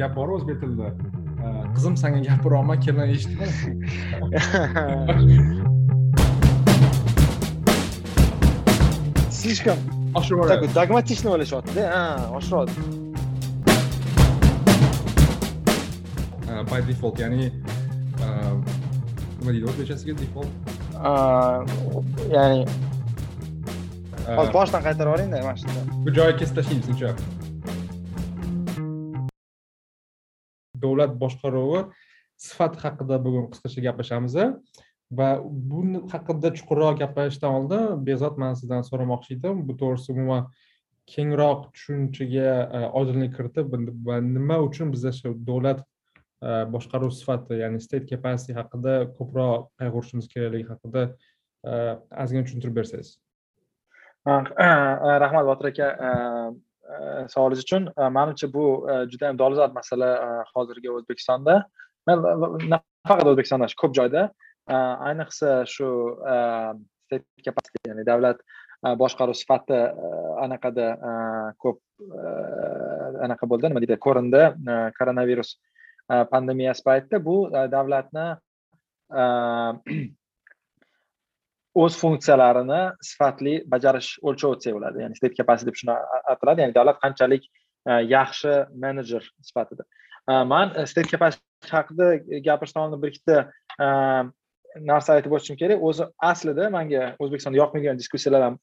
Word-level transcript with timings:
gap 0.00 0.12
bor 0.16 0.28
o'zbek 0.36 0.56
tilida 0.62 0.88
qizim 1.74 1.94
sanga 2.02 2.20
gapiryapman 2.28 2.78
kelin 2.84 3.08
eshitma 3.14 3.46
слишком 9.30 9.76
такой 10.48 10.68
dogmatичный 10.78 11.30
o'ylashyaptida 11.34 11.82
ha 11.94 12.04
oshiradi 12.38 12.72
by 16.70 16.80
default 16.88 17.18
ya'ni 17.18 17.50
nima 19.38 19.50
deydi 19.52 19.66
o'zbekchasiga 19.70 20.14
default? 20.22 20.52
Ya'ni 22.36 22.60
hozir 24.38 24.52
boshdan 24.56 24.80
qaytarib 24.86 25.08
yuboringda 25.10 25.36
mana 25.46 25.56
shunda 25.62 25.80
bu 26.04 26.10
joyi 26.18 26.36
kesib 26.40 26.54
tashlaymiz 26.58 26.88
uncha 26.92 27.10
davlat 30.84 31.16
boshqaruvi 31.22 31.84
sifati 32.46 32.82
haqida 32.84 33.20
bugun 33.26 33.46
qisqacha 33.52 33.86
gaplashamiz 33.88 34.34
va 35.18 35.28
bu 35.44 35.80
haqida 36.12 36.52
chuqurroq 36.58 36.98
gaplashishdan 37.02 37.56
oldin 37.58 38.04
behzod 38.06 38.38
man 38.42 38.54
sizdan 38.60 38.82
so'ramoqchi 38.90 39.36
edim. 39.38 39.66
Bu 39.68 39.76
to'g'risida 39.80 40.16
umuman 40.16 40.46
kengroq 41.14 41.66
tushunchaga 41.74 42.50
e, 42.76 42.80
oydinlik 43.00 43.34
kiritib 43.36 43.74
va 44.08 44.20
nima 44.20 44.58
uchun 44.68 44.92
bizda 44.94 45.12
shu 45.18 45.34
davlat 45.50 45.82
e, 45.84 46.50
boshqaruv 46.74 47.12
sifati 47.18 47.60
ya'ni 47.62 47.80
state 47.86 48.06
capacity 48.12 48.56
haqida 48.60 48.94
ko'proq 49.18 49.68
qayg'urishimiz 49.82 50.30
kerakligi 50.32 50.68
haqida 50.72 51.02
e, 51.10 51.72
ozgina 52.24 52.46
tushuntirib 52.46 52.80
bersangiz. 52.80 53.16
Rahmat 55.24 55.44
botir 55.50 55.72
aka. 55.72 55.88
Savolingiz 57.32 57.64
uchun 57.66 57.88
manimcha 58.16 58.48
bu 58.56 58.64
juda 59.12 59.30
yam 59.30 59.38
dolzarb 59.38 59.72
masala 59.78 60.10
hozirgi 60.54 60.90
o'zbekistonda 60.96 61.54
nafaqat 62.08 63.26
o'zbekistonda 63.30 63.68
ko'p 63.82 63.94
joyda 63.98 64.22
ayniqsa 65.10 65.50
shu 65.74 65.88
ya'ni 67.88 68.04
davlat 68.10 68.38
boshqaruv 69.02 69.36
sifati 69.40 69.80
anaqada 70.44 70.88
ko'p 71.62 71.78
anaqa 73.26 73.48
bo'ldi 73.52 73.70
nima 73.70 73.82
deydi 73.84 73.96
ko'rindi 74.06 74.42
koronavirus 74.98 75.54
pandemiyasi 76.32 76.84
paytida 76.88 77.24
bu 77.28 77.36
davlatni 77.76 78.26
o'z 81.74 81.96
funksiyalarini 81.98 82.80
sifatli 83.02 83.54
bajarish 83.72 84.14
o'lchovi 84.22 84.60
desak 84.60 84.76
bo'ladi 84.76 85.02
ya'ni 85.02 85.18
state 85.18 85.36
capacity 85.40 85.70
deb 85.70 85.78
shuni 85.80 85.96
ataladi. 86.32 86.64
Ya'ni 86.64 86.76
davlat 86.76 87.00
qanchalik 87.02 87.44
e, 87.48 87.92
yaxshi 88.14 88.54
menejer 88.84 89.26
sifatida. 89.48 89.86
E, 90.30 90.32
man 90.52 90.72
e, 90.78 90.86
state 90.86 91.10
capacity 91.10 91.74
haqida 91.76 92.08
gapirishdan 92.46 92.86
oldin 92.86 93.02
bir 93.02 93.12
ikkita 93.14 93.36
narsa 94.90 95.18
aytib 95.18 95.34
o'tishim 95.36 95.58
kerak. 95.58 95.82
O'zi 95.88 96.08
aslida 96.30 96.70
manga 96.76 97.14
o'zbekistonda 97.22 97.62
yoqmagan 97.62 98.00
diskussiyalardan 98.02 98.58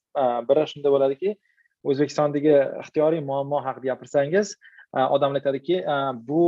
biri 0.48 0.66
shunda 0.74 0.92
bo'ladiki 0.94 1.36
o'zbekistondagi 1.84 2.54
ixtiyoriy 2.84 3.24
muammo 3.30 3.60
haqida 3.66 3.92
gapirsangiz 3.92 4.56
odamlar 4.92 5.40
aytadiki 5.40 5.80
bu 6.28 6.44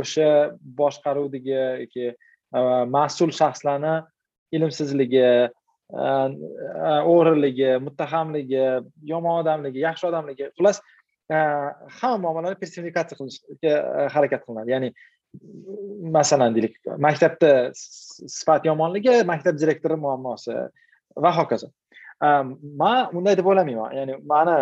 o'sha 0.00 0.28
boshqaruvdagi 0.80 1.58
yoki 1.84 2.06
mas'ul 2.96 3.34
shaxslarni 3.40 3.94
ilmsizligi 4.56 5.26
Э, 5.92 5.96
э, 6.00 7.00
o'g'riligi 7.04 7.76
muttahamligi 7.84 8.62
yomon 9.04 9.42
odamligi 9.42 9.82
yaxshi 9.84 10.08
odamligi. 10.08 10.48
Xullas 10.56 10.80
э, 11.28 11.36
hamma 12.00 12.22
muammolarni 12.24 12.56
personifikatsiya 12.62 13.18
qilishga 13.18 13.74
e, 14.00 14.06
harakat 14.14 14.46
qilinadi. 14.46 14.72
Ya'ni 14.74 14.90
masalan 16.16 16.56
deylik 16.56 16.80
maktabda 17.06 17.52
sifat 17.76 18.64
yomonligi 18.70 19.20
maktab 19.28 19.60
direktori 19.60 20.00
muammosi 20.06 20.56
va 21.26 21.36
hokazo. 21.38 21.68
Man 22.22 23.12
unday 23.12 23.36
deb 23.36 23.46
o'ylamayman. 23.52 23.92
Ya'ni 24.00 24.18
mani 24.32 24.58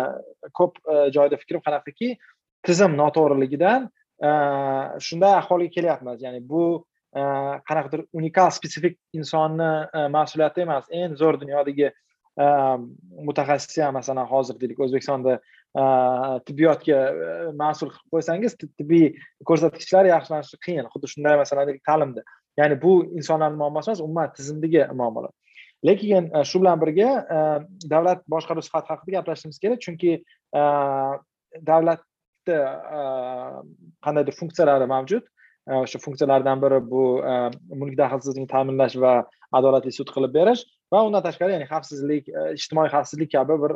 ko'p 0.59 0.79
e, 0.83 0.95
joyda 1.15 1.39
fikrim 1.39 1.63
qanaqaki 1.63 2.17
tizim 2.67 2.99
noto'g'riligidan 2.99 3.87
e, 4.27 4.29
shunday 5.07 5.39
ahvolga 5.39 5.71
kelyapmiz. 5.77 6.19
Ya'ni 6.27 6.43
bu 6.51 6.65
Э, 7.13 7.59
qanaqadir 7.69 8.07
unikal 8.17 8.49
spetsifik 8.49 8.95
insonni 9.13 9.67
e, 9.93 10.05
mas'uliyati 10.09 10.63
emas. 10.63 10.87
Eng 10.89 11.13
zo'r 11.19 11.37
dunyodagi 11.37 11.85
e, 11.85 12.45
mutaxassis 13.27 13.77
ham 13.85 13.93
masalan 13.99 14.25
hozir 14.31 14.57
deylik 14.57 14.79
o'zbekistonda 14.81 15.35
e, 15.37 15.83
tibbiyotga 16.47 17.01
mas'ul 17.59 17.91
qilib 17.91 18.15
qo'ysangiz 18.15 18.55
tibbiy 18.63 19.11
ko'rsatkichlar 19.49 20.09
yaxshilanishi 20.09 20.57
qiyin. 20.65 20.87
Xuddi 20.95 21.11
shunday 21.11 21.37
masalan 21.43 21.69
ta'limda. 21.89 22.23
Ya'ni 22.57 22.79
bu 22.81 22.95
insonlarni 23.19 23.61
muammosi 23.61 23.91
emas 23.91 24.01
umuman 24.01 24.33
tizimdagi 24.39 24.87
muammolar. 24.97 25.29
Lekin 25.85 26.31
shu 26.49 26.63
bilan 26.63 26.81
birga 26.81 27.11
davlat 27.93 28.25
boshqaruv 28.35 28.65
sifati 28.65 28.89
haqida 28.93 29.19
gaplashishimiz 29.19 29.61
kerak. 29.61 29.85
Chunki 29.85 30.17
davlatda 31.69 32.59
qandaydir 34.05 34.39
funksiyalari 34.41 34.89
mavjud. 34.95 35.29
O'sha 35.67 35.99
funksiyalardan 36.05 36.61
biri 36.63 36.79
bu 36.91 37.03
mulk 37.79 37.95
daxlsizligini 37.99 38.49
ta'minlash 38.51 38.97
va 39.03 39.13
adolatli 39.59 39.93
sud 39.95 40.09
qilib 40.15 40.33
berish 40.35 40.63
va 40.91 41.03
undan 41.07 41.23
tashqari 41.25 41.55
ya'ni 41.55 41.67
xavfsizlik 41.69 42.29
ijtimoiy 42.57 42.91
xavfsizlik 42.95 43.31
kabi 43.35 43.57
bir 43.63 43.75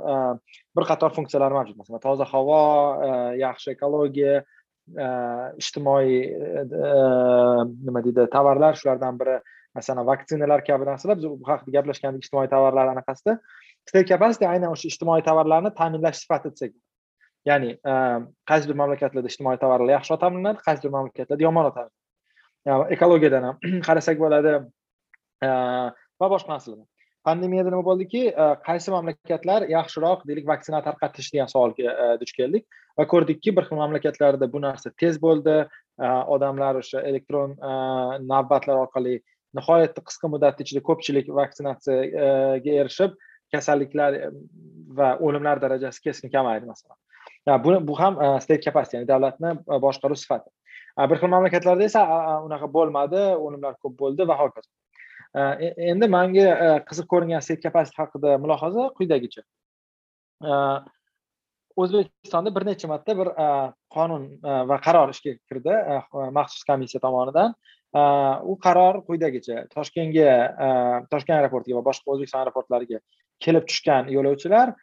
bir 0.80 0.88
qator 0.92 1.16
funksiyalar 1.18 1.56
mavjud 1.58 1.80
masalan 1.82 2.04
toza 2.08 2.28
havo 2.34 2.62
yaxshi 3.44 3.76
ekologiya 3.76 4.42
ijtimoiy 5.64 6.18
nima 7.86 8.04
deydi 8.08 8.28
tovarlar 8.36 8.80
shulardan 8.82 9.22
biri 9.22 9.40
masalan 9.78 10.08
vaksinalar 10.12 10.66
kabi 10.68 10.90
narsalar 10.92 11.20
biz 11.22 11.30
bu 11.32 11.50
haqida 11.52 11.78
gaplashgandik 11.78 12.28
ijtimoiy 12.28 12.52
tovarlar 12.56 12.92
anaqasida 12.96 13.40
state 13.88 14.08
capacity 14.12 14.48
aynan 14.54 14.76
o'sha 14.76 14.92
ijtimoiy 14.92 15.24
tovarlarni 15.30 15.72
ta'minlash 15.80 16.24
sifati 16.24 16.54
desak 16.54 16.76
ya'ni 17.50 17.72
e, 17.92 17.94
qaysidir 18.50 18.78
mamlakatlarda 18.82 19.32
ijtimoiy 19.32 19.60
tovarlar 19.62 19.96
yaxshi 19.98 20.20
ta'minlanadi 20.24 20.66
qaysidir 20.68 20.94
mamlakatlarda 20.96 21.48
yomon 21.48 21.72
ta'minlanadi 21.78 22.94
ekologiyadan 22.98 23.48
ham 23.50 23.58
qarasak 23.88 24.20
bo'ladi 24.24 24.54
e, 24.58 25.50
va 26.22 26.32
boshqa 26.34 26.56
narsalar. 26.56 26.86
Pandemiyada 27.28 27.72
nima 27.74 27.84
bo'ldiki 27.88 28.24
e, 28.32 28.50
qaysi 28.68 28.94
mamlakatlar 28.96 29.68
yaxshiroq 29.72 30.28
deylik 30.30 30.50
vaksina 30.52 30.84
tarqatish 30.90 31.32
degan 31.36 31.52
savolga 31.54 31.96
duch 32.22 32.34
keldik 32.40 32.68
va 33.00 33.08
ko'rdikki 33.14 33.56
bir 33.58 33.70
xil 33.70 33.82
mamlakatlarda 33.84 34.52
bu 34.54 34.64
narsa 34.68 34.94
tez 35.04 35.22
bo'ldi. 35.26 35.58
Odamlar 36.36 36.78
o'sha 36.78 37.00
elektron 37.10 37.56
navbatlar 38.32 38.84
orqali 38.84 39.16
nihoyatda 39.58 40.04
qisqa 40.10 40.30
muddat 40.34 40.60
ichida 40.64 40.84
ko'pchilik 40.90 41.32
vaksinatsiyaga 41.40 42.76
erishib 42.82 43.16
kasalliklar 43.54 44.18
va 45.00 45.10
o'limlar 45.28 45.62
darajasi 45.64 46.04
keskin 46.08 46.34
kamaydi 46.36 46.70
masalan. 46.70 46.98
Bu 47.48 47.88
bu 47.88 48.00
ham 48.00 48.22
e, 48.22 48.40
state 48.42 48.62
capacity 48.62 48.98
ya'ni 48.98 49.08
davlatni 49.08 49.52
e, 49.56 49.82
boshqaruv 49.82 50.20
sifati. 50.20 50.50
Bir 50.98 51.20
xil 51.22 51.30
mamlakatlarda 51.30 51.86
esa 51.86 52.02
unaqa 52.48 52.68
bo'lmadi 52.74 53.22
o'limlar 53.36 53.78
ko'p 53.84 53.96
bo'ldi 54.02 54.28
va 54.28 54.38
hokazo. 54.40 54.70
E, 55.36 55.68
endi 55.92 56.10
manga 56.10 56.82
qiziq 56.90 57.08
ko'ringan 57.14 57.44
state 57.46 57.62
capacity 57.66 58.02
haqida 58.02 58.38
mulohaza 58.44 58.90
quyidagicha. 58.98 59.44
O'zbekistonda 61.78 62.54
bir 62.56 62.66
necha 62.66 62.90
marta 62.92 63.16
bir 63.20 63.30
qonun 63.96 64.26
va 64.72 64.80
qaror 64.88 65.14
ishga 65.14 65.36
kirdi 65.50 65.76
maxsus 66.40 66.66
komissiya 66.70 67.04
tomonidan. 67.06 67.54
U 68.52 68.58
qaror 68.66 69.04
quyidagicha 69.08 69.68
toshkentga 69.76 70.34
toshkent 71.14 71.38
aeroportiga 71.38 71.80
va 71.80 71.86
boshqa 71.92 72.16
o'zbekiston 72.16 72.42
aeroportlariga 72.42 73.00
kelib 73.46 73.70
tushgan 73.70 74.12
yo'lovchilar 74.18 74.74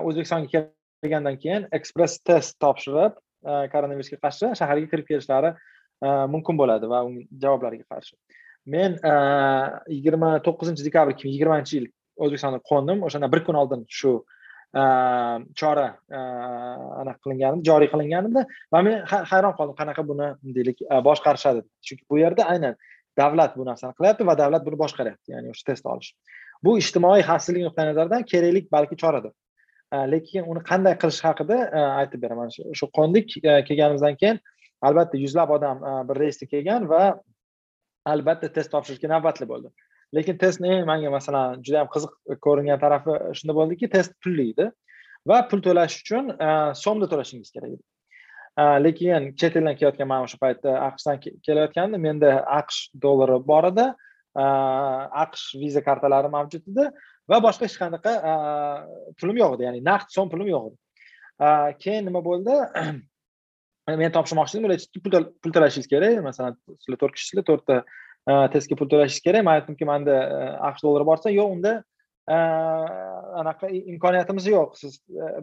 o'zbekistonga 0.00 0.66
kelgandan 1.02 1.38
keyin 1.40 1.66
ekspress 1.72 2.18
test 2.24 2.58
topshirib 2.62 3.16
e, 3.16 3.52
koronavirusga 3.72 4.18
qarshi 4.24 4.52
shaharga 4.60 4.88
kirib 4.92 5.06
kelishlari 5.10 5.52
e, 5.52 6.08
mumkin 6.34 6.58
bo'ladi 6.60 6.90
va 6.92 7.02
uning 7.08 7.28
javoblariga 7.44 7.86
qarshi. 7.94 8.16
Men 8.74 8.98
e, 9.12 9.14
yigirma 9.96 10.34
to'qqizinchi 10.46 10.86
dekabr 10.88 11.14
ikki 11.14 11.26
ming 11.28 11.36
yigirmanchi 11.36 11.78
yil 11.78 11.88
o'zbekistonga 12.20 12.60
qo'ndim. 12.72 13.02
O'shandan 13.08 13.32
bir 13.32 13.44
kun 13.48 13.58
oldin 13.62 13.86
shu 14.00 14.14
e, 14.76 14.84
chora 15.62 15.88
anaqa 16.20 17.18
qilingan 17.24 17.64
joriy 17.70 17.92
qilinganedi 17.94 18.44
va 18.72 18.84
men 18.86 19.02
hayron 19.32 19.56
qoldim 19.58 19.76
qanaqa 19.80 20.06
buni 20.12 20.32
deylik 20.58 20.84
boshqarishadi. 21.08 21.64
Chunki 21.86 22.04
bu 22.10 22.20
yerda 22.24 22.48
aynan 22.54 22.76
davlat 23.18 23.56
bu 23.56 23.64
narsani 23.72 23.96
qilyapti 23.98 24.26
va 24.28 24.36
davlat 24.44 24.66
buni 24.66 24.76
boshqaryapti 24.84 25.32
ya'ni 25.34 25.54
o'sha 25.54 25.72
test 25.72 25.88
olish. 25.92 26.12
Bu 26.64 26.76
ijtimoiy 26.82 27.22
xavfsizlik 27.28 27.64
nuqtai 27.66 27.86
nazaridan 27.88 28.26
kerakli 28.32 28.68
balki 28.76 28.96
choradir. 29.02 29.32
Э, 29.90 30.06
lekin 30.06 30.46
uni 30.46 30.60
qanday 30.70 30.94
qilish 31.02 31.18
haqida 31.26 31.56
e, 31.66 31.80
aytib 32.00 32.22
beraman. 32.22 32.50
Shu 32.78 32.86
qo'ndik 32.98 33.32
e, 33.42 33.54
kelganimizdan 33.66 34.18
keyin 34.20 34.36
albatta 34.86 35.18
yuzlab 35.18 35.50
odam 35.56 35.80
e, 35.82 35.94
bir 36.10 36.20
reysda 36.22 36.46
kelgan 36.52 36.86
va 36.92 37.00
albatta 38.12 38.52
test 38.58 38.70
topshirishga 38.74 39.10
navbatli 39.10 39.48
bo'ldi. 39.50 39.72
Lekin 40.14 40.38
testni 40.42 40.70
eng 40.76 40.86
manga 40.90 41.10
masalan 41.16 41.64
juda 41.66 41.82
yam 41.82 41.90
qiziq 41.94 42.38
ko'ringan 42.46 42.78
tarafi 42.84 43.16
shunda 43.40 43.56
bo'ldiki 43.58 43.90
test 43.96 44.14
pulli 44.22 44.46
edi 44.52 44.68
va 45.32 45.40
pul 45.50 45.64
to'lash 45.66 45.98
uchun 46.04 46.30
so'mda 46.84 47.10
to'lashingiz 47.14 47.50
kerak 47.56 47.74
edi. 47.74 47.82
Lekin 48.86 49.28
chet 49.42 49.58
eldan 49.58 49.78
kelayotgan 49.80 50.10
man 50.12 50.28
o'sha 50.28 50.38
paytda 50.44 50.76
aqshdan 50.86 51.18
kelayotgandim 51.26 52.06
menda 52.08 52.32
aqsh 52.60 52.80
dollari 53.06 53.42
bor 53.52 53.72
edi. 53.72 53.90
Э, 54.38 54.42
aqsh 55.24 55.56
viza 55.58 55.82
kartalari 55.82 56.28
mavjud 56.30 56.62
edi. 56.70 56.84
Va 57.30 57.38
boshqa 57.42 57.66
hech 57.66 57.78
qanaqa 57.80 58.12
e, 58.30 58.34
pulim 59.18 59.40
yo'q 59.40 59.56
edi. 59.56 59.66
Ya'ni 59.66 59.80
naqd 59.86 60.12
so'm 60.14 60.30
pulim 60.30 60.50
yo'q 60.52 60.68
edi. 60.68 60.76
E, 61.42 61.48
keyin 61.82 62.06
nima 62.06 62.22
bo'ldi? 62.22 62.54
Men 64.00 64.14
topshirmoqchi 64.14 64.56
edim 64.56 64.68
ular 64.68 64.76
aytdiki 64.78 65.02
pul 65.42 65.54
to'lashingiz 65.56 65.90
kerak. 65.90 66.20
Masalan 66.26 66.54
sizlar 66.76 67.00
to'rt 67.02 67.16
kishisizlar 67.16 67.46
to'rtta 67.48 67.78
e, 67.82 68.36
testga 68.54 68.78
pul 68.78 68.90
to'lashingiz 68.92 69.26
kerak. 69.26 69.46
Man 69.48 69.58
aytdimki 69.58 69.88
manda 69.90 70.20
aqsh 70.70 70.86
dollari 70.86 71.08
borsa 71.10 71.34
yo'q 71.34 71.56
unda 71.56 71.74
anaqa 72.30 73.72
imkoniyatimiz 73.94 74.46
yo'q. 74.52 74.78
Siz 74.78 75.00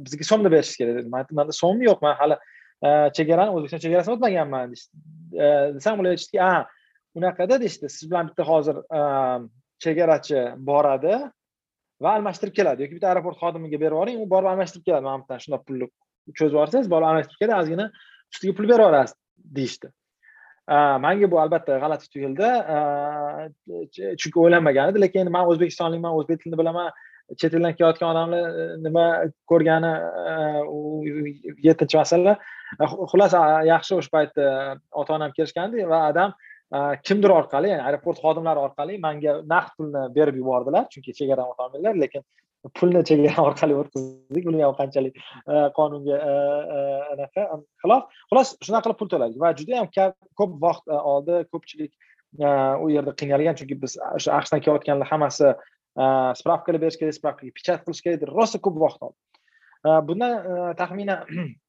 bizga 0.07 0.29
so'mda 0.31 0.53
berishingiz 0.55 0.79
kerak 0.79 0.99
dedim. 1.01 1.11
Man 1.11 1.25
aytdim 1.25 1.43
manda 1.43 1.59
so'm 1.59 1.83
yo'q. 1.89 1.99
Man 2.07 2.15
hali 2.23 2.39
chegarani 3.19 3.51
o'zbekiston 3.51 3.83
chegarasini 3.83 4.15
o'tmaganman 4.15 4.75
desam 5.75 5.99
ular 5.99 6.15
aytishdiki 6.15 6.43
a 6.47 6.51
unaqada 7.17 7.59
deyishdi 7.63 7.89
siz 7.89 8.09
bilan 8.11 8.29
bitta 8.29 8.43
hozir 8.51 8.79
ehm, 8.99 9.49
chegarachi 9.83 10.41
boradi 10.69 11.15
va 12.03 12.15
almashtirib 12.17 12.55
keladi. 12.59 12.85
Yoki 12.85 12.97
bitta 12.97 13.11
aeroport 13.11 13.39
xodimiga 13.43 13.79
berib 13.83 13.95
yuboring 13.97 14.19
u 14.23 14.27
borib 14.33 14.51
almashtirib 14.53 14.85
keladi. 14.89 15.05
Mana 15.09 15.23
bittadan 15.23 15.43
shundoq 15.45 15.63
pulni 15.69 15.89
cho'zib 16.39 16.57
yuborsangiz 16.57 16.91
borib 16.93 17.09
almashtirib 17.11 17.41
keladi 17.43 17.59
ozgina 17.63 17.87
ustiga 18.33 18.57
pul 18.57 18.69
berib 18.71 18.85
yuborasiz 18.85 19.17
deyishdi. 19.59 19.91
Ehm, 20.75 20.97
manga 21.05 21.31
bu 21.33 21.41
albatta 21.43 21.79
g'alati 21.83 22.09
tuyuldi. 22.13 22.47
Ehm, 22.75 23.53
chunki 24.21 24.37
o'ylanmagan 24.45 24.93
edi 24.93 25.05
lekin 25.05 25.31
man 25.37 25.53
o'zbekistonlikman 25.53 26.17
o'zbek 26.19 26.43
tilini 26.43 26.59
bilaman. 26.63 26.91
Chet 27.39 27.55
eldan 27.57 27.73
kelayotgan 27.75 28.09
odamlar 28.13 28.75
nima 28.83 29.05
ko'rgani 29.51 29.89
u 30.75 31.01
yettinchi 31.65 31.97
masala. 31.99 32.37
Xullas 33.11 33.33
yaxshi 33.67 33.97
o'sha 33.97 34.11
paytda 34.13 34.45
ota 35.01 35.15
onam 35.17 35.33
kelishgandi 35.35 35.87
va 35.91 36.05
adam 36.11 36.35
Э, 36.75 36.99
kimdir 37.07 37.31
orqali 37.31 37.69
ya'ni 37.71 37.83
aeroport 37.87 38.19
xodimlari 38.19 38.59
orqali 38.59 38.97
manga 38.99 39.37
naqd 39.53 39.77
pulni 39.77 40.01
berib 40.17 40.35
yubordilar 40.41 40.89
chunki 40.93 41.13
chegaradan 41.19 41.53
o'tolmaydilar 41.53 41.99
lekin 42.03 42.25
pulni 42.75 43.03
chegara 43.09 43.45
orqali 43.49 43.75
o'tkazdik. 43.81 44.43
Bilmayman 44.47 44.75
qanchalik 44.79 45.15
e, 45.17 45.61
qonunga 45.77 46.17
e, 46.17 46.33
e, 46.77 46.81
anaqa 47.13 47.45
xilof. 47.83 48.03
Xullas 48.31 48.51
shunaqa 48.65 48.83
qilib 48.87 48.99
pul 49.01 49.11
to'ladik 49.13 49.39
va 49.43 49.53
juda 49.59 49.77
yam 49.77 49.87
ko'p 50.41 50.57
vaqt 50.65 50.91
oldi 51.13 51.39
ko'pchilik 51.53 51.93
u 52.83 52.89
yerda 52.91 53.13
qiynalgan 53.21 53.59
chunki 53.59 53.77
biz 53.83 53.95
o'sha 54.09 54.35
aqshdan 54.39 54.63
kelayotganlar 54.65 55.11
hammasi 55.11 55.53
spravkalar 56.41 56.81
berish 56.83 56.99
kerak 57.01 57.15
spravkaga 57.19 57.55
pechat 57.59 57.85
qilish 57.85 58.03
kerak 58.05 58.27
rosa 58.33 58.59
ko'p 58.67 58.81
vaqt 58.83 59.07
oldi. 59.07 59.17
Bundan 60.09 60.75
taxminan 60.81 61.23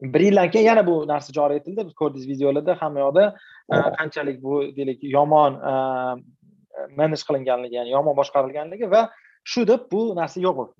bir 0.00 0.20
yildan 0.20 0.50
keyin 0.50 0.66
yana 0.66 0.86
bu 0.86 1.08
narsa 1.08 1.32
joriy 1.32 1.56
etildi 1.56 1.86
biz 1.86 1.94
ko'rdingiz 1.94 2.28
videolarda 2.28 2.76
hamma 2.80 3.00
yoqda 3.00 3.24
e, 3.72 3.76
qanchalik 3.98 4.42
bu 4.42 4.62
deylik 4.76 4.98
yomon 5.02 5.54
e, 5.54 5.72
manaj 6.96 7.22
qilinganligi 7.28 7.74
ya'ni 7.78 7.90
yomon 7.90 8.16
boshqarilganligi 8.20 8.90
va 8.90 9.08
shu 9.44 9.66
deb 9.68 9.88
bu 9.92 10.02
narsa 10.20 10.40
yo'q 10.46 10.56
bo'lib 10.60 10.76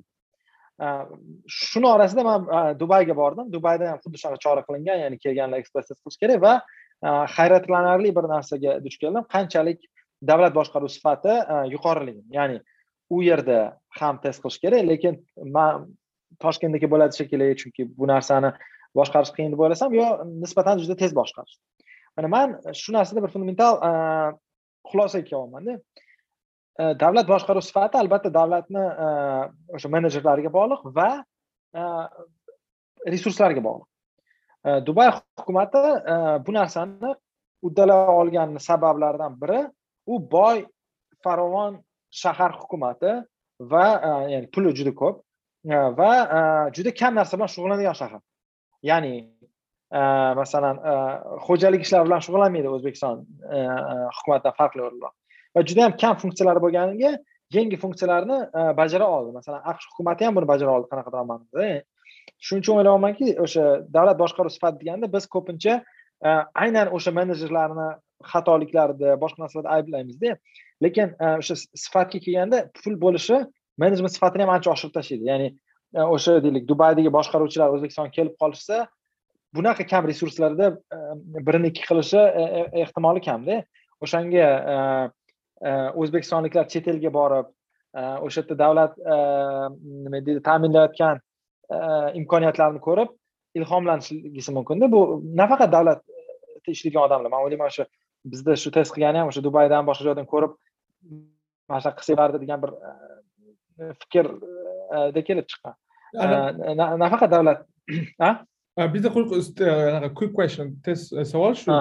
e, 0.85 0.87
shuni 1.49 1.89
orasida 1.95 2.25
man 2.31 2.49
dubayga 2.81 3.17
bordim. 3.17 3.53
Dubayda 3.53 3.91
ham 3.91 3.99
xuddi 4.05 4.23
shunaqa 4.23 4.43
chora 4.45 4.63
qilingan 4.69 5.05
ya'ni 5.05 5.19
kelganlar 5.25 5.65
ekspress 5.65 5.93
qilish 6.05 6.21
kerak 6.23 6.43
va 6.47 6.55
hayratlanarli 7.37 8.17
bir 8.17 8.29
narsaga 8.35 8.79
duch 8.85 8.97
keldim. 9.03 9.25
Qanchalik 9.35 9.81
davlat 10.31 10.55
boshqaruv 10.61 10.91
sifati 10.97 11.35
yuqoriligi 11.75 12.23
ya'ni 12.39 12.61
u 13.11 13.23
yerda 13.23 13.59
ham 14.01 14.21
test 14.23 14.43
qilish 14.45 14.61
kerak 14.65 14.89
lekin 14.93 15.21
man 15.57 15.87
toshkentdagi 16.45 16.89
bo'ladi 16.93 17.17
shekilli 17.21 17.55
chunki 17.61 17.83
bu 17.99 18.09
narsani 18.13 18.53
boshqarish 18.99 19.33
qiyin 19.37 19.51
deb 19.55 19.61
o'ylasam 19.65 19.95
yo 20.01 20.07
nisbatan 20.43 20.81
juda 20.83 20.97
tez 21.03 21.13
boshqarish. 21.21 21.55
Mana 22.17 22.29
man 22.37 22.49
shu 22.81 22.93
narsada 22.97 23.23
bir 23.25 23.31
fundamental 23.35 23.75
xulosaga 24.91 25.25
kelyapmanda 25.31 25.75
davlat 27.03 27.27
boshqaruv 27.33 27.65
sifati 27.69 27.99
albatta 28.03 28.31
davlatni 28.39 28.85
o'sha 29.77 29.89
menejerlariga 29.95 30.51
bog'liq 30.59 30.81
va 30.99 31.11
resurslarga 33.13 33.63
bog'liq. 33.69 33.89
Dubay 34.87 35.09
hukumati 35.39 35.83
bu 36.47 36.51
narsani 36.59 37.11
uddalay 37.67 38.01
olgan 38.21 38.57
sabablaridan 38.69 39.33
biri 39.43 39.61
u 40.13 40.15
boy 40.35 40.57
farovon 41.25 41.73
shahar 42.23 42.53
hukumati 42.61 43.13
va 43.73 43.87
ya'ni 44.33 44.49
puli 44.55 44.75
juda 44.79 44.93
ko'p 45.01 45.17
va 45.99 46.11
juda 46.77 46.91
kam 47.01 47.13
narsa 47.19 47.35
bilan 47.37 47.51
shug'ullanadigan 47.55 47.97
shahar. 48.03 48.21
Ya'ni 48.83 49.15
e, 49.93 50.01
masalan 50.41 50.77
e, 50.91 50.93
xo'jalik 51.47 51.87
ishlari 51.87 52.09
bilan 52.09 52.25
shug'ullanmaydi 52.27 52.73
o'zbekiston 52.77 53.25
e, 53.57 53.59
hukumatidan 54.19 54.55
farqli 54.61 54.85
o'rinlar. 54.87 55.13
Va 55.57 55.65
juda 55.69 55.87
yam 55.87 55.97
kam 56.03 56.17
funksiyalari 56.23 56.63
bo'lganiga 56.65 57.13
yangi 57.57 57.77
funksiyalarni 57.85 58.39
bajara 58.81 59.07
oldi. 59.17 59.35
Masalan 59.39 59.61
aqsh 59.73 59.87
hukumati 59.91 60.27
ham 60.27 60.35
buni 60.39 60.49
bajara 60.53 60.79
oldi 60.79 60.91
qanaqadir 60.93 61.29
ma'noda 61.33 61.69
shuning 62.47 62.63
uchun 62.63 62.81
o'ylayapmanki 62.81 63.29
o'sha 63.45 63.65
davlat 63.97 64.19
boshqaruv 64.23 64.53
sifati 64.57 64.83
deganda 64.83 65.07
biz 65.13 65.29
ko'pincha 65.35 65.77
aynan 66.63 66.91
o'sha 66.97 67.13
menejerlarni 67.19 67.89
xatoliklarida 68.33 69.17
boshqa 69.23 69.45
narsalarda 69.45 69.71
ayblaymizda. 69.77 70.37
Lekin 70.85 71.15
o'sha 71.41 71.57
sifatga 71.85 72.19
kelganda 72.27 72.59
pul 72.83 72.99
bo'lishi 73.05 73.39
menejment 73.85 74.13
sifatini 74.17 74.47
ham 74.47 74.53
ancha 74.57 74.73
oshirib 74.75 74.95
tashlaydi. 74.99 75.25
Ya'ni 75.31 75.49
o'sha 75.95 76.41
deylik 76.45 76.69
dubaydagi 76.69 77.13
boshqaruvchilar 77.19 77.75
o'zbekistonga 77.77 78.13
kelib 78.19 78.35
qolishsa 78.43 78.87
bunaqa 79.57 79.87
kam 79.87 80.07
resurslarda 80.07 80.67
e, 80.97 80.99
birini 81.47 81.73
ikki 81.73 81.87
qilishi 81.89 82.19
e, 82.19 82.43
e, 82.43 82.81
ehtimoli 82.83 83.23
kamda. 83.29 83.63
O'shanga 84.05 84.49
o'zbekistonliklar 86.03 86.67
chet 86.73 86.89
elga 86.93 87.11
borib 87.13 87.47
o'sha 88.27 88.43
yerda 88.43 88.57
davlat 88.63 88.99
nima 89.01 90.21
deydi 90.27 90.43
ta'minlayotgan 90.49 91.23
imkoniyatlarni 92.21 92.83
ko'rib 92.87 93.15
ilhomlanishligi 93.61 94.53
mumkinda. 94.59 94.91
Bu 94.93 95.01
nafaqat 95.41 95.73
davlatda 95.73 96.75
ishlagan 96.75 97.07
odamlar 97.07 97.33
man 97.33 97.47
o'ylayman 97.47 97.73
o'sha 97.73 97.87
bizda 98.35 98.59
shu 98.63 98.75
test 98.77 98.93
qilgani 98.97 99.23
ham 99.23 99.33
o'sha 99.33 99.45
dubaydan 99.49 99.89
boshqa 99.89 100.11
joydan 100.11 100.29
ko'rib 100.35 100.53
mana 101.69 101.81
shunaqa 101.81 101.99
qilsa 102.03 102.19
bo'lardi 102.19 102.43
degan 102.45 102.63
bir 102.65 102.71
fikr 104.03 104.27
fikrda 104.91 105.23
kelib 105.29 105.47
chiqqan 105.51 105.75
nafaqat 107.05 107.31
davlat 107.31 107.59
bizda 108.95 109.11
quick 110.15 110.35
question. 110.35 110.77
Test 110.85 111.15
savol 111.33 111.55
shu 111.55 111.73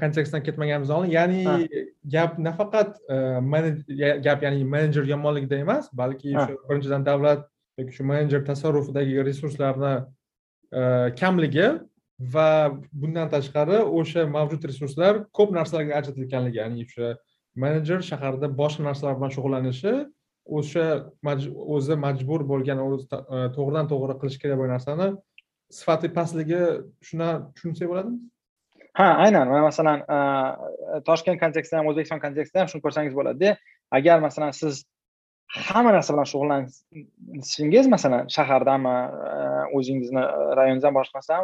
kontekstdan 0.00 0.42
ketmaganimiz 0.42 0.90
oldin 0.90 1.10
ya'ni 1.10 1.68
gap 2.14 2.38
nafaqat 2.38 2.96
gap 4.24 4.42
ya'ni 4.42 4.64
menejer 4.64 5.04
yomonligida 5.04 5.56
emas 5.64 5.90
balki 5.92 6.32
shu 6.32 6.56
birinchidan 6.68 7.06
davlat 7.06 7.44
yoki 7.78 7.92
shu 7.92 8.04
menejer 8.04 8.44
tasarrufidagi 8.46 9.24
resurslarni 9.28 9.94
kamligi 11.20 11.68
va 12.34 12.48
bundan 12.92 13.30
tashqari 13.34 13.78
o'sha 13.98 14.26
mavjud 14.36 14.62
resurslar 14.70 15.24
ko'p 15.38 15.50
narsalarga 15.58 15.98
ajratilganligi 16.00 16.58
ya'ni 16.62 16.86
o'sha 16.86 17.14
menejer 17.64 18.00
shaharda 18.10 18.46
boshqa 18.60 18.82
narsalar 18.88 19.18
bilan 19.18 19.34
shug'ullanishi 19.36 19.94
o'sha 20.46 20.86
o'zi 21.76 21.96
majbur 22.06 22.44
bo'lgan 22.50 22.80
o'zi 22.86 23.06
e, 23.06 23.38
to'g'ridan 23.56 23.90
to'g'ri 23.92 24.14
qilish 24.20 24.38
kerak 24.42 24.58
bo'lgan 24.60 24.76
narsani 24.78 25.08
sifati 25.78 26.08
pastligi 26.18 26.62
shundan 27.08 27.46
tushunsak 27.54 27.88
bo'ladimi? 27.92 28.18
Ha 28.98 29.08
aynan 29.24 29.48
mana 29.52 29.62
masalan 29.68 30.04
e, 30.16 30.18
toshkent 31.08 31.40
kontekstida 31.42 31.80
ham 31.80 31.90
o'zbekiston 31.90 32.22
kontekstida 32.24 32.62
ham 32.62 32.70
shuni 32.72 32.84
ko'rsangiz 32.86 33.16
bo'ladida 33.18 33.56
agar 33.98 34.22
masalan 34.26 34.54
siz 34.60 34.84
hamma 35.68 35.92
narsa 35.96 36.14
bilan 36.14 36.28
shug'ullanishingiz 36.32 37.90
masalan 37.94 38.30
shahardami 38.36 38.96
e, 39.30 39.34
o'zingizni 39.78 40.22
rayoningizdan 40.58 40.96
boshqa 40.98 41.20
narsa 41.20 41.42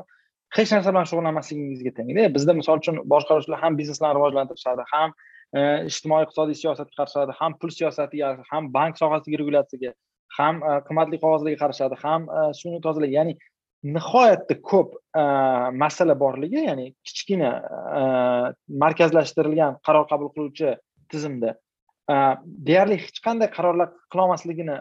hech 0.56 0.72
narsa 0.74 0.90
bilan 0.92 1.06
shug'ullanmasligingizga 1.10 1.92
tengda 1.98 2.30
bizda 2.36 2.56
misol 2.60 2.82
uchun 2.82 3.02
boshqaruvchilar 3.12 3.60
ham 3.64 3.78
bizneslarni 3.80 4.18
rivojlantirishadi 4.18 4.88
ham 4.92 5.14
Э, 5.52 5.84
ijtimoiy 5.84 6.24
iqtisodiy 6.24 6.56
siyosatga 6.56 6.96
qarashadi 6.96 7.34
ham 7.40 7.58
pul 7.60 7.70
siyosatiga 7.78 8.28
ham 8.50 8.72
bank 8.72 8.96
sohasidagi 9.00 9.40
regulyatsiyaga 9.42 9.92
ham 10.38 10.60
e, 10.62 10.76
qimmatli 10.86 11.18
qog'ozlarga 11.22 11.58
qarashadi 11.62 11.98
ham 12.02 12.28
e, 12.28 12.44
suvni 12.58 12.80
tozalash 12.86 13.12
ya'ni 13.16 13.34
nihoyatda 13.96 14.56
ko'p 14.70 14.94
e, 15.22 15.24
masala 15.82 16.16
borligi 16.22 16.64
ya'ni 16.68 16.86
kichkina 17.08 17.50
markazlashtirilgan 18.84 19.78
qaror 19.88 20.08
qabul 20.12 20.32
qiluvchi 20.36 20.74
tizimda. 21.12 21.54
Deyarli 22.68 22.96
hech 23.02 23.20
qanday 23.26 23.48
qarorlar 23.56 23.92
qilolmasligini 24.12 24.76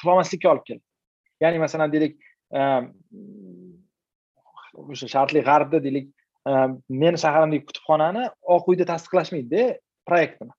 qilolmaslikka 0.00 0.52
olib 0.52 0.64
keldi. 0.68 0.84
Ya'ni 1.44 1.58
masalan 1.64 1.92
deylik 1.94 2.20
o'sha 4.84 5.08
shartli 5.14 5.42
g'arbda 5.48 5.82
deylik 5.86 6.12
Э, 6.48 6.68
meni 6.88 7.18
shaharimdagi 7.20 7.66
kutubxonani 7.68 8.24
oq 8.54 8.68
uyda 8.72 8.84
tasdiqlashmaydida 8.88 9.64
proyektini. 10.08 10.54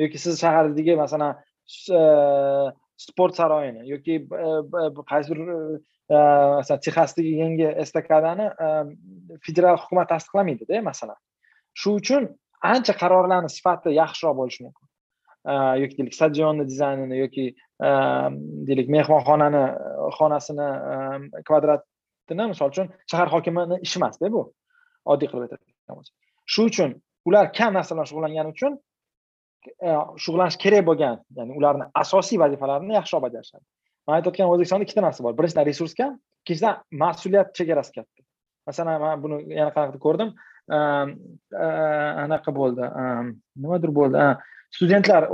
Yoki 0.00 0.18
siz 0.18 0.40
shahardagi 0.40 0.94
masalan 0.96 1.32
e, 1.98 2.00
sport 2.96 3.34
saroyini 3.36 3.88
yoki 3.90 4.14
e, 4.16 4.46
e, 4.82 4.84
qaysi 5.10 5.32
bir 5.32 5.40
masalan 6.58 6.80
texasdagi 6.86 7.32
yangi 7.42 7.66
estakadani 7.82 8.46
federal 9.46 9.76
hukumat 9.82 10.08
tasdiqlamaydida 10.12 10.80
masalan. 10.90 11.18
Shu 11.80 11.92
uchun 12.00 12.28
ancha 12.72 12.94
qarorlarni 13.02 13.50
sifati 13.56 13.92
yaxshiroq 13.98 14.38
bo'lishi 14.40 14.64
mumkin. 14.66 14.86
Yoki 15.82 15.98
deylik 15.98 16.16
stadionni 16.16 16.66
dizaynini 16.70 17.18
yoki 17.24 17.44
deylik 18.70 18.88
mehmonxonani 18.96 19.64
xonasini 20.16 20.70
kvadratini 21.50 22.48
misol 22.54 22.72
uchun 22.74 22.90
shahar 23.10 23.28
hokimini 23.34 23.80
ishi 23.86 24.00
emasda 24.02 24.32
bu. 24.38 24.42
Oddiy 25.12 25.28
qilib 25.30 25.46
aytadigan 25.46 25.96
bo'lsak 25.98 26.14
shu 26.52 26.66
uchun 26.70 26.90
ular 27.28 27.52
kam 27.52 27.74
narsa 27.74 27.94
bilan 27.94 28.08
shug'ullangani 28.10 28.52
uchun 28.54 28.78
e, 29.86 29.90
shug'ullanish 30.22 30.58
kerak 30.64 30.84
bo'lgan 30.88 31.20
ya'ni 31.38 31.56
ularni 31.58 31.86
asosiy 32.02 32.38
vazifalarini 32.42 32.96
yaxshiroq 32.98 33.22
bajarishadi. 33.26 33.64
Man 34.06 34.18
aytayotgan 34.18 34.52
o'zbekistonda 34.52 34.86
ikkita 34.86 35.04
narsa 35.06 35.24
bor. 35.24 35.36
Birinchidan 35.38 35.66
resurs 35.70 35.94
kam 35.98 36.16
ikkinchidan 36.42 36.80
mas'uliyat 37.02 37.52
chegarasi 37.58 37.92
katta. 37.98 38.22
Masalan 38.68 39.00
man 39.04 39.22
buni 39.24 39.42
yana 39.58 39.70
qanaqadir 39.76 40.00
ko'rdim. 40.06 40.30
E, 40.76 40.78
e, 41.64 41.66
anaqa 42.24 42.56
bo'ldi 42.60 42.90
nimadir 43.62 43.94
bo'ldi. 44.00 44.28
Studentlar 44.76 45.26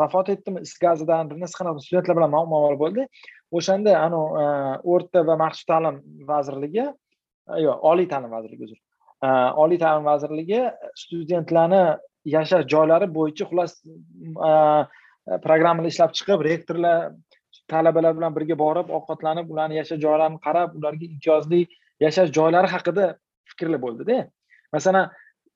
vafot 0.00 0.28
etdimi? 0.34 0.60
Is 0.66 0.74
gazidan 0.86 1.30
bir 1.30 1.40
narsa 1.42 1.60
qanaqa 1.60 1.86
studentlar 1.86 2.18
bilan 2.18 2.34
muammolar 2.36 2.76
bo'ldi. 2.82 3.08
O'shanda 3.58 3.94
anavi 4.06 4.44
o'rta 4.94 5.26
va 5.28 5.36
maxsus 5.44 5.66
ta'lim 5.70 6.02
vazirligi 6.30 6.86
Э, 7.50 7.60
yo'q 7.66 7.86
oliy 7.90 8.08
ta'lim 8.08 8.32
vazirligi 8.36 8.68
uzr. 8.68 8.80
Э, 9.24 9.30
oliy 9.64 9.78
ta'lim 9.84 10.04
vazirligi 10.10 10.60
studentlarni 11.04 11.84
yashash 12.36 12.66
joylari 12.74 13.08
bo'yicha 13.18 13.46
xullas 13.50 13.72
mm, 13.84 14.36
e, 14.48 15.38
programmani 15.46 15.90
ishlab 15.92 16.14
chiqib 16.18 16.44
rektorlar 16.48 17.12
talabalar 17.72 18.16
bilan 18.18 18.36
birga 18.36 18.56
borib 18.64 18.92
ovqatlanib 18.98 19.50
ularni 19.52 19.78
yashash 19.80 20.00
joylarini 20.06 20.40
qarab 20.46 20.78
ularga 20.78 21.04
imtiyozli 21.10 21.60
yashash 22.04 22.32
joylari 22.38 22.68
haqida 22.74 23.04
fikrlar 23.50 23.82
bo'ldida. 23.84 24.16
Masalan 24.76 25.10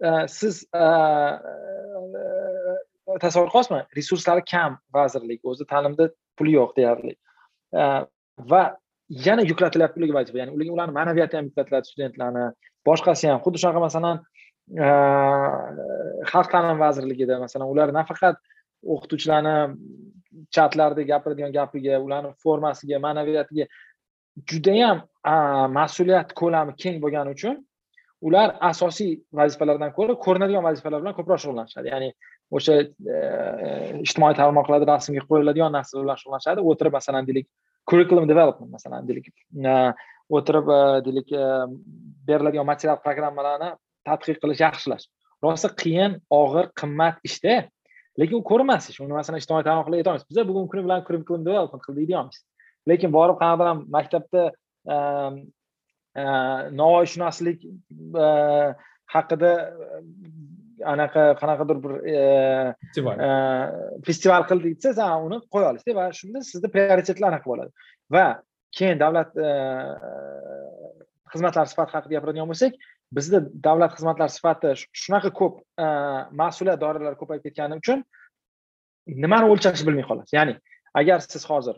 e, 0.08 0.10
siz 0.38 0.60
e, 0.82 0.84
tasavvur 3.24 3.50
qilyapsizmi 3.54 3.80
resurslari 4.00 4.44
kam 4.52 4.76
vazirlik 4.98 5.40
o'zi 5.52 5.64
ta'limda 5.72 6.10
puli 6.36 6.52
yo'q 6.58 6.76
deyarli. 6.78 7.14
Va 8.52 8.62
yana 9.08 9.42
yuklatilyapti 9.50 9.98
ularga 10.00 10.14
vazifa 10.18 10.38
ya'ni 10.38 10.52
ularga 10.56 10.72
ularni 10.76 10.94
ma'naviyati 10.98 11.36
ham 11.36 11.44
yuklatiladi 11.50 11.86
studentlarni 11.90 12.44
boshqasi 12.88 13.24
ham. 13.30 13.38
Xuddi 13.44 13.58
shunaqa 13.62 13.80
masalan 13.88 14.16
xalq 16.32 16.48
ta'limi 16.52 16.78
vazirligida 16.84 17.38
masalan 17.44 17.68
ular 17.72 17.88
nafaqat 17.98 18.36
o'qituvchilarni 18.94 19.56
chatlarda 20.54 21.02
gapiradigan 21.10 21.52
gapiga 21.58 21.94
ularni 22.06 22.30
formasiga 22.44 22.98
ma'naviyatiga 23.06 23.64
judayam 24.50 24.98
mas'uliyat 25.78 26.28
ko'lami 26.40 26.72
keng 26.82 26.96
bo'lgani 27.04 27.30
uchun 27.36 27.56
ular 28.28 28.48
asosiy 28.70 29.12
vazifalardan 29.38 29.90
ko'ra 29.98 30.14
ko'rinadigan 30.26 30.62
vazifalar 30.68 31.00
bilan 31.02 31.14
ko'proq 31.18 31.38
shug'ullanishadi. 31.42 31.86
Ya'ni 31.94 32.08
o'sha 32.56 32.74
ijtimoiy 34.04 34.34
tarmoqlarda 34.40 34.86
rasmga 34.92 35.22
qo'yiladigan 35.30 35.72
narsalar 35.78 36.04
bilan 36.04 36.18
shug'ullanishadi. 36.20 36.60
O'tirib 36.70 36.92
masalan 36.98 37.26
deylik 37.28 37.46
curriculum 37.90 38.28
development 38.28 38.70
masalan 38.76 39.08
deylik. 39.08 39.32
O'tirib 40.28 40.68
e, 40.68 40.80
deylik 41.06 41.32
e, 41.32 41.44
beriladigan 42.28 42.66
material 42.68 43.00
programmalarni 43.04 43.72
tadqiq 44.08 44.40
qilish 44.42 44.60
yaxshilash. 44.64 45.08
Rosa 45.44 45.70
qiyin 45.82 46.18
og'ir 46.40 46.68
qimmat 46.80 47.20
ishda 47.28 47.56
lekin 48.20 48.40
u 48.40 48.44
ko'rinmas 48.50 48.90
uni 48.98 49.14
masalan 49.14 49.40
ijtimoiy 49.40 49.64
tarmoqlarga 49.68 50.02
aytolmaysiz 50.02 50.28
biza 50.30 50.44
bugungi 50.48 50.72
kuni 50.72 50.84
bilan 50.86 51.04
curriculum 51.08 51.44
development 51.46 51.84
qildik 51.86 52.08
deyolmaysiz 52.10 52.42
lekin 52.90 53.14
borib 53.14 53.38
qanaqadir 53.42 53.84
maktabda 53.96 54.42
e, 54.94 54.96
navoiyshunoslik 56.80 57.62
haqida 59.14 59.52
anaqa 60.92 61.22
qanaqadir 61.40 61.78
bir 61.84 61.92
festival. 64.06 64.42
qildik 64.50 64.76
desangiz 64.84 65.26
uni 65.28 65.38
qo'ya 65.54 65.70
olasizda 65.70 65.94
va 66.00 66.06
shunda 66.20 66.42
sizni 66.50 66.68
prioritetlar 66.74 67.28
anaqa 67.32 67.46
bo'ladi. 67.52 67.70
Va 68.14 68.26
keyin 68.76 69.00
davlat 69.04 69.30
xizmatlari 71.32 71.68
sifati 71.72 71.92
haqida 71.96 72.14
gapiradigan 72.16 72.48
bo'lsak 72.52 72.78
bizda 73.16 73.38
davlat 73.66 73.92
xizmatlari 73.96 74.32
sifati 74.38 74.74
shunaqa 75.02 75.30
ko'p 75.40 75.54
mas'uliyat 76.42 76.80
doiralari 76.84 77.20
ko'payib 77.22 77.42
ketgani 77.46 77.80
uchun 77.82 78.04
nimani 79.24 79.46
o'lchashni 79.52 79.86
bilmay 79.88 80.06
qolasiz. 80.10 80.32
Ya'ni 80.38 80.54
agar 81.00 81.18
siz 81.24 81.44
hozir 81.50 81.76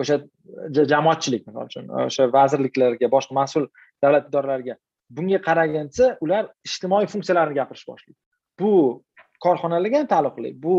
o'sha 0.00 0.16
jamoatchilik 0.92 1.46
misol 1.48 1.68
uchun 1.70 1.84
o'sha 2.06 2.28
vazirliklarga 2.38 3.08
boshqa 3.16 3.36
mas'ul 3.40 3.64
davlat 4.02 4.28
idoralariga 4.30 4.76
bunga 5.10 5.38
qaragancha 5.48 6.16
ular 6.24 6.48
ijtimoiy 6.68 7.06
funksiyalarni 7.14 7.54
gapirish 7.58 7.86
boshlaydi. 7.88 8.18
Bu 8.60 9.02
korxonalarga 9.44 10.02
ham 10.02 10.08
taalluqli 10.14 10.54
bu 10.64 10.74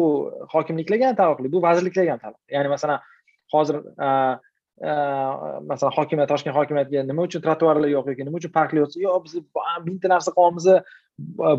hokimliklarga 0.54 1.12
ham 1.12 1.20
taalluqli 1.22 1.52
bu 1.54 1.62
vazirliklarga 1.68 2.12
ham 2.12 2.22
taalluqli. 2.24 2.56
Ya'ni 2.56 2.70
masalan 2.76 3.00
hozir 3.54 3.76
masalan 5.72 5.94
hokimiyat 5.98 6.30
toshkent 6.30 6.56
hokimiyatiga 6.56 7.04
nima 7.10 7.28
uchun 7.28 7.42
trotuarlar 7.46 7.90
yo'q 7.96 8.10
yoki 8.12 8.26
nima 8.28 8.42
uchun 8.42 8.52
parklar 8.58 8.82
yo'q? 8.84 8.98
Yo'q 9.08 9.24
biz 9.26 9.34
mingta 9.88 10.12
narsa 10.14 10.34
qilyapmiz 10.38 10.68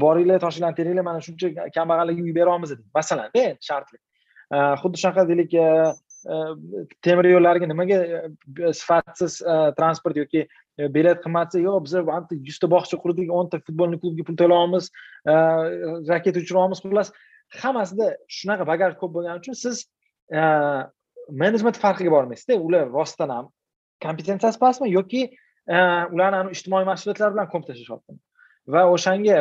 boringlar 0.05 0.43
toshinglarni 0.45 0.77
teringlar 0.81 1.05
mana 1.11 1.21
shuncha 1.27 1.71
kambag'allarga 1.77 2.23
uy 2.27 2.35
beryapmiz 2.41 2.75
masalanda 2.99 3.45
shartli 3.69 3.99
xuddi 4.83 4.97
shunaqa 5.03 5.23
deylik 5.31 5.53
temir 7.03 7.29
yo'llarga 7.31 7.67
nimaga 7.71 7.99
e, 8.05 8.73
sifatsiz 8.73 9.41
e, 9.43 9.57
transport 9.79 10.17
yoki 10.17 10.43
e, 10.47 10.89
bilet 10.95 11.23
qimmatsa 11.25 11.61
yo'q 11.63 11.85
biz 11.85 11.95
yuzta 12.51 12.71
bog'cha 12.71 12.99
qurdik 13.03 13.31
o'nta 13.31 13.61
futbolni 13.67 14.01
klubga 14.03 14.27
pul 14.27 14.39
to'layapmiz 14.43 14.91
raketa 16.11 16.43
uchiryapmiz 16.43 16.83
xullas. 16.85 17.13
Hammasida 17.63 18.13
shunaqa 18.39 18.67
bagaj 18.73 18.97
ko'p 19.01 19.15
bo'lgani 19.17 19.43
uchun 19.43 19.59
siz 19.65 19.85
menejment 21.43 21.79
farqiga 21.85 22.11
bormaysizda 22.17 22.59
ular 22.69 22.89
rostdan 22.99 23.31
ham 23.37 23.51
kompetensiyasi 24.03 24.59
pastmi 24.65 24.91
yoki 24.91 25.29
ularni 26.15 26.57
ijtimoiy 26.57 26.89
mas'uliyatlar 26.91 27.37
bilan 27.37 27.53
ko'p 27.53 27.69
tashlashyaptimi 27.69 28.19
va 28.75 28.83
o'shanga 28.95 29.39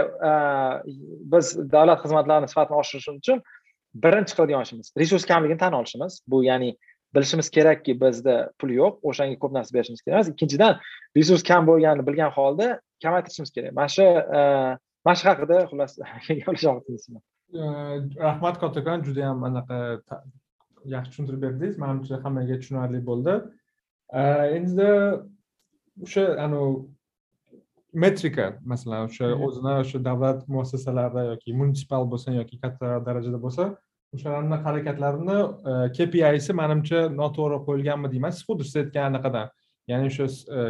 biz 1.33 1.51
davlat 1.75 2.05
xizmatlarini 2.05 2.51
sifatini 2.51 2.81
oshirish 2.81 3.09
uchun 3.15 3.41
birinchi 4.03 4.35
qiladigan 4.35 4.65
ishimiz 4.67 4.91
resurs 4.97 5.25
kamligini 5.25 5.59
tan 5.59 5.73
olishimiz. 5.73 6.21
Bu 6.27 6.43
ya'ni 6.43 6.77
bilishimiz 7.15 7.49
kerakki 7.49 8.01
bizda 8.01 8.35
pul 8.59 8.69
yo'q 8.79 8.93
o'shanga 9.09 9.37
ko'p 9.43 9.53
narsa 9.57 9.73
berishimiz 9.77 10.01
kerak 10.01 10.15
emas. 10.17 10.31
Ikkinchidan 10.33 10.79
resurs 11.17 11.43
kam 11.43 11.67
bo'lganini 11.69 12.07
bilgan 12.07 12.31
holda 12.37 12.67
kamaytirishimiz 13.03 13.51
kerak. 13.55 13.73
Mana 13.79 13.89
shu 13.95 14.05
mana 15.05 15.15
shu 15.19 15.25
haqida 15.29 15.57
xullas 15.71 15.91
gaplashmoqchi 16.39 17.21
rahmat 18.25 18.59
kattakon 18.63 19.05
judayam 19.07 19.43
anaqa 19.49 19.77
yaxshi 20.95 21.11
tushuntirib 21.11 21.41
berdingiz. 21.45 21.77
Manimcha 21.83 22.19
hammaga 22.25 22.59
tushunarli 22.61 22.99
bo'ldi. 23.09 23.33
Endi 24.57 24.89
o'sha 26.05 26.25
anavi 26.45 26.71
metrika 28.03 28.45
masalan 28.71 29.07
o'sha 29.07 29.31
o'zini 29.47 29.73
o'sha 29.81 29.99
davlat 30.09 30.39
muassasalari 30.55 31.21
yoki 31.31 31.53
munitsipal 31.59 32.03
bo'lsin 32.11 32.39
yoki 32.41 32.59
katta 32.63 32.99
darajada 33.07 33.39
bo'lsa 33.45 33.63
o'shalarni 34.13 34.57
harakatlarini 34.65 35.37
e, 35.71 35.73
kpisi 35.97 36.55
manimcha 36.61 37.05
noto'g'ri 37.19 37.59
qo'yilganmi 37.67 38.11
deyman. 38.13 38.35
Siz 38.35 38.45
xuddi 38.47 38.67
siz 38.67 38.77
aytgan 38.83 39.09
anaqadan. 39.11 39.51
Ya'ni 39.91 40.11
o'sha 40.11 40.27
e, 40.27 40.65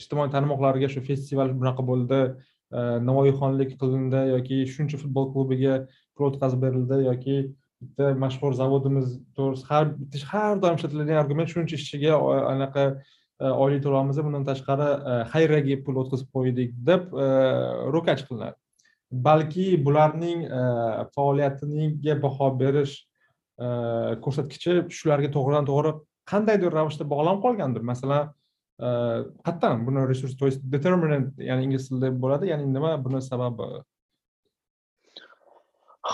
ijtimoiy 0.00 0.32
tarmoqlarga 0.34 0.90
shu 0.94 1.04
festival 1.08 1.52
bunaqa 1.60 1.86
bo'ldi 1.90 2.20
e, 2.26 2.84
navoiyxonlik 3.08 3.74
qilindi 3.80 4.22
yoki 4.34 4.60
shuncha 4.74 5.00
futbol 5.02 5.32
klubiga 5.34 5.80
pul 6.16 6.30
o'tkazib 6.30 6.64
berildi 6.66 7.02
yoki 7.08 7.38
bitta 7.82 8.12
mashhur 8.24 8.54
zavodimiz 8.60 9.16
to'g'risida 9.38 9.72
har 9.72 9.92
har 10.32 10.62
doim 10.64 10.78
ishlatiladigan 10.80 11.24
argument 11.24 11.54
shuncha 11.54 11.78
ishchiga 11.80 12.18
anaqa 12.54 12.86
oylik 13.64 13.82
to'laymiz 13.86 14.20
bundan 14.26 14.44
tashqari 14.50 14.90
xayriyaga 15.32 15.78
pul 15.86 16.02
o'tkazib 16.04 16.28
qo'ydik 16.36 16.76
deb 16.90 17.16
ro'kach 17.96 18.26
qilinadi. 18.28 18.61
Balki 19.12 19.84
bularning 19.84 20.44
e, 20.44 20.60
faoliyatiga 21.14 22.16
baho 22.22 22.50
berish 22.60 22.94
e, 23.60 23.66
ko'rsatkichi 24.24 24.78
shularga 24.98 25.30
to'g'ridan 25.36 25.68
to'g'ri 25.70 25.94
qandaydir 26.32 26.72
ravishda 26.72 27.06
bog'lanib 27.12 27.42
qolgandir. 27.44 27.84
Masalan 27.92 28.32
e, 28.80 28.88
qayerdan 29.46 29.86
buni 29.86 30.06
resurs 30.08 30.36
то 30.36 30.46
есть 30.46 30.60
determinant 30.74 31.32
ya'ni 31.38 31.68
ingliz 31.68 31.88
tilida 31.88 32.12
bo'ladi 32.24 32.52
ya'ni 32.52 32.68
nima 32.76 32.96
buni 33.04 33.20
sababi 33.22 33.82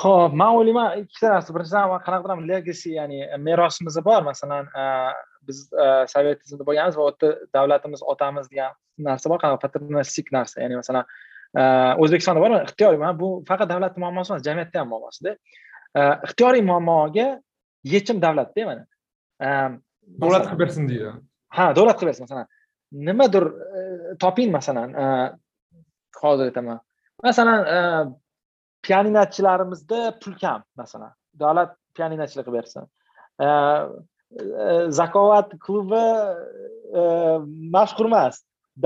ho'p 0.01 0.35
man 0.41 0.57
o'ylayman 0.59 0.99
ikkita 1.03 1.31
narsa 1.35 1.55
birinchidan 1.55 2.03
qanaqadir 2.07 2.35
ham 2.35 2.43
legacy 2.51 2.91
ya'ni 2.99 3.23
merosimiz 3.47 3.97
bor 4.09 4.27
masalan 4.27 4.69
biz 5.49 5.63
sovet 6.13 6.43
tizimida 6.43 6.67
bo'lganmiz 6.69 6.99
va 6.99 7.07
u 7.07 7.09
yerda 7.11 7.31
davlatimiz 7.57 8.05
otamiz 8.13 8.51
degan 8.53 8.77
narsa 9.09 9.33
bor 9.33 9.41
qanaqa 9.45 9.63
paternalistik 9.65 10.29
narsa 10.37 10.61
ya'ni 10.65 10.77
masalan 10.83 11.09
o'zbekistonda 11.57 12.41
bor 12.45 12.51
ixtiyoriy 12.63 12.99
mana 12.99 13.21
bu 13.21 13.29
faqat 13.49 13.69
davlatni 13.73 14.01
muammosi 14.05 14.33
emas 14.33 14.45
jamiyatda 14.49 14.81
ham 14.81 14.89
muammosida. 14.93 15.37
Ixtiyoriy 16.27 16.63
muammoga 16.71 17.27
yechim 17.95 18.23
davlatda 18.23 18.63
mana. 18.71 18.85
Davlat 20.23 20.45
qilib 20.49 20.61
bersin 20.65 20.89
deydi 20.89 21.13
ha 21.57 21.65
davlat 21.77 21.97
qilib 21.99 22.11
bersin 22.11 22.25
masalan. 22.27 22.47
Nimadir 23.09 23.45
toping 24.23 24.51
masalan 24.53 24.89
hozir 26.23 26.45
aytaman. 26.51 26.81
Masalan 27.25 27.61
pianinochilarimizda 28.87 30.01
pul 30.21 30.35
kam 30.43 30.61
masalan. 30.77 31.13
Davlat 31.43 31.71
pianinochilik 31.97 32.45
qilib 32.47 32.59
bersin. 32.61 32.85
Zakovat 35.01 35.49
klubi 35.65 36.05
mashhur 37.75 38.07
emas. 38.11 38.35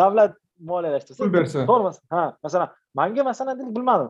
Davlat 0.00 0.32
moliyalashtirsa 0.70 1.20
pul 1.22 1.32
bersa. 1.36 1.66
to'g'rimi 1.70 1.92
ha 2.14 2.22
masalan 2.44 2.68
manga 2.94 3.22
masalan 3.30 3.58
deylik 3.58 3.74
bilmadim. 3.76 4.08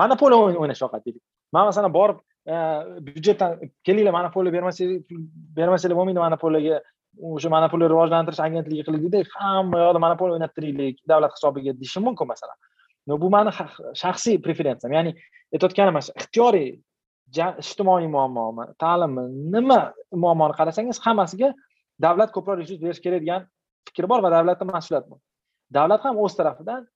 Monopoliya 0.00 0.38
o'ynash 0.62 0.82
yoqadi 0.84 1.04
deylik 1.06 1.22
man 1.54 1.64
masalan 1.70 1.92
borib 1.98 2.18
byudjetdan 3.06 3.50
kelinglar 3.86 4.14
monopoliya 4.18 4.52
bermasanglar 4.56 5.00
bermasanglar 5.58 5.96
bo'lmaydi 6.00 6.20
monopoliyaga. 6.26 6.76
O'sha 7.34 7.48
monopoliya 7.56 7.88
rivojlantirish 7.92 8.42
agentligi 8.46 8.82
qilaylikda 8.86 9.18
hamma 9.36 9.76
yoqda 9.84 10.00
monopoliya 10.06 10.36
o'ynab 10.36 10.52
turaylik 10.56 10.96
davlat 11.10 11.32
hisobiga 11.36 11.72
deyishim 11.80 12.02
mumkin 12.08 12.26
masalan. 12.32 12.56
Bu 13.22 13.28
mani 13.36 13.50
shaxsiy 14.02 14.36
preferensiyam 14.44 14.92
ya'ni 14.98 15.12
aytayotganim 15.54 15.96
ixtiyoriy 16.00 16.68
ijtimoiy 17.62 18.06
muammomi 18.16 18.64
ta'limmi 18.82 19.24
nima 19.54 19.80
muammoni 20.24 20.54
qarasangiz 20.58 20.98
hammasiga 21.06 21.48
davlat 22.04 22.30
ko'proq 22.36 22.56
resurs 22.60 22.80
berish 22.84 23.00
kerak 23.04 23.20
degan 23.24 23.42
fikri 23.88 24.08
bor 24.08 24.22
va 24.24 24.30
davlatda 24.36 24.64
mas'uliyat 24.64 25.08
bor. 25.10 25.18
Davlat 25.72 26.04
ham 26.04 26.18
o'z 26.24 26.36
tarafidan 26.38 26.86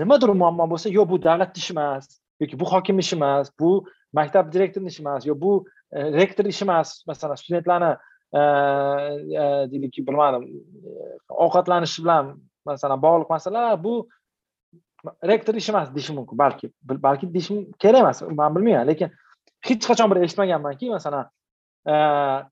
nimadir 0.00 0.32
muammo 0.42 0.66
bo'lsa 0.72 0.92
yo 0.98 1.06
bu 1.08 1.22
davlatni 1.22 1.62
ishi 1.62 1.72
emas 1.76 2.20
yoki 2.40 2.60
bu 2.60 2.66
hokimni 2.72 3.04
ishi 3.06 3.16
emas 3.16 3.50
bu 3.60 3.70
maktab 4.18 4.52
direktorini 4.52 4.92
ishi 4.92 5.02
emas 5.02 5.26
yo 5.26 5.34
bu 5.44 5.52
e, 5.92 6.12
rektor 6.20 6.44
ishi 6.44 6.64
emas. 6.64 7.02
Masalan 7.06 7.40
studentlarni 7.42 7.92
e, 8.32 8.40
e, 8.40 9.44
deylikki 9.70 10.06
bilmadim 10.06 10.44
e, 10.88 10.90
ovqatlanishi 11.28 12.04
bilan 12.04 12.34
masalan 12.64 13.02
bog'liq 13.02 13.30
masalalar 13.30 13.84
bu 13.84 13.94
rektor 15.30 15.54
ishi 15.54 15.72
emas 15.72 15.94
deyishi 15.94 16.12
mumkin 16.18 16.38
balki 16.38 16.72
balki 17.08 17.34
deyishim 17.34 17.72
kerak 17.78 18.00
emas 18.00 18.22
man 18.22 18.54
bilmayman 18.56 18.86
lekin 18.90 19.10
hech 19.68 19.82
qachon 19.90 20.10
bir 20.10 20.22
eshitmaganmanki 20.26 20.90
masalan 20.96 21.24
e, 21.86 21.94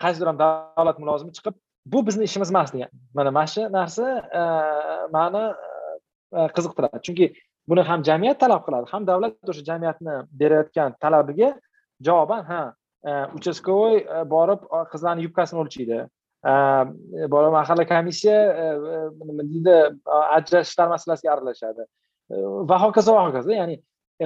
qaysidir 0.02 0.26
ham 0.31 0.38
davlat 0.45 0.99
mulozimi 1.02 1.33
chiqib 1.38 1.55
bu 1.93 2.07
bizni 2.07 2.25
ishimiz 2.25 2.50
emas 2.50 2.73
degan. 2.75 2.90
Mana 3.14 3.31
mana 3.31 3.47
shu 3.47 3.62
narsa 3.73 4.07
e, 4.40 4.43
mani 5.12 5.45
e, 6.33 6.38
qiziqtiradi. 6.57 7.02
Chunki 7.07 7.26
buni 7.69 7.83
ham 7.88 8.02
jamiyat 8.09 8.40
talab 8.40 8.62
qiladi 8.66 8.90
ham 8.93 9.07
davlat 9.07 9.50
o'sha 9.52 9.64
jamiyatni 9.71 10.14
berayotgan 10.40 10.95
talabiga 11.02 11.50
javoban 12.07 12.43
ha 12.50 12.62
e, 13.09 13.11
uchastkovoy 13.38 13.95
borib 14.35 14.61
qizlarni 14.93 15.26
yubkasini 15.26 15.61
o'lchaydi. 15.62 15.99
Borib 17.35 17.52
mahalla 17.59 17.85
komissiya 17.93 18.38
nima 19.28 19.43
deydi 19.52 19.76
ajrashishlar 20.38 20.88
masalasiga 20.95 21.33
aralashadi. 21.35 21.83
Va 22.71 22.76
hokazo 22.85 23.14
va 23.16 23.23
hokazo. 23.28 23.50
Ya'ni 23.61 23.76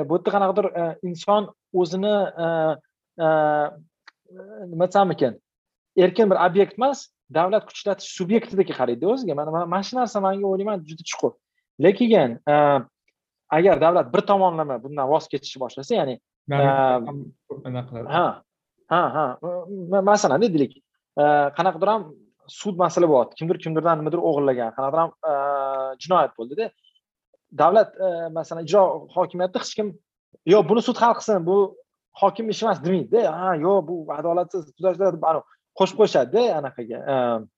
bu 0.08 0.16
yerda 0.16 0.30
qanaqadir 0.34 0.66
inson 1.08 1.42
o'zini 1.80 2.16
nima 4.72 4.86
desam 4.86 5.10
ekan 5.16 5.34
erkin 5.96 6.30
bir 6.30 6.38
obyekt 6.46 6.78
emas 6.78 7.08
davlat 7.34 7.66
kuch 7.66 7.78
ishlatish 7.80 8.10
subyektidagi 8.18 8.72
qaraydi 8.80 9.06
o'ziga. 9.12 9.34
Mana 9.34 9.66
mana 9.66 9.82
shu 9.82 9.96
narsa 9.96 10.20
manga 10.26 10.46
o'ylayman 10.52 10.84
juda 10.88 11.04
chuqur. 11.10 11.32
Lekin 11.84 12.38
e, 12.52 12.54
agar 13.56 13.80
davlat 13.80 14.14
bir 14.14 14.22
tomonlama 14.30 14.82
bundan 14.84 15.08
voz 15.12 15.28
kechishni 15.32 15.60
boshlasa 15.64 15.94
ya'ni 15.94 16.14
e, 16.52 16.56
ha 18.16 18.26
ha 18.92 19.02
ha. 19.16 19.26
Masalan 20.10 20.42
deylik 20.42 20.72
e, 21.22 21.24
qanaqadir 21.56 21.88
ham 21.94 22.02
sud 22.60 22.76
masala 22.84 23.06
bo'lyapti. 23.12 23.34
Kimdir 23.40 23.58
kimdirdan 23.64 23.98
nimadir 24.00 24.20
o'g'irlagan 24.28 24.70
qanaqadir 24.76 25.00
ham 25.02 25.10
jinoyat 26.02 26.32
bo'ldida 26.38 26.70
davlat 27.62 27.90
masalan 28.38 28.64
ijro 28.66 28.82
hokimiyatida 29.16 29.62
hech 29.62 29.74
kim 29.78 29.88
yo 30.52 30.58
buni 30.68 30.82
sud 30.88 30.96
hal 31.02 31.14
qilsin 31.18 31.46
bu 31.50 31.56
hokimni 32.22 32.50
ishi 32.54 32.64
emas 32.66 32.78
demaydida 32.84 33.32
ha 33.40 33.54
yo'q 33.66 33.78
bu 33.88 33.96
adolatsiz 34.18 34.62
deb 34.82 35.24
qo'shib 35.80 35.98
qo'yishadida 36.00 36.44
anaqaga. 36.58 36.98
Ehm, 37.14 37.48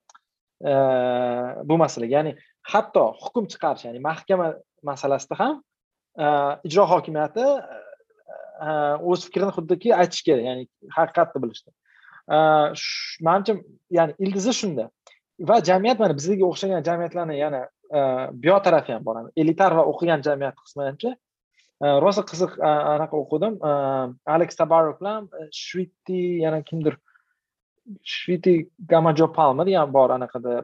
ehm, 0.71 1.69
bu 1.69 1.79
masalaga. 1.85 2.13
Ya'ni 2.19 2.33
hatto 2.73 3.05
hukm 3.25 3.49
chiqarish 3.53 3.85
ya'ni 3.89 4.01
mahkama 4.09 4.49
masalasida 4.91 5.39
ham 5.43 5.55
ehm, 6.25 6.53
ijro 6.69 6.87
hokimiyati 6.93 7.47
o'z 9.11 9.27
fikrini 9.27 9.53
xuddiki 9.57 9.95
aytishi 10.01 10.25
kerak 10.29 10.45
ya'ni 10.51 10.69
haqiqatni 10.97 11.43
bilishdi 11.45 11.71
manimcha 13.27 13.57
ya'ni 13.91 14.15
ildizi 14.19 14.53
shunda. 14.61 14.91
Va 15.41 15.59
jamiyat 15.71 15.99
mana 15.99 16.15
bizga 16.19 16.47
o'xshagan 16.47 16.85
jamiyatlarni 16.89 17.39
yana 17.39 17.67
bu 18.45 18.63
tarafi 18.67 18.93
ham 18.93 19.05
bor. 19.05 19.17
Elitar 19.37 19.73
va 19.77 19.85
o'qigan 19.93 20.23
jamiyat 20.23 20.57
qismi 20.65 21.17
rosa 21.83 22.23
qiziq 22.23 22.59
anaqa 22.63 23.17
o'qidim. 23.17 23.59
Aleks 24.27 24.57
tabarov 24.57 25.01
bilan 25.01 25.29
e, 25.41 25.49
shvitti 25.51 26.21
yana 26.45 26.63
kimdir 26.63 26.97
shviti 28.03 28.55
gamajo 28.89 29.29
palma 29.33 29.65
degan 29.67 29.93
bor 29.93 30.11
anaqada 30.17 30.63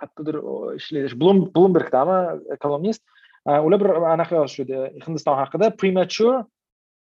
qayerdadir 0.00 0.38
ishlaydi. 0.78 1.18
Blumbergdami 1.54 2.18
e, 2.52 2.56
kolumnist 2.62 3.02
e, 3.48 3.58
ular 3.66 3.80
bir 3.82 3.90
anaqa 4.14 4.40
yozishdi 4.40 4.82
hindiston 5.06 5.38
haqida 5.40 5.70
premature 5.80 6.44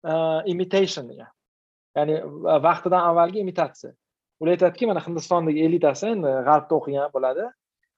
e, 0.04 0.12
imitation 0.52 1.08
degan 1.12 1.30
ya'ni 1.96 2.20
vaqtidan 2.68 3.08
avvalgi 3.10 3.42
imitatsiya. 3.44 3.92
Ular 4.40 4.54
aytadiki 4.56 4.86
mana 4.86 5.02
hindistondagi 5.06 5.64
elitasi 5.66 6.12
endi 6.14 6.34
g'arbda 6.48 6.78
o'qigan 6.78 7.14
bo'ladi. 7.16 7.48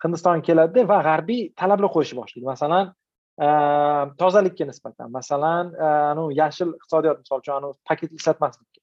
Hindistonga 0.04 0.46
keladida 0.48 0.87
va 0.92 1.02
g'arbiy 1.09 1.42
talablar 1.61 1.92
qo'yishni 1.96 2.16
boshlaydi. 2.22 2.46
Masalan 2.48 2.94
tozalikka 4.20 4.64
nisbatan 4.68 5.09
masalan 5.18 5.72
anavi 6.12 6.37
yashil 6.42 6.74
iqtisodiyot 6.76 7.22
misol 7.22 7.40
uchun 7.42 7.72
paketli 7.88 8.16
ishlatmaslik 8.20 8.79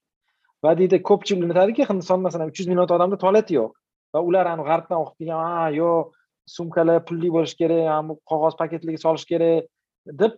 va 0.64 0.74
deydi 0.80 1.02
ko'pchilik 1.08 1.44
unutadiki 1.46 1.86
hindiston 1.90 2.24
masalan 2.26 2.50
uch 2.50 2.60
yuz 2.60 2.68
million 2.70 2.86
odamda 2.98 3.18
tualeti 3.24 3.58
yo'q. 3.58 3.72
Va 4.14 4.20
ular 4.28 4.46
ani 4.52 4.64
g'arbdan 4.68 5.02
o'qib 5.02 5.18
kelgan 5.24 5.58
a 5.64 5.68
yo'q 5.80 6.14
sumkalar 6.56 7.04
pulli 7.08 7.30
bo'lishi 7.36 7.56
kerak 7.62 8.14
qog'oz 8.30 8.54
paketliga 8.62 9.00
solish 9.04 9.26
kerak 9.32 9.68
deb 10.22 10.34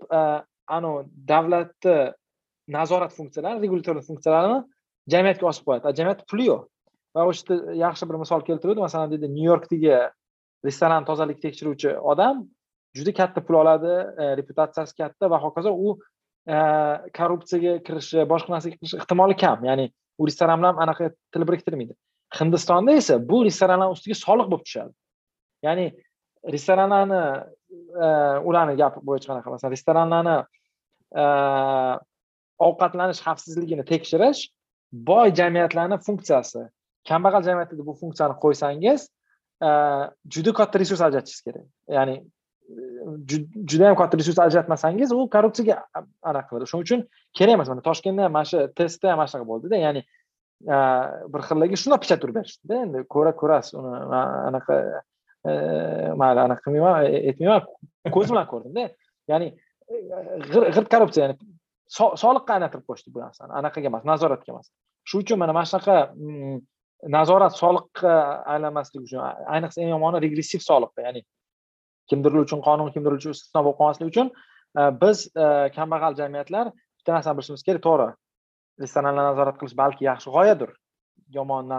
anavi 0.76 1.06
davlatni 1.32 1.96
nazorat 2.76 3.12
funksiyalari 3.18 3.62
regulyator 3.64 4.02
funksiyalarini 4.08 4.60
jamiyatga 5.14 5.46
osib 5.52 5.66
qo'yadi. 5.68 5.96
Jamiyatda 5.98 6.24
puli 6.30 6.46
yo'q. 6.50 6.62
Va 7.16 7.26
o'sha 7.30 7.42
yerda 7.48 7.76
yaxshi 7.84 8.08
bir 8.10 8.16
misol 8.22 8.42
keltiruvdi. 8.48 8.80
Masalan 8.86 9.12
deydi 9.12 9.30
nyu 9.36 9.46
yorkdagi 9.52 9.94
restoran 10.66 11.06
tozalik 11.08 11.40
tekshiruvchi 11.42 11.96
odam 12.12 12.44
juda 12.96 13.12
katta 13.20 13.40
pul 13.46 13.60
oladi 13.62 13.92
e, 14.22 14.24
reputatsiyasi 14.40 14.96
katta 15.02 15.30
va 15.30 15.38
hokazo 15.44 15.72
u 15.72 15.96
e, 16.46 16.56
korrupsiyaga 17.18 17.72
kirishi 17.86 18.26
boshqa 18.32 18.54
narsaga 18.54 18.76
kirishi 18.76 19.00
ehtimoli 19.02 19.36
kam. 19.42 19.64
Ya'ni 19.70 19.90
u 20.20 20.28
restoranlar 20.28 20.72
ham 20.72 20.82
anaqa 20.84 21.10
til 21.32 21.46
biriktirmaydi. 21.48 21.94
Hindistonda 22.38 22.92
esa 23.00 23.16
bu 23.30 23.44
restoranlar 23.48 23.92
ustiga 23.96 24.16
soliq 24.24 24.50
bo'lib 24.52 24.64
tushadi. 24.68 24.92
Ya'ni 25.66 25.86
restoranlarni 26.54 27.20
e, 28.04 28.06
ularni 28.48 28.76
gapi 28.82 29.02
bo'yicha 29.08 29.30
qanaqa 29.30 29.54
masalan 29.54 29.74
restoranlarni 29.76 30.36
e, 31.22 31.24
ovqatlanish 32.68 33.22
xavfsizligini 33.26 33.84
tekshirish 33.92 34.42
boy 35.10 35.32
jamiyatlarni 35.40 35.98
funksiyasi. 36.06 36.66
Kambag'al 37.08 37.46
jamiyatda 37.48 37.86
bu 37.88 37.96
funksiyani 38.02 38.36
qo'ysangiz 38.44 39.08
e, 39.68 39.70
juda 40.34 40.52
katta 40.60 40.82
resurs 40.82 41.02
ajratishingiz 41.08 41.46
kerak. 41.48 41.66
Ya'ni 41.96 42.16
juda 43.70 43.84
yam 43.84 43.96
katta 43.98 44.18
resurs 44.18 44.38
ajratmasangiz 44.38 45.12
u 45.12 45.26
korrupsiyaga 45.34 45.76
anaqa 46.22 46.48
qiladi. 46.50 46.68
Shuning 46.70 46.86
uchun 46.86 47.04
kerak 47.38 47.58
emas 47.58 47.68
mana 47.72 47.84
toshkentda 47.88 48.26
ham 48.26 48.34
mana 48.36 48.48
shu 48.50 48.64
testda 48.78 49.12
ham 49.12 49.20
mana 49.20 49.30
shunaqa 49.32 49.48
bo'ldida 49.52 49.80
ya'ni 49.84 50.02
bir 51.32 51.46
xillarga 51.48 51.78
shundoq 51.82 52.02
pichat 52.04 52.26
urib 52.26 52.40
berishdida 52.40 52.82
endi 52.84 53.04
ko'ra 53.14 53.32
ko'rasiz 53.42 53.78
uni. 53.80 53.92
Anaqa 54.50 54.78
e, 55.50 55.52
mayli 56.22 56.44
anaqa 56.46 56.64
qilmayman 56.66 57.06
e, 57.06 57.22
aytmayman 57.32 58.12
ko'zim 58.16 58.34
bilan 58.36 58.50
ko'rdimda. 58.52 58.86
Ya'ni 59.32 59.48
g'irt 60.52 60.90
korrupsiya 60.94 61.26
ya'ni 61.26 61.38
soliqqa 62.24 62.58
aylantirib 62.58 62.86
qo'yishdi 62.88 63.14
bu 63.14 63.24
narsani. 63.24 63.56
Anaqaga 63.62 63.92
emas 63.92 64.04
nazoratga 64.12 64.54
emas. 64.54 64.70
Shuning 65.08 65.26
uchun 65.26 65.42
mana 65.42 65.56
mana 65.56 65.70
shunaqa 65.72 65.96
mm, 66.14 66.60
nazorat 67.16 67.56
soliqqa 67.56 68.14
aylanmasligi 68.54 69.04
uchun 69.08 69.20
ayniqsa 69.56 69.80
eng 69.82 69.94
yomoni 69.94 70.20
regressiv 70.26 70.60
soliqqa 70.70 71.06
ya'ni 71.06 71.24
kimdir 72.10 72.38
uchun 72.44 72.62
qonun 72.66 72.92
kimdir 72.94 73.16
uchun 73.18 73.36
istisno 73.36 73.64
bo'lib 73.66 73.78
qolmasligi 73.80 74.10
uchun 74.12 74.32
e, 74.80 74.82
biz 75.02 75.26
e, 75.44 75.46
kambag'al 75.76 76.18
jamiyatlar 76.20 76.72
bitta 76.72 77.16
narsani 77.16 77.38
bilishimiz 77.38 77.66
kerak 77.68 77.84
to'g'ri. 77.88 78.08
Restoranlarni 78.84 79.30
nazorat 79.32 79.60
qilish 79.60 79.76
balki 79.82 80.08
yaxshi 80.10 80.32
g'oyadir. 80.36 80.74
Yomon 81.36 81.72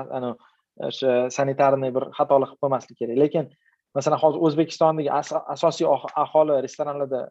o'sha 0.87 1.17
sanitarniy 1.37 1.91
bir 1.97 2.07
xatolik 2.17 2.51
qilib 2.51 2.63
qo'ymaslik 2.63 2.97
kerak. 3.01 3.17
Lekin 3.23 3.51
masalan 3.97 4.21
hozir 4.23 4.45
o'zbekistondagi 4.47 5.11
asosiy 5.55 5.87
aholi 6.23 6.61
restoranlarda 6.65 7.21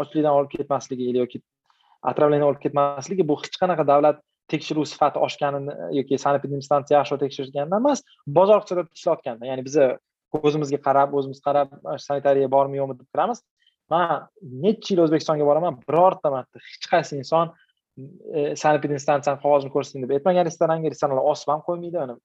ochlikdan 0.00 0.32
o'lib 0.38 0.50
ketmasligi 0.56 1.10
yoki 1.18 1.42
отравление 2.10 2.48
olib 2.48 2.62
ketmasligi 2.64 3.28
bu 3.28 3.36
hech 3.42 3.58
qanaqa 3.62 3.86
davlat 3.92 4.22
tekshiruv 4.52 4.86
sifati 4.92 5.22
oshganini 5.26 5.74
yoki 5.98 6.18
sanepidemstansiya 6.24 7.00
yaxshi 7.00 7.18
tekshirgandan 7.24 7.82
emas 7.82 8.02
bozor 8.38 8.62
iqtisodiyotida 8.62 8.98
ishlayotganda 9.00 9.50
ya'ni 9.50 9.64
biza 9.68 9.86
o'zimizga 10.42 10.80
qarab 10.88 11.14
o'zimiz 11.18 11.42
qarab 11.46 11.76
sanitariya 12.06 12.50
bormi 12.56 12.80
yo'qmi? 12.80 12.98
deb 13.00 13.08
kiramiz. 13.12 13.42
Man 13.90 14.26
necha 14.64 14.94
yil 14.94 15.04
o'zbekistonga 15.04 15.46
boraman? 15.46 15.78
Birorta 15.86 16.32
marta 16.34 16.58
hech 16.58 16.88
qaysi 16.90 17.20
inson 17.20 17.52
e, 18.38 18.54
sanepidinstansiyani 18.62 19.40
qog'ozini 19.44 19.72
ko'rsating 19.74 20.04
deb 20.04 20.16
aytmagan 20.16 20.48
restoranga 20.48 20.90
restoranlar 20.92 21.28
osib 21.32 21.52
ham 21.52 21.62
qo'ymaydi. 21.68 22.16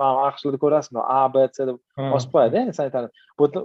Mana 0.00 0.24
aqshlarda 0.30 0.60
ko'rasizmi? 0.62 1.02
A 1.18 1.18
b 1.34 1.44
c 1.56 1.66
deb 1.68 1.76
osib 2.18 2.32
qo'yadi 2.36 2.60
endi 2.62 2.76
sanitariya. 2.78 3.12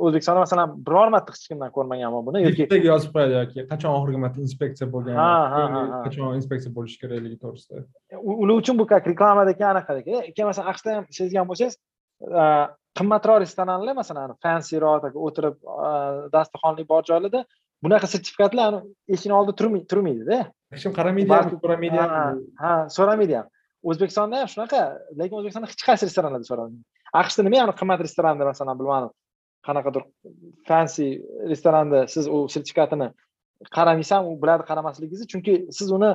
O'zbekistonda 0.07 0.43
masalan 0.43 0.75
biror 0.89 1.13
marta 1.15 1.37
hech 1.37 1.47
kimdan 1.53 1.71
ko'rmaganman 1.77 2.27
buni 2.27 2.43
yoki 2.47 2.81
yozib 2.89 3.15
qo'yadi 3.15 3.39
yoki 3.39 3.67
qachon 3.71 3.95
oxirgi 4.01 4.21
marta 4.25 4.43
inspeksiya 4.47 4.89
bo'lgan 4.97 5.21
ha 5.21 5.31
ha 5.55 5.63
ha 5.77 6.03
qachon 6.09 6.35
inspeksiya 6.41 6.75
bo'lishi 6.75 6.99
kerakligi 7.05 7.39
to'g'risida. 7.45 7.85
Ular 8.19 8.55
uchun 8.59 8.83
bu 8.83 8.89
как 8.93 9.09
reklamadagi 9.13 9.67
anaqadek 9.71 10.11
keyin 10.11 10.51
masalan 10.51 10.75
aqshda 10.75 10.99
ham 10.99 11.09
sezgan 11.21 11.49
bo'lsangiz 11.53 11.79
qimmatroq 12.99 13.37
restoranlar 13.43 13.95
masalan 14.01 14.35
fansiroq 14.43 15.15
o'tirib 15.27 15.55
dasturxonli 16.35 16.83
bor 16.91 17.03
joylarda 17.09 17.41
bunaqa 17.85 18.07
sertifikatlar 18.13 18.81
eshikni 19.13 19.33
oldida 19.39 19.55
turmaydida. 19.91 20.37
Hech 20.73 20.83
kim 20.85 20.93
qaramaydi 20.99 21.31
ham 21.37 21.49
so'ramaydi 21.63 21.97
ham 22.01 22.39
ha 22.63 22.73
so'ramaydi 22.97 23.33
ham 23.39 23.47
o'zbekistonda 23.89 24.35
ham 24.41 24.49
shunaqa 24.53 24.81
lekin 25.19 25.35
o'zbekistonda 25.39 25.67
hech 25.71 25.83
qaysi 25.89 26.03
restoranlarda 26.09 26.47
so'ramaydi 26.51 26.83
aqshda 27.21 27.41
nima 27.47 27.57
yani 27.61 27.73
qimmat 27.79 27.99
restoranda 28.07 28.43
masalan 28.51 28.79
bilmadim. 28.81 29.11
Qanaqadir 29.67 30.03
fansi 30.69 31.07
restoranda 31.51 31.99
siz 32.13 32.25
u 32.35 32.37
sertifikatini 32.53 33.07
qaramaysan 33.77 34.21
u 34.29 34.31
biladi 34.43 34.63
qaramasligingizni 34.69 35.27
chunki 35.33 35.53
siz 35.77 35.91
uni 35.97 36.11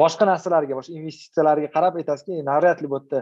boshqa 0.00 0.24
narsalarga 0.32 0.74
boshqa 0.78 0.92
investitsiyalarga 1.00 1.68
qarab 1.76 1.94
aytasizki 2.00 2.42
навряд 2.50 2.78
ли 2.82 2.88
bu 2.92 2.98
yerda 2.98 3.18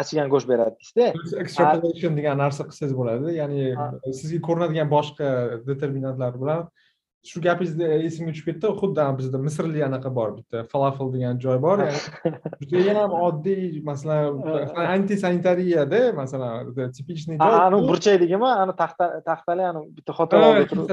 achigan 0.00 0.30
go'sht 0.32 0.48
beradi 0.52 0.76
deysizda 0.78 1.40
extrapolation 1.44 2.16
degan 2.18 2.40
narsa 2.44 2.66
qilsangiz 2.68 2.94
bo'ladi. 3.00 3.34
Ya'ni 3.40 3.60
sizga 4.20 4.40
ko'rinadigan 4.48 4.90
boshqa 4.96 5.28
determinantlar 5.68 6.38
bilan 6.42 6.66
shu 7.30 7.40
gapingizni 7.42 7.88
esimga 8.08 8.32
tushib 8.34 8.48
ketdi 8.50 8.70
xuddi 8.80 9.04
bizda 9.18 9.40
misrli 9.46 9.82
anaqa 9.86 10.10
bor 10.18 10.30
bitta 10.38 10.62
falafel 10.72 11.12
degan 11.14 11.38
joy 11.44 11.58
bor. 11.66 11.82
Judayam 12.70 13.14
oddiy 13.28 13.80
masalan 13.90 14.40
anti 14.94 15.18
sanitariyada 15.24 16.00
masalan 16.18 16.72
типичный 16.96 17.38
joy. 17.38 17.58
Anavi 17.66 17.90
burchakligimi 17.90 18.48
ani 18.62 18.74
taxta 18.82 19.10
taxtali 19.28 19.68
ani 19.70 19.84
bitta 19.98 20.16
xotin 20.18 20.46
oldida 20.48 20.66
turib 20.72 20.88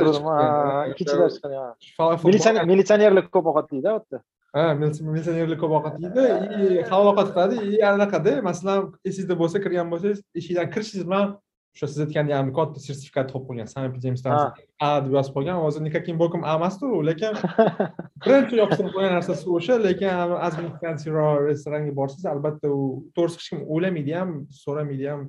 ikkinchilar 0.91 1.29
chiqadi 1.37 2.67
militsionerlar 2.73 3.31
ko'p 3.37 3.49
ovqat 3.53 3.73
yeydi 3.77 3.89
u 3.89 3.97
yerda 3.97 4.21
ha 4.53 4.63
militsionerlar 4.79 5.59
ko'p 5.61 5.75
ovqat 5.79 5.99
yeydi 6.05 6.23
и 6.59 6.81
halol 6.89 7.11
ovqat 7.11 7.29
qiladi 7.35 7.55
и 7.75 7.83
anaqada 7.93 8.33
masalan 8.49 8.89
esingizda 9.05 9.35
bo'lsa 9.41 9.61
kirgan 9.65 9.91
bo'lsangiz 9.93 10.23
eshikdan 10.39 10.71
kirishingiz 10.73 11.05
bilan 11.09 11.35
o'sha 11.75 11.87
siz 11.87 11.99
aytgan 12.05 12.29
ya'ni 12.33 12.53
katta 12.57 12.81
sertifikat 12.81 13.29
topib 13.31 13.49
qo'ygan 13.49 13.69
sanepidemstansiya 13.73 14.65
a 14.85 14.89
deb 15.05 15.13
yozib 15.17 15.35
qo'ygan 15.37 15.59
hozir 15.63 15.81
никаким 15.87 16.17
боком 16.23 16.41
a 16.43 16.55
u 16.97 17.01
lekin 17.09 17.33
birinchi 18.25 18.55
yopishtirib 18.61 18.91
qo'ygan 18.95 19.13
narsasi 19.17 19.45
o'sha 19.57 19.77
lekin 19.87 20.33
ozgina 20.47 20.71
fancyroq 20.81 21.45
restoranga 21.49 21.93
borsangiz 21.99 22.25
albatta 22.33 22.67
u 22.79 22.81
to'g'risi 23.15 23.37
hech 23.39 23.49
kim 23.49 23.59
o'ylamaydi 23.73 24.13
ham 24.19 24.29
so'ramaydi 24.63 25.05
ham 25.11 25.21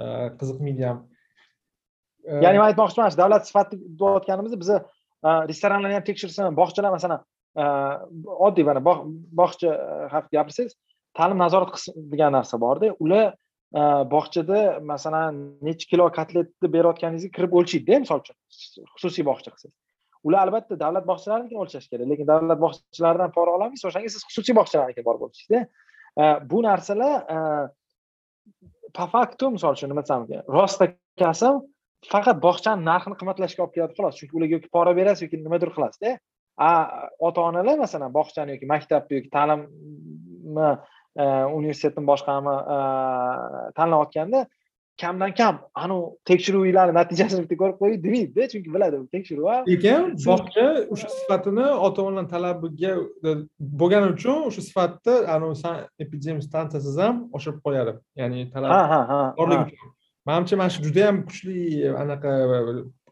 e, 0.00 0.02
qiziqmaydi 0.40 0.82
ham 0.88 0.98
e, 2.28 2.32
ya'ni 2.44 2.58
man 2.60 2.68
aytmoqchiman 2.70 3.18
davlat 3.22 3.48
sifatida 3.48 3.82
deyotganimizda 4.02 4.62
biza 4.62 4.76
e, 5.26 5.28
restoranlarni 5.50 5.96
ham 5.98 6.08
tekshirsin 6.10 6.56
bog'chalar 6.60 6.92
masalan 6.98 7.20
Э, 7.56 7.62
oddiy 8.46 8.64
mana 8.64 8.80
bog'cha 8.84 9.70
e, 9.74 10.08
haqida 10.12 10.36
gapirsangiz 10.38 10.74
ta'lim 11.18 11.40
nazorat 11.42 11.72
qismi 11.74 12.04
degan 12.12 12.30
narsa 12.36 12.60
borda. 12.62 12.92
Ular 13.02 13.32
e, 13.74 13.82
bog'chada 14.12 14.60
masalan 14.92 15.40
necha 15.66 15.88
kilo 15.90 16.06
kotletni 16.18 16.70
berayotganingizga 16.76 17.32
kirib 17.38 17.56
o'lchaydida 17.60 17.98
misol 18.04 18.22
uchun 18.22 18.36
xususiy 18.94 19.26
bog'cha 19.30 19.50
qilsangiz. 19.54 19.74
Ular 20.28 20.46
albatta 20.46 20.78
davlat 20.84 21.10
bog'chalariniki 21.10 21.58
o'lchash 21.64 21.90
kerak 21.90 22.12
lekin 22.12 22.30
davlat 22.30 22.62
bog'chalaridan 22.64 23.34
pora 23.38 23.56
ololmaysiz 23.56 23.90
o'shanga 23.90 24.14
siz 24.14 24.22
xususiy 24.30 24.58
bog'chalarnikiga 24.60 25.06
borib 25.10 25.26
o'lchaysizda 25.26 25.60
e, 26.22 26.24
bu 26.54 26.62
narsalar 26.68 27.14
по 28.94 29.04
факту 29.10 29.50
misol 29.56 29.74
uchun 29.74 29.90
nima 29.90 30.06
desam 30.06 30.22
ekan 30.30 31.62
faqat 32.12 32.36
bog'chani 32.46 32.86
narxini 32.90 33.16
qimmatlashga 33.20 33.64
olib 33.64 33.74
keladi 33.76 33.96
xolos. 33.98 34.14
Chunki 34.18 34.36
ularga 34.38 34.54
yoki 34.56 34.68
pora 34.76 34.92
berasiz 34.98 35.26
yoki 35.26 35.36
nimadir 35.46 35.70
qilasizda. 35.76 36.18
Ota 37.18 37.40
onalar 37.48 37.78
masalan 37.78 38.14
bog'chani 38.14 38.56
yoki 38.56 38.66
maktabni 38.74 39.18
yoki 39.18 39.30
ta'limni 39.36 40.70
e, 41.16 41.24
universitetni 41.58 42.06
boshqami 42.12 42.56
e, 42.76 42.78
tanlayotganda 43.78 44.46
kamdan 45.00 45.34
kam 45.34 45.60
anavi 45.74 46.10
tekshiruvlarni 46.30 46.94
natijasini 47.00 47.44
bitta 47.44 47.56
ko'rib 47.62 47.78
qo'ying 47.82 48.02
demaydida 48.06 48.48
chunki 48.52 48.74
biladi 48.74 49.00
u 49.02 49.06
tekshiruv 49.14 49.46
lekin 49.70 50.10
bog'cha 50.26 50.66
o'sha 50.96 51.08
sifatini 51.18 51.66
ota 51.86 52.04
onalar 52.08 52.26
talabiga 52.34 52.92
bo'lgani 53.82 54.12
uchun 54.16 54.50
o'sha 54.50 54.66
sifatni 54.68 55.16
anavi 55.36 55.72
epidemistantsiyasiz 56.04 57.00
ham 57.04 57.24
oshirib 57.36 57.64
qo'yadi. 57.66 57.96
Ya'ni 58.20 58.50
talab 58.54 58.70
borligi 59.40 59.64
uchun. 59.72 59.96
Manimcha 60.28 60.56
mana 60.60 60.70
shu 60.74 60.82
judayam 60.86 61.16
kuchli 61.28 61.58
anaqa 62.02 62.30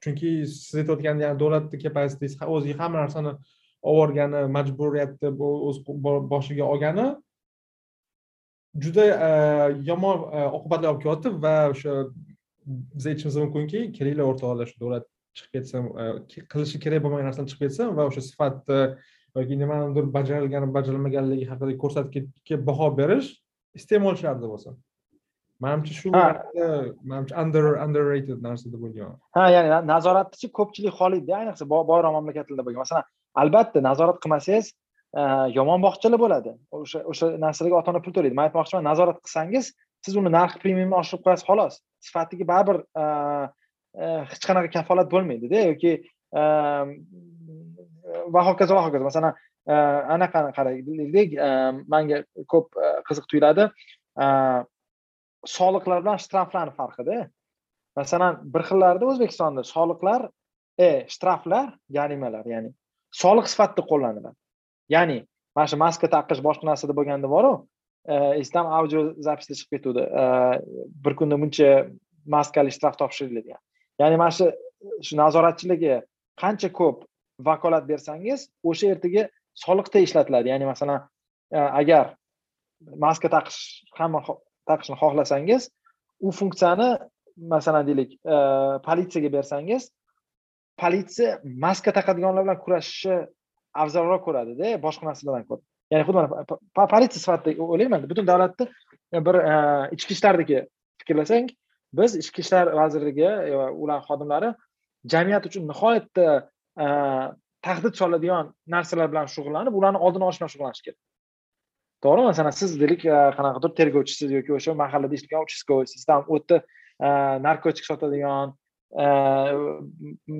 chunki 0.04 0.30
siz 0.46 0.74
aytayotgandek 0.80 1.40
davlatni 1.40 1.78
kapasitesi 1.84 2.50
o'ziga 2.56 2.78
hamma 2.82 3.04
narsani 3.04 3.32
olborgani 3.82 4.40
majburiyatni 4.56 5.30
o'z 5.48 5.76
boshiga 6.32 6.64
olgani 6.72 7.06
juda 8.84 9.04
e, 9.28 9.30
yomon 9.90 10.24
e, 10.32 10.44
oqibatlar 10.58 10.90
olib 10.92 11.02
kelyapti 11.02 11.32
va 11.44 11.54
o'sha 11.74 11.94
biz 12.66 13.06
aytishimiz 13.10 13.36
mumkinki 13.42 13.84
kelinglar 13.98 14.32
o'rtoqlar 14.32 14.70
shu 14.70 14.80
davlat 14.82 15.06
chiqib 15.38 15.52
ketsin 15.58 15.88
e, 16.02 16.08
qilishi 16.52 16.82
kerak 16.84 17.04
bo'lmagan 17.04 17.30
narsalar 17.30 17.48
chiqib 17.52 17.64
ketsin 17.66 17.94
va 17.98 18.08
o'sha 18.10 18.24
sifatni 18.30 18.80
yoki 19.38 19.60
nimanidir 19.62 20.10
bajarilgani 20.18 20.72
bajarilmaganligi 20.76 21.48
haqida 21.52 21.78
ko'rsatkichga 21.84 22.60
baho 22.70 22.90
berish 23.00 23.30
iste'molchilarda 23.80 24.52
bo'lsin 24.52 24.78
manimcha 25.60 25.92
shu 26.00 26.10
manimcha 26.12 27.34
under 27.42 27.64
underrated 27.84 28.38
narsa 28.42 28.70
deb 28.72 28.82
o'ylayman 28.86 29.16
ha 29.36 29.46
ya'ni 29.54 29.70
nazoratnichi 29.92 30.50
ko'pchilik 30.58 30.94
xohlaydi 31.00 31.34
ayniqsa 31.40 31.64
boyroq 31.72 32.12
mamlakatlarda 32.16 32.64
bo'lgan. 32.66 32.82
Masalan 32.84 33.04
albatta 33.42 33.82
nazorat 33.88 34.20
qilmasangiz 34.22 34.70
e, 35.20 35.22
yomon 35.58 35.82
bog'chalar 35.86 36.20
bo'ladi. 36.24 36.54
O'sha 36.78 37.02
o'sha 37.10 37.26
narsalarga 37.44 37.80
ota 37.80 37.94
ona 37.94 38.04
pul 38.04 38.14
to'laydi. 38.18 38.38
Man 38.38 38.50
aytmoqchiman 38.50 38.88
nazorat 38.90 39.18
qilsangiz 39.24 39.72
siz 40.06 40.20
uni 40.20 40.30
narxi 40.38 40.62
premiumni 40.64 40.96
oshirib 41.02 41.26
qo'yasiz 41.26 41.46
xolos. 41.50 41.74
Sifatiga 42.06 42.48
baribir 42.52 42.78
e, 43.02 43.04
e, 44.02 44.06
hech 44.30 44.48
qanaqa 44.48 44.74
kafolat 44.78 45.12
bo'lmaydida 45.14 45.66
yoki 45.72 45.92
va 48.34 48.40
hokazo 48.48 48.72
va 48.78 48.86
hokazo. 48.86 49.04
Masalan 49.10 49.32
anaqani 50.14 50.50
qaraylik 50.56 51.38
manga 51.94 52.24
ko'p 52.52 52.66
qiziq 53.08 53.24
tuyuladi 53.30 53.64
soliqlar 55.46 56.02
bilan 56.02 56.18
shtraflarni 56.24 56.74
farqida. 56.76 57.28
Masalan 57.96 58.40
bir 58.54 58.62
xillarida 58.68 59.06
o'zbekistonda 59.10 59.64
soliqlar 59.64 60.28
e 60.78 61.06
shtraflar 61.14 61.72
jarimalar 61.96 62.46
ya'ni 62.46 62.70
soliq 63.22 63.48
sifatida 63.52 63.82
qo'llaniladi. 63.90 64.36
Ya'ni 64.94 65.18
mana 65.56 65.66
shu 65.70 65.76
maska 65.84 66.10
taqish 66.16 66.42
boshqa 66.48 66.66
narsada 66.70 66.94
bo'lganda 66.98 67.28
boru 67.30 67.52
e, 68.06 68.14
esdan 68.42 68.66
audio 68.78 69.00
zapisda 69.26 69.54
chiqib 69.58 69.78
ketuvdi. 69.78 70.04
E, 70.20 70.24
bir 71.04 71.16
kunda 71.18 71.40
buncha 71.42 71.70
maskali 72.36 72.74
shtraf 72.76 72.98
topshiringlar 73.00 73.44
degan. 73.46 73.60
Ya'ni 74.00 74.16
mana 74.22 74.32
shu 74.38 74.50
shu 75.06 75.18
nazoratchilarga 75.22 76.02
qancha 76.42 76.70
ko'p 76.80 77.06
vakolat 77.50 77.84
bersangiz 77.90 78.48
o'sha 78.70 78.94
ertaga 78.94 79.28
soliqda 79.64 80.04
ishlatiladi. 80.06 80.52
Ya'ni 80.52 80.66
masalan 80.72 81.00
e, 81.52 81.58
agar 81.58 82.14
maska 83.06 83.28
taqish 83.36 83.60
hamma 83.98 84.22
taqishni 84.70 84.96
xohlasangiz 85.02 85.70
u 86.26 86.32
funksiyani 86.38 86.88
masalan 87.54 87.86
deylik 87.86 88.12
e, 88.34 88.36
politsiyaga 88.86 89.32
bersangiz 89.36 89.90
politsiya 90.82 91.38
maska 91.64 91.92
taqadiganlar 91.98 92.46
bilan 92.46 92.60
kurashishni 92.64 93.18
afzalroq 93.82 94.22
ko'radida 94.26 94.76
boshqa 94.86 95.10
narsalardan 95.10 95.46
ko'ra 95.50 95.62
ya'ni 95.92 96.04
xuddi 96.08 96.18
mana 96.20 96.88
politsiya 96.94 97.22
sifatida 97.24 97.68
o'ylayman 97.72 98.06
butun 98.10 98.26
davlatni 98.30 98.68
bir 99.28 99.36
e, 99.52 99.54
ichki 99.96 100.12
ishlardagi 100.16 100.62
fikrlasang 101.00 101.50
biz 101.98 102.16
ichki 102.22 102.40
ishlar 102.44 102.72
vazirligi 102.80 103.28
va 103.60 103.66
ular 103.82 104.00
xodimlari 104.08 104.54
jamiyat 105.12 105.46
uchun 105.50 105.68
nihoyatda 105.70 106.26
e, 106.84 106.86
tahdid 107.66 107.94
soladigan 108.00 108.52
narsalar 108.74 109.10
bilan 109.12 109.30
shug'ullanib 109.34 109.78
ularni 109.78 109.98
oldini 110.06 110.24
olish 110.28 110.40
bilan 110.40 110.52
shug'ullanish 110.54 110.82
kerak. 110.86 110.98
To'g'rimi 112.04 112.30
masalan 112.30 112.54
siz 112.60 112.70
deylik 112.80 113.02
qanaqadir 113.38 113.74
tergovchisiz 113.80 114.30
yoki 114.38 114.52
o'sha 114.58 114.74
mahallada 114.82 115.14
ishlagan 115.18 115.46
uchastkavoy 115.46 115.86
sizdan 115.94 116.20
u 116.28 116.38
yerda 116.38 116.56
narkotik 117.46 117.84
sotadigan 117.90 118.54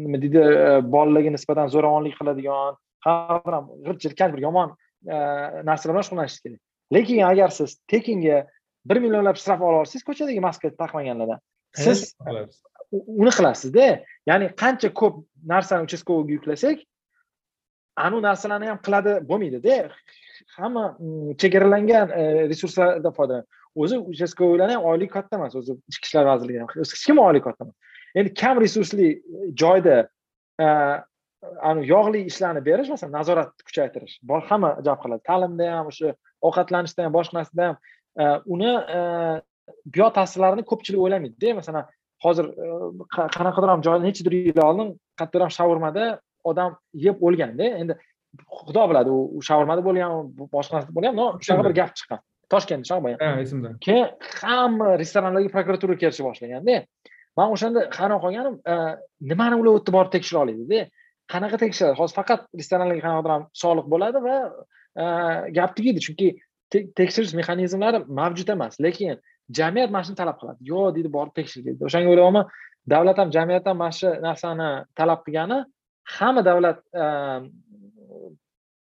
nima 0.05 0.18
deydi 0.25 0.42
bolalarga 0.94 1.31
nisbatan 1.37 1.66
zo'ravonlik 1.75 2.14
qiladigan 2.21 2.79
ham 3.07 3.64
g'irt 3.87 4.01
jirkanch 4.05 4.33
bir 4.37 4.42
yomon 4.49 4.68
narsalar 5.68 5.94
bilan 5.94 6.07
shug'ullanishingiz 6.07 6.42
kerak. 6.47 6.61
Lekin 6.94 7.23
agar 7.33 7.49
siz 7.59 7.71
tekinga 7.92 8.38
bir 8.88 8.99
millionlab 9.05 9.37
shtraf 9.40 9.61
ola 9.61 9.83
olsangiz 9.83 10.05
ko'chadagi 10.09 10.40
maska 10.40 10.71
taqmaganlardan. 10.83 11.40
Siz 11.85 11.99
uni 12.92 13.33
qilasizda. 13.38 13.87
Ya'ni 14.31 14.47
qancha 14.62 14.88
ko'p 15.01 15.14
narsani 15.53 15.87
uchastkovoyga 15.88 16.33
yuklasak 16.38 16.79
anavi 18.07 18.23
narsalarni 18.29 18.71
ham 18.73 18.81
qiladi 18.87 19.13
bo'lmaydida 19.31 19.77
hamma 20.59 20.85
mm, 20.99 21.35
chegaralangan 21.43 22.15
e, 22.21 22.23
resurslardan 22.53 23.15
foydalanadi 23.19 23.47
o'zi 23.83 23.99
uchastkovoylarni 24.13 24.77
ham 24.77 24.87
oyligi 24.91 25.13
katta 25.17 25.39
emas 25.39 25.57
o'zi 25.61 25.77
ichki 25.93 26.11
ishlar 26.11 26.27
vazirligi 26.31 26.63
ham 26.63 26.71
hech 26.75 27.05
kim 27.07 27.21
oyligi 27.27 27.45
katta 27.49 27.67
emas. 27.67 27.77
Endi 28.19 28.35
kam 28.43 28.61
resursli 28.65 29.09
joyda 29.63 29.99
e, 30.65 30.67
yog'li 31.93 32.25
ishlarni 32.31 32.65
berish 32.69 32.91
masalan 32.95 33.15
nazoratni 33.19 33.69
kuchaytirish 33.69 34.17
hamma 34.51 34.71
jalb 34.87 35.01
qiladi. 35.05 35.23
Ta'limda 35.31 35.71
ham 35.77 35.93
o'sha 35.93 36.15
ovqatlanishda 36.49 37.07
ham 37.07 37.13
boshqa 37.19 37.39
narsada 37.39 37.69
ham 37.69 37.77
e, 38.23 38.25
uni 38.55 38.73
e, 38.99 39.01
biota'sirlarini 39.95 40.65
ko'pchilik 40.71 41.01
o'ylamaydida. 41.05 41.55
Masalan 41.61 41.85
hozir 42.25 42.47
e, 42.65 42.67
qanaqadir 43.37 43.71
ham 43.75 43.85
joyda 43.87 44.05
nechadir 44.09 44.39
yil 44.39 44.65
oldin 44.69 44.89
qayerdadir 45.21 45.55
shaurmada 45.59 46.07
odam 46.44 46.77
yeb 47.07 47.22
o'lganda 47.27 47.66
endi 47.83 47.94
xudo 48.59 48.85
biladi 48.90 49.11
u 49.11 49.42
shaurmada 49.48 49.83
bo'lgan 49.88 50.11
boshqa 50.55 50.72
narsada 50.77 50.94
bo'lgan 50.96 51.12
shunaqa 51.44 51.64
bir 51.66 51.74
gap 51.81 51.92
chiqqan. 51.98 52.20
Toshkentda 52.53 52.87
shunaqa 52.88 53.16
ha 53.24 53.40
esimda. 53.44 53.74
Keyin 53.87 54.07
hamma 54.40 54.88
restoranlarga 55.03 55.51
prokuratura 55.57 55.96
kelishga 56.03 56.24
boshlaganda 56.29 56.74
man 57.38 57.55
o'shanda 57.55 57.81
hayron 57.98 58.20
qolganim 58.24 58.55
nimani 59.31 59.57
ular 59.61 59.72
u 59.72 59.79
yerda 59.79 59.92
borib 59.96 60.12
tekshira 60.16 60.38
oladida 60.44 60.81
qanaqa 61.33 61.57
tekshiradi? 61.64 61.94
Hozir 62.01 62.14
faqat 62.20 62.40
restoranlarga 62.61 63.03
qanaqadir 63.07 63.48
soliq 63.62 63.87
bo'ladi 63.94 64.18
va 64.27 64.37
gap 65.59 65.70
tugaydi. 65.77 66.01
Chunki 66.07 66.29
tekshirish 67.01 67.35
mexanizmlari 67.40 67.98
mavjud 68.20 68.48
emas. 68.57 68.74
Lekin 68.87 69.16
jamiyat 69.59 69.90
mana 69.94 70.05
shuni 70.07 70.18
talab 70.22 70.37
qiladi. 70.40 70.59
Yo'q 70.70 70.94
deydi 70.96 71.11
borib 71.16 71.35
tekshir 71.38 71.64
deydi 71.66 71.81
o'shanga 71.88 72.09
o'ylayapman 72.12 72.44
davlat 72.92 73.18
ham 73.20 73.31
jamiyat 73.37 73.64
ham 73.68 73.77
mana 73.83 73.94
shu 74.01 74.09
narsani 74.27 74.68
talab 74.98 75.20
qilgani 75.27 75.59
hamma 76.16 76.44
davlat 76.44 76.79
e, 76.94 77.05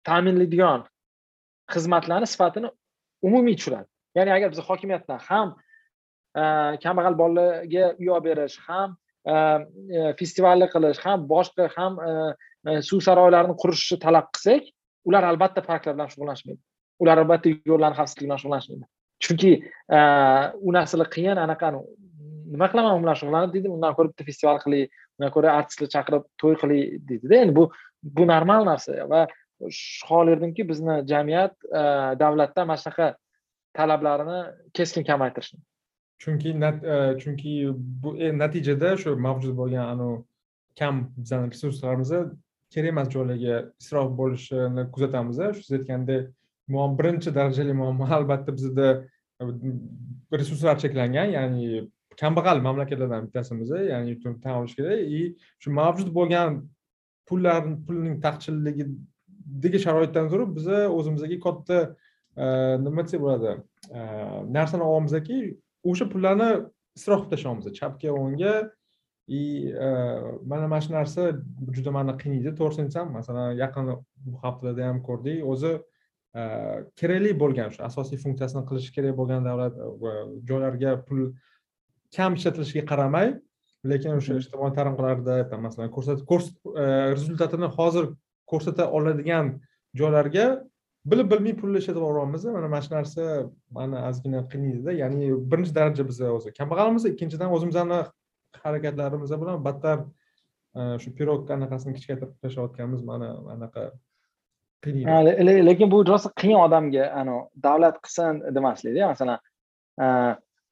ta'minlaydigan 0.08 0.86
xizmatlarni 1.74 2.28
sifatini 2.28 2.70
umumiy 3.28 3.58
tushiradi. 3.60 3.88
Ya'ni 4.16 4.32
agar 4.38 4.52
biz 4.54 4.62
hokimiyatdan 4.70 5.20
ham 5.30 5.56
e, 6.42 6.44
kambag'al 6.84 7.18
bolalarga 7.22 7.86
uy 8.00 8.10
olib 8.16 8.30
berish 8.30 8.58
ham 8.68 8.96
e, 9.26 9.36
festivalni 10.20 10.70
qilish 10.74 11.02
ham 11.06 11.28
boshqa 11.34 11.70
ham 11.78 12.00
suv 12.90 13.00
saroylarini 13.08 13.56
qurishni 13.62 14.00
talab 14.06 14.28
qilsak 14.36 14.74
ular 15.10 15.24
albatta 15.32 15.62
parklar 15.70 15.96
bilan 15.96 16.12
shug'ullanishmaydi. 16.14 16.62
Ular 17.04 17.24
albatta 17.24 17.54
yo'llarni 17.72 17.98
xavfsizligi 18.00 18.28
bilan 18.28 18.42
shug'ullanishmaydi. 18.44 18.86
Chunki 19.24 19.52
u 20.68 20.74
narsalar 20.78 21.10
qiyin 21.16 21.40
anaqa 21.46 21.72
nima 22.54 22.68
qilaman 22.72 22.98
u 22.98 23.04
bilan 23.04 23.18
shug'ullanib 23.20 23.54
deydi 23.56 23.72
undan 23.76 23.96
ko'ra 23.98 24.12
bitta 24.12 24.28
festival 24.30 24.60
qiling 24.64 24.90
undan 25.18 25.34
ko'ra 25.36 25.54
artistlar 25.60 25.90
chaqirib 25.96 26.24
to'y 26.42 26.56
qilay 26.62 26.82
deydida. 27.10 27.36
Endi 27.44 27.56
bu 27.56 27.72
bu 28.04 28.28
normal 28.28 28.66
narsa 28.66 29.10
va 29.10 29.28
xohlardimki 30.08 30.70
bizni 30.70 30.96
jamiyat 31.12 31.56
e, 31.66 31.82
davlatdan 32.24 32.68
mana 32.68 32.84
shunaqa 32.84 33.08
talablarini 33.78 34.40
keskin 34.74 35.04
kamaytirishni 35.04 35.60
chunki 36.24 36.50
e, 36.50 37.20
chunki 37.22 37.54
bu 38.04 38.18
e, 38.18 38.38
natijada 38.38 38.98
shu 38.98 39.16
mavjud 39.28 39.58
bo'lgan 39.58 39.86
anavi 39.94 40.18
kam 40.80 40.96
bizani 41.18 41.52
resurslarimiz 41.54 42.12
kerak 42.74 42.90
emas 42.94 43.10
joylarga 43.16 43.56
isrof 43.82 44.10
bo'lishini 44.20 44.92
kuzatamiz 44.94 45.38
shu 45.56 45.64
siz 45.64 45.80
aytgandek 45.80 46.30
birinchi 47.00 47.36
darajali 47.36 47.74
muammo. 47.74 48.06
Albatta 48.18 48.52
bizda 48.58 48.88
resurslar 50.34 50.80
cheklangan 50.80 51.26
ya'ni 51.38 51.92
kambag'al 52.22 52.62
mamlakatlardan 52.68 53.28
bittasimiz 53.28 53.70
ya'ni 53.92 54.18
tan 54.44 54.54
olish 54.60 54.76
kerak 54.80 55.00
и 55.18 55.20
shu 55.62 55.70
mavjud 55.80 56.10
bo'lgan 56.18 56.62
pullar 57.30 57.62
pulning 57.88 58.16
taqchilligidagi 58.26 59.80
sharoitdan 59.86 60.30
turib 60.32 60.56
biza 60.58 60.80
o'zimizga 60.98 61.38
katta 61.46 61.78
e, 62.44 62.46
nima 62.86 63.06
desak 63.06 63.22
bo'ladi 63.26 63.52
e, 63.98 64.00
narsani 64.58 64.84
olyapmizki 64.90 65.40
o'sha 65.92 66.10
pullarni 66.14 66.50
isrof 67.00 67.22
qilib 67.22 67.34
tashlaymiz 67.34 67.78
chapga 67.80 68.16
o'ngga 68.22 68.56
и 69.40 69.42
e, 69.86 69.90
mana 70.50 70.68
mana 70.72 70.82
shu 70.86 70.94
narsa 70.98 71.22
juda 71.76 71.92
mani 71.98 72.14
qiynaydi 72.22 72.56
to'g'risini 72.60 72.88
aytsam. 72.88 73.12
Masalan 73.20 73.58
yaqin 73.64 73.92
bu 74.32 74.38
haftalarda 74.44 74.84
ham 74.90 75.04
ko'rdik 75.08 75.44
o'zi 75.54 75.74
kerakli 77.00 77.32
bo'lgan 77.44 77.70
shu 77.74 77.84
asosiy 77.90 78.18
funksiyasini 78.24 78.64
qilishi 78.70 78.92
kerak 78.98 79.14
bo'lgan 79.20 79.42
davlat 79.50 79.76
joylarga 80.50 80.92
pul 81.08 81.22
kam 82.16 82.38
ishlatilishiga 82.38 82.86
qaramay 82.92 83.34
lekin 83.92 84.18
o'sha 84.20 84.38
ijtimoiy 84.42 84.74
tarmoqlarda 84.78 85.60
masalan 85.66 85.92
ko'rsat 85.96 86.24
e, 86.84 86.86
rezultatini 87.18 87.70
hozir 87.78 88.10
ko'rsata 88.52 88.90
oladigan 88.98 89.54
joylarga 90.00 90.46
bilib 91.12 91.32
bilmay 91.32 91.56
pulni 91.62 91.82
ishlatib 91.82 92.02
yuboryapmiz 92.02 92.46
mana 92.56 92.68
mana 92.68 92.82
shu 92.86 92.94
narsa 92.96 93.26
mani 93.78 94.00
ozgina 94.10 94.42
qiynaydida 94.52 94.96
ya'ni 95.02 95.30
birinchi 95.52 95.76
daraja 95.80 96.08
biz 96.10 96.22
o'zi. 96.38 96.54
Kambag'almiz 96.60 97.06
ikkinchidan 97.12 97.54
o'zimizni 97.58 98.00
harakatlarimiz 98.64 99.32
bilan 99.44 99.64
battar 99.68 100.04
e, 100.78 100.82
shu 101.04 101.14
pirog 101.20 101.52
anaqasini 101.58 101.96
kichkaytirib 101.98 102.34
tashlayotganimiz 102.44 103.06
mani 103.12 103.30
anaqa 103.56 103.86
qiynaydi. 104.86 105.62
Lekin 105.70 105.94
bu 105.94 106.04
rosa 106.12 106.34
qiyin 106.42 106.60
odamga 106.66 107.06
davlat 107.68 108.02
qilsin 108.06 108.44
demaslikda 108.58 109.14
masalan 109.14 109.40
e, 110.04 110.08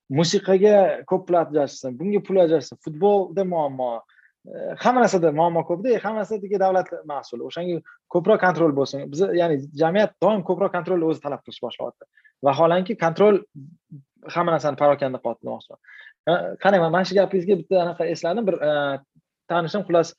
musiqaga 0.09 1.05
ko'p 1.09 1.27
pul 1.27 1.39
ajratishsin 1.41 1.97
bunga 1.99 2.21
pul 2.27 2.41
ajratishsin 2.43 2.77
futbolda 2.85 3.45
muammo 3.45 3.89
e, 4.45 4.75
hamma 4.83 5.01
narsada 5.01 5.31
muammo 5.31 5.65
ko'pda 5.69 5.95
e, 5.95 6.01
hamma 6.03 6.21
narsadagi 6.21 6.59
davlat 6.61 6.91
mas'ul 7.09 7.41
o'shanga 7.47 7.81
ko'proq 8.13 8.39
kontrol 8.45 8.75
bo'lsin. 8.79 9.07
Biz 9.11 9.25
ya'ni 9.41 9.57
jamiyat 9.81 10.13
doim 10.21 10.43
ko'proq 10.49 10.71
kontrolni 10.77 11.09
o'zi 11.09 11.23
talab 11.25 11.41
qilishni 11.45 11.65
boshlayapti 11.67 12.05
vaholanki 12.45 12.97
kontrol 13.05 13.41
hamma 14.35 14.55
narsani 14.55 14.77
parokanda 14.83 15.21
qilyapti 15.23 15.47
demoqchiman 15.47 16.57
qarang 16.63 16.81
mana 16.85 17.05
shu 17.05 17.17
gapingizga 17.17 17.57
bitta 17.61 17.81
anaqa 17.85 18.05
esladim 18.13 18.47
bir 18.47 18.55
e, 18.69 18.71
tanishim 19.49 19.81
xullas 19.87 20.13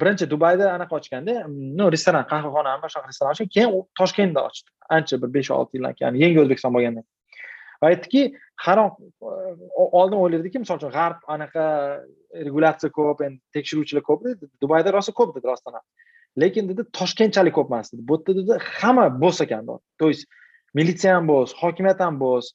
birinchi 0.00 0.26
dubayda 0.30 0.70
anaqa 0.76 0.94
ochganda 1.00 1.34
ну 1.48 1.90
restoran 1.94 2.24
qahvaxonami 2.32 2.92
shunaqa 2.92 3.08
restoran 3.10 3.32
ochgan 3.34 3.50
keyin 3.56 3.70
toshkentda 3.98 4.40
ochdi. 4.48 4.68
Ancha 4.96 5.22
bir 5.22 5.34
besh 5.36 5.50
olti 5.58 5.76
yildan 5.76 5.94
keyin 5.98 6.14
yangi 6.24 6.38
o'zbekiston 6.44 6.72
bo'lgandan 6.76 7.04
va 7.82 7.90
aytdiki 7.92 8.22
harom 8.66 8.90
oldin 10.00 10.18
o'ylardiki 10.22 10.62
misol 10.62 10.80
uchun 10.80 10.94
g'arb 10.98 11.24
anaqa 11.34 11.64
regulyatsiya 12.48 12.90
ko'p 12.98 13.24
endi 13.26 13.40
tekshiruvchilar 13.56 14.04
ko'p 14.08 14.26
dubayda 14.62 14.94
rosa 14.96 15.12
ko'p 15.18 15.34
dedi 15.36 15.50
rostdan 15.52 15.78
ham. 15.78 15.84
Lekin 16.42 16.68
dedi 16.70 16.86
toshkentchalik 16.98 17.54
ko'p 17.58 17.72
emas 17.72 17.92
dedi. 17.92 18.02
Bu 18.08 18.20
yerda 18.20 18.38
dedi 18.40 18.58
hamma 18.80 19.06
bo'sh 19.24 19.42
ekan 19.46 19.66
то 19.98 20.08
есть 20.10 20.26
militsiya 20.74 21.16
ham 21.16 21.26
bo'sh 21.32 21.52
hokimiyat 21.62 22.00
ham 22.00 22.18
bo'sh 22.24 22.48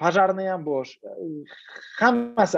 пожарный 0.00 0.46
e, 0.46 0.50
ham 0.52 0.64
bo'sh 0.64 0.92
hammasi 2.00 2.56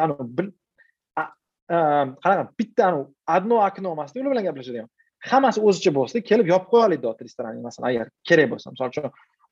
e, 1.70 1.78
qanaqa 2.24 2.44
bitta 2.58 2.84
одно 3.26 3.56
окно 3.66 3.92
emasda 3.92 4.20
ular 4.20 4.32
bilan 4.32 4.44
gaplashadigan. 4.48 4.88
Hammasi 5.30 5.60
o'zicha 5.68 5.90
bo'lsa 5.98 6.22
kelib 6.30 6.46
yopib 6.52 6.68
qo'yaylik 6.72 7.02
deyapti 7.02 7.26
restoranni 7.28 7.62
masalan 7.68 7.88
agar 7.92 8.06
kerak 8.28 8.48
bo'lsa. 8.52 8.72
Misol 8.74 8.88
uchun 8.92 9.06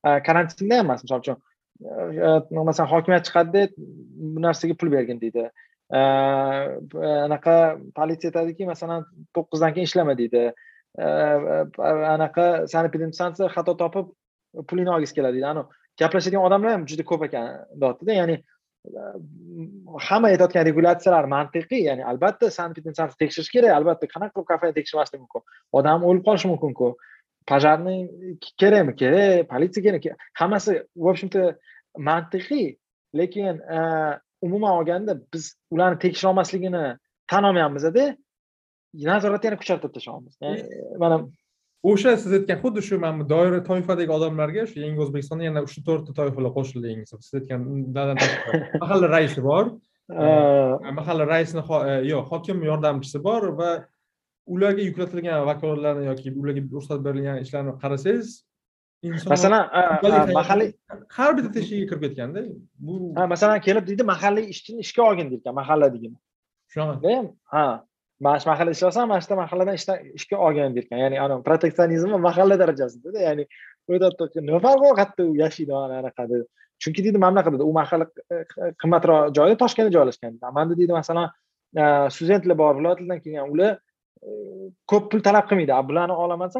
e, 0.07 0.11
karantinda 0.27 0.75
ham 0.81 0.87
emas 0.87 1.05
misol 1.05 1.21
uchun 1.25 1.37
masalan 1.81 2.91
hokimiyat 2.93 3.25
chiqadida 3.29 3.69
bu 4.35 4.43
narsaga 4.43 4.75
pul 4.75 4.93
bergin 4.93 5.21
deydi. 5.21 5.51
Anaqa 7.27 7.79
politsiya 7.97 8.31
aytadiki 8.31 8.67
masalan 8.67 9.07
to'qqizdan 9.35 9.75
keyin 9.75 9.89
ishlama 9.91 10.19
deydi. 10.19 10.53
Anaqa 12.15 12.67
sanepidemstansiya 12.73 13.49
xato 13.57 13.77
topib 13.83 14.07
pulingni 14.69 14.91
olgisi 14.97 15.15
keladi 15.15 15.35
deydi. 15.37 15.47
Anavi 15.47 15.67
gaplashadigan 16.01 16.47
odamlar 16.49 16.73
ham 16.73 16.87
juda 16.87 17.05
ko'p 17.11 17.23
ekan 17.29 17.47
deyaptida 17.83 18.13
ya'ni 18.21 18.37
hamma 20.09 20.29
aytayotgan 20.33 20.67
regulyatsiyalar 20.71 21.25
mantiqiy 21.35 21.83
ya'ni 21.89 22.05
albatta 22.11 22.51
sanepidemstansiya 22.59 23.19
tekshirish 23.23 23.51
kerak 23.55 23.77
albatta 23.79 24.07
qanaqa 24.15 24.35
qilib 24.35 24.49
kafeni 24.53 24.77
tekshirmaslik 24.79 25.21
mumkin 25.25 25.43
odam 25.79 26.05
o'lib 26.09 26.25
qolishi 26.29 26.51
mumkinku. 26.53 26.89
Пожарный 27.49 28.01
kerakmi 28.61 28.93
kerak 29.01 29.49
politsiya 29.53 29.83
kerak 29.85 30.19
hammasi 30.41 30.73
в 30.97 31.07
общем 31.09 31.29
то 31.29 31.41
mantiqiy 31.99 32.77
lekin 33.15 33.61
umuman 34.43 34.73
olganda 34.79 35.13
biz 35.35 35.55
ularni 35.71 35.99
tekshira 35.99 36.31
olmasligini 36.31 36.97
tan 37.31 37.45
olmayapmizda 37.45 38.17
nazoratni 38.95 39.47
yana 39.49 39.59
kuchaytirib 39.63 39.93
tashlayapmiz 39.97 40.35
mana 41.03 41.17
o'sha 41.83 42.17
siz 42.23 42.33
aytgan 42.39 42.59
xuddi 42.63 42.83
shu 42.89 42.99
mana 43.05 43.21
bu 43.21 43.29
doira 43.35 43.61
toifadagi 43.71 44.13
odamlarga 44.19 44.67
shu 44.71 44.81
yangi 44.85 45.01
o'zbekistonda 45.05 45.45
yana 45.49 45.61
uch 45.67 45.77
to'rtta 45.89 46.13
toifalar 46.21 46.53
qo'shildi 46.59 46.89
siz 47.11 47.35
aytgan 47.41 47.61
mahalla 48.83 49.09
raisi 49.17 49.43
bor. 49.51 49.65
Mahalla 50.99 51.25
raisini 51.35 51.63
e, 51.91 51.95
yo'q 52.13 52.25
hokim 52.33 52.63
yordamchisi 52.71 53.23
bor 53.29 53.43
va 53.61 53.71
ularga 54.55 54.83
yuklatilgan 54.89 55.47
vakolatlarni 55.51 56.05
yoki 56.11 56.29
ularga 56.41 56.63
ruxsat 56.77 57.01
berilgan 57.07 57.37
ishlarni 57.45 57.73
qarasangiz 57.83 58.29
inson 59.09 59.31
masalan 59.35 59.63
mahalliy 60.41 60.71
har 61.17 61.31
bitta 61.37 61.51
teshigiga 61.57 61.87
kirib 61.91 62.03
ketganda 62.05 62.41
bu 62.87 62.95
masalan 63.35 63.61
kelib 63.67 63.85
deydi 63.91 64.05
mahalliy 64.13 64.47
ishchini 64.55 64.79
ishga 64.87 65.03
olgin 65.09 65.27
deydigan 65.33 65.55
mahalladagini 65.61 66.19
shunaqa 66.75 67.15
ha 67.55 67.67
mana 68.27 68.39
shu 68.41 68.47
mahallada 68.51 68.75
ishlayapsan 68.77 69.09
mana 69.13 69.21
shu 69.25 69.37
mahalladan 69.43 69.75
ishga 70.19 70.37
olgin 70.47 70.75
deyotgan 70.77 70.99
ya'ni 71.05 71.17
anavi 71.25 71.43
proteksionizm 71.49 72.11
mahalla 72.29 72.55
darajasida 72.63 73.19
ya'ni 73.29 73.45
nima 74.47 74.61
farqi 74.65 74.81
bor 74.85 74.95
qayerda 75.01 75.23
u 75.31 75.35
yashaydi 75.43 75.73
anaqa 76.01 76.25
deb 76.31 76.43
chunki 76.83 77.01
deydi 77.05 77.19
mana 77.25 77.33
bunaqa 77.35 77.51
dedi 77.55 77.65
u 77.71 77.73
mahalla 77.81 78.07
qimmatroq 78.83 79.21
joyda 79.37 79.57
toshkentda 79.63 79.93
joylashgan. 79.97 80.33
Manda 80.59 80.75
deydi 80.81 80.93
masalan 81.01 81.27
studentlar 82.15 82.59
bor 82.63 82.73
viloyatlardan 82.79 83.21
kelgan 83.25 83.47
ular 83.55 83.73
ko'p 84.91 85.11
pul 85.11 85.21
talab 85.27 85.49
qilmaydi. 85.51 85.73
Bularni 85.89 86.15
olaman 86.25 86.51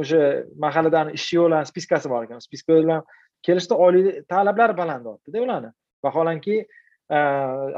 o'sha 0.00 0.20
mahalladan 0.64 1.14
ishchi 1.18 1.34
yo'qlarni 1.40 1.70
spiskasi 1.72 2.10
bor 2.12 2.26
ekan. 2.26 2.42
Spiska 2.46 2.72
bilan 2.82 3.02
kelishdi 3.46 3.74
oylik 3.84 4.28
talablari 4.32 4.76
balandyaptida 4.82 5.42
ularni. 5.46 5.70
Vaholanki 6.04 6.56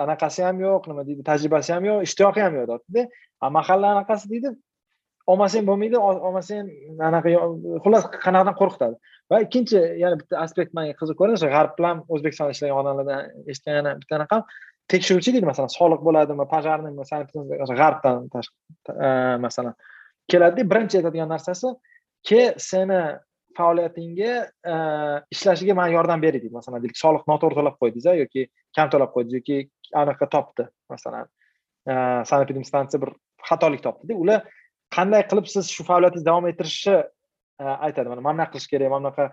anaqasi 0.04 0.44
ham 0.46 0.60
yo'q 0.66 0.90
nima 0.90 1.06
deydi 1.08 1.22
tajribasi 1.30 1.72
ham 1.74 1.84
yo'q 1.90 2.04
ishtiyoqi 2.08 2.40
ham 2.44 2.54
yo'q 2.58 2.66
deyaptida 2.70 3.02
mahalla 3.58 3.86
anaqasi 3.94 4.28
deydi 4.32 4.50
olmasang 5.32 5.64
bo'lmaydi 5.68 5.96
olmasang 6.26 6.68
anaqa 7.08 7.28
xullas 7.84 8.04
qanaqadan 8.26 8.56
qo'rqitadi. 8.60 8.96
Va 9.30 9.36
ikkinchi 9.46 9.78
yana 10.02 10.16
bitta 10.20 10.34
aspekt 10.44 10.74
manga 10.76 10.92
qiziq 11.00 11.16
ko'rindi 11.20 11.38
o'sha 11.38 11.48
g'arb 11.54 11.72
bilan 11.78 11.96
o'zbekistonda 12.12 12.52
ishlagan 12.56 12.76
odamlardan 12.82 13.20
eshitgan 13.50 13.74
yana 13.80 13.92
bitta 14.00 14.18
anaqam 14.18 14.42
tekshiruvchi 14.90 15.34
deydi 15.34 15.46
masalan 15.46 15.72
soliq 15.72 16.00
bo'ladimi 16.06 16.46
пожарныйmi 16.50 17.04
g'arbdan 17.80 18.28
e, 18.32 19.10
masalan. 19.46 19.74
Keladida 20.30 20.64
birinchi 20.72 21.00
aytadigan 21.00 21.30
narsasi 21.34 21.74
ke 22.28 22.54
seni 22.58 23.00
faoliyatingga 23.58 24.32
e, 24.72 24.74
ishlashiga 25.34 25.74
man 25.74 25.92
yordam 25.92 26.22
beray 26.22 26.40
deydi. 26.40 26.54
Masalan 26.58 26.82
deylik 26.82 26.98
soliq 27.04 27.28
noto'g'ri 27.32 27.58
to'lab 27.60 27.78
qo'ydingiz 27.82 28.10
yoki 28.24 28.48
kam 28.76 28.90
to'lab 28.94 29.14
qo'ydingiz 29.14 29.40
yoki 29.40 29.58
anaqa 30.02 30.28
topdi 30.34 30.68
masalan. 30.90 31.30
E, 31.90 31.94
Sanepidemstansiya 32.30 33.02
bir 33.04 33.14
xatolik 33.48 33.82
topdida 33.86 34.18
ular 34.24 34.44
qanday 34.96 35.26
qilib 35.30 35.48
siz 35.54 35.70
shu 35.76 35.86
faoliyatingizni 35.88 36.30
davom 36.30 36.50
ettirishni 36.52 36.98
aytadi. 37.86 38.08
Mana 38.08 38.20
mana 38.20 38.36
bunaqa 38.36 38.52
qilish 38.52 38.68
kerak 38.72 38.90
mana 38.90 39.02
bunaqa 39.08 39.30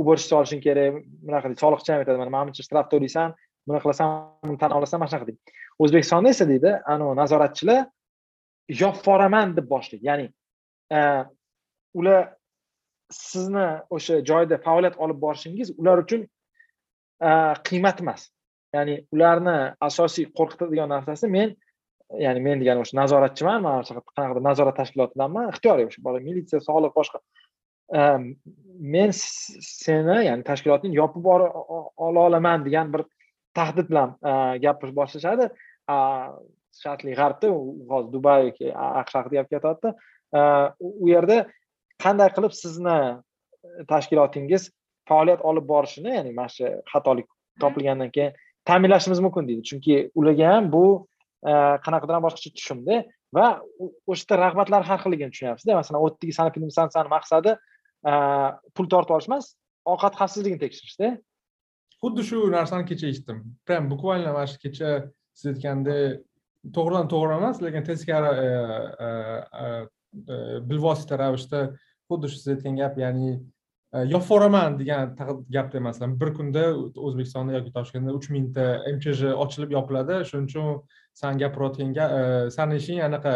уборщица 0.00 0.36
olishing 0.40 0.62
kerak 0.62 1.02
bunaqa 1.26 1.54
soliqchi 1.64 1.92
ham 1.92 2.02
aytadi. 2.02 2.18
Mana 2.22 2.32
manimcha 2.36 2.62
buncha 2.62 2.68
shtraf 2.68 2.90
to'laysan 2.92 3.34
buni 3.68 3.82
qilasan 3.84 4.08
buni 4.44 4.58
tan 4.62 4.72
olasan 4.78 5.00
mana 5.00 5.10
shunaqa 5.10 5.28
deydi 5.30 5.56
o'zbekistonda 5.82 6.32
esa 6.34 6.48
deydi 6.48 6.72
anavi 6.92 7.16
nazoratchilar 7.22 7.84
yopib 8.68 9.56
deb 9.56 9.68
boshlaydi. 9.70 10.04
Ya'ni 10.06 10.26
e, 10.92 11.24
ular 11.94 12.32
sizni 13.12 13.66
o'sha 13.90 14.20
joyda 14.30 14.58
faoliyat 14.58 14.96
olib 14.98 15.20
borishingiz 15.20 15.72
ular 15.78 16.02
uchun 16.04 16.26
e, 17.22 17.30
qiymat 17.68 18.00
emas. 18.00 18.28
Ya'ni 18.74 19.06
ularni 19.12 19.56
asosiy 19.80 20.30
qo'rqitadigan 20.38 20.88
narsasi 20.88 21.28
men 21.28 21.54
ya'ni 22.26 22.40
men 22.40 22.60
degani 22.60 22.82
o'sha 22.84 22.98
nazoratchiman 23.02 23.62
mana 23.62 23.82
qanaqadir 23.82 24.42
nazorat 24.50 24.76
tashkilotidanman 24.80 25.50
ixtiyoriy 25.52 25.90
o'sha 25.90 26.02
bola 26.02 26.22
militsiya 26.28 26.62
sog'liq 26.68 26.94
boshqa. 26.98 27.22
E, 27.98 28.00
men 28.96 29.12
seni 29.12 30.24
ya'ni 30.26 30.42
tashkilotni 30.50 30.94
yopib 30.96 31.30
ola 31.34 32.26
olaman 32.26 32.66
degan 32.66 32.92
bir 32.94 33.06
tahdid 33.58 33.90
bilan 33.90 34.16
gapirishni 34.64 34.98
boshlashadi. 35.00 35.50
Sharqli 36.82 37.14
g'arbda 37.20 37.52
hozir 37.90 38.10
dubay 38.14 38.48
yoki 38.48 38.72
aqsh 39.00 39.14
haqida 39.18 39.42
gap 39.42 39.48
ketyapti. 39.54 39.92
U 41.04 41.08
yerda 41.08 41.38
qanday 42.02 42.30
qilib 42.36 42.54
sizni 42.56 42.96
e, 42.96 43.84
tashkilotingiz 43.90 44.70
faoliyat 45.08 45.44
olib 45.50 45.66
borishini 45.72 46.14
ya'ni 46.16 46.32
mana 46.38 46.52
shu 46.52 46.70
xatolik 46.92 47.28
topilgandan 47.62 48.10
keyin 48.16 48.32
ta'minlashimiz 48.68 49.20
mumkin 49.26 49.48
deydi. 49.48 49.62
Chunki 49.70 49.96
ularga 50.18 50.50
ham 50.54 50.72
bu 50.72 50.84
e, 51.50 51.52
qanaqadir 51.86 52.16
ham 52.16 52.26
boshqacha 52.26 52.52
tushumda 52.58 53.02
va 53.36 53.46
o'sha 54.10 54.24
yerda 54.24 54.42
rag'batlar 54.44 54.82
har 54.90 55.00
xilligini 55.04 55.32
tushunyapsizda. 55.34 55.78
Masalan 55.80 56.02
u 56.02 56.10
yerdagi 56.10 56.36
sanepidemstansiyani 56.40 57.14
maqsadi 57.16 57.56
e, 58.10 58.12
pul 58.74 58.92
tortib 58.92 59.16
olish 59.16 59.30
emas 59.32 59.54
ovqat 59.92 60.20
xavfsizligini 60.20 60.62
tekshirishda 60.64 61.14
xuddi 62.02 62.22
shu 62.28 62.50
narsani 62.50 62.84
kecha 62.84 63.06
eshitdim. 63.08 63.56
Прям 63.66 63.88
буквально 63.88 64.32
mana 64.32 64.46
shu 64.46 64.58
kecha 64.58 65.10
siz 65.34 65.54
aytgandek 65.54 66.22
to'g'ridan 66.76 67.08
to'g'ri 67.12 67.36
emas 67.38 67.60
lekin 67.64 67.84
teskari 67.88 68.30
bilvosita 70.70 71.18
ravishda 71.18 71.60
xuddi 72.10 72.30
shu 72.30 72.38
siz 72.40 72.48
aytgan 72.56 72.76
gap 72.80 72.98
ya'ni 72.98 73.30
e, 73.94 73.98
yopib 74.12 74.28
yuboraman 74.28 74.78
degan 74.80 75.16
gapda 75.56 75.80
masalan 75.88 76.18
bir 76.20 76.34
kunda 76.38 76.64
o'zbekistonda 77.06 77.58
yoki 77.58 77.72
toshkentda 77.78 78.14
uch 78.18 78.28
mingta 78.36 78.66
mchj 78.96 79.24
ochilib 79.44 79.74
yopiladi. 79.78 80.20
Shuning 80.28 80.48
uchun 80.50 80.80
san 81.14 81.38
gapirayotgan 81.42 81.90
e, 81.96 82.50
sani 82.56 82.76
ishing 82.82 83.02
anaqa 83.08 83.34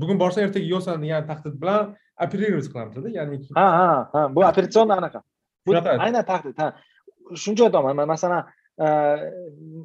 bugun 0.00 0.18
borsang 0.22 0.48
ertaga 0.48 0.66
yo'qsan 0.74 1.00
degan 1.04 1.26
tahdid 1.30 1.56
bilan 1.62 1.94
operировать 2.24 2.68
qilamizda 2.72 3.08
ya'ni 3.18 3.40
ha 3.60 3.68
ha 3.78 3.88
ha 4.12 4.28
bu 4.34 4.44
operatsion 4.50 4.88
anaqa. 4.98 5.20
Bu 5.66 5.72
aynan 5.76 6.24
tahdid 6.32 6.56
ha 6.62 6.68
shuncha 7.34 7.68
aytaman. 7.68 8.06
Masalan 8.06 8.46
e, 8.78 8.88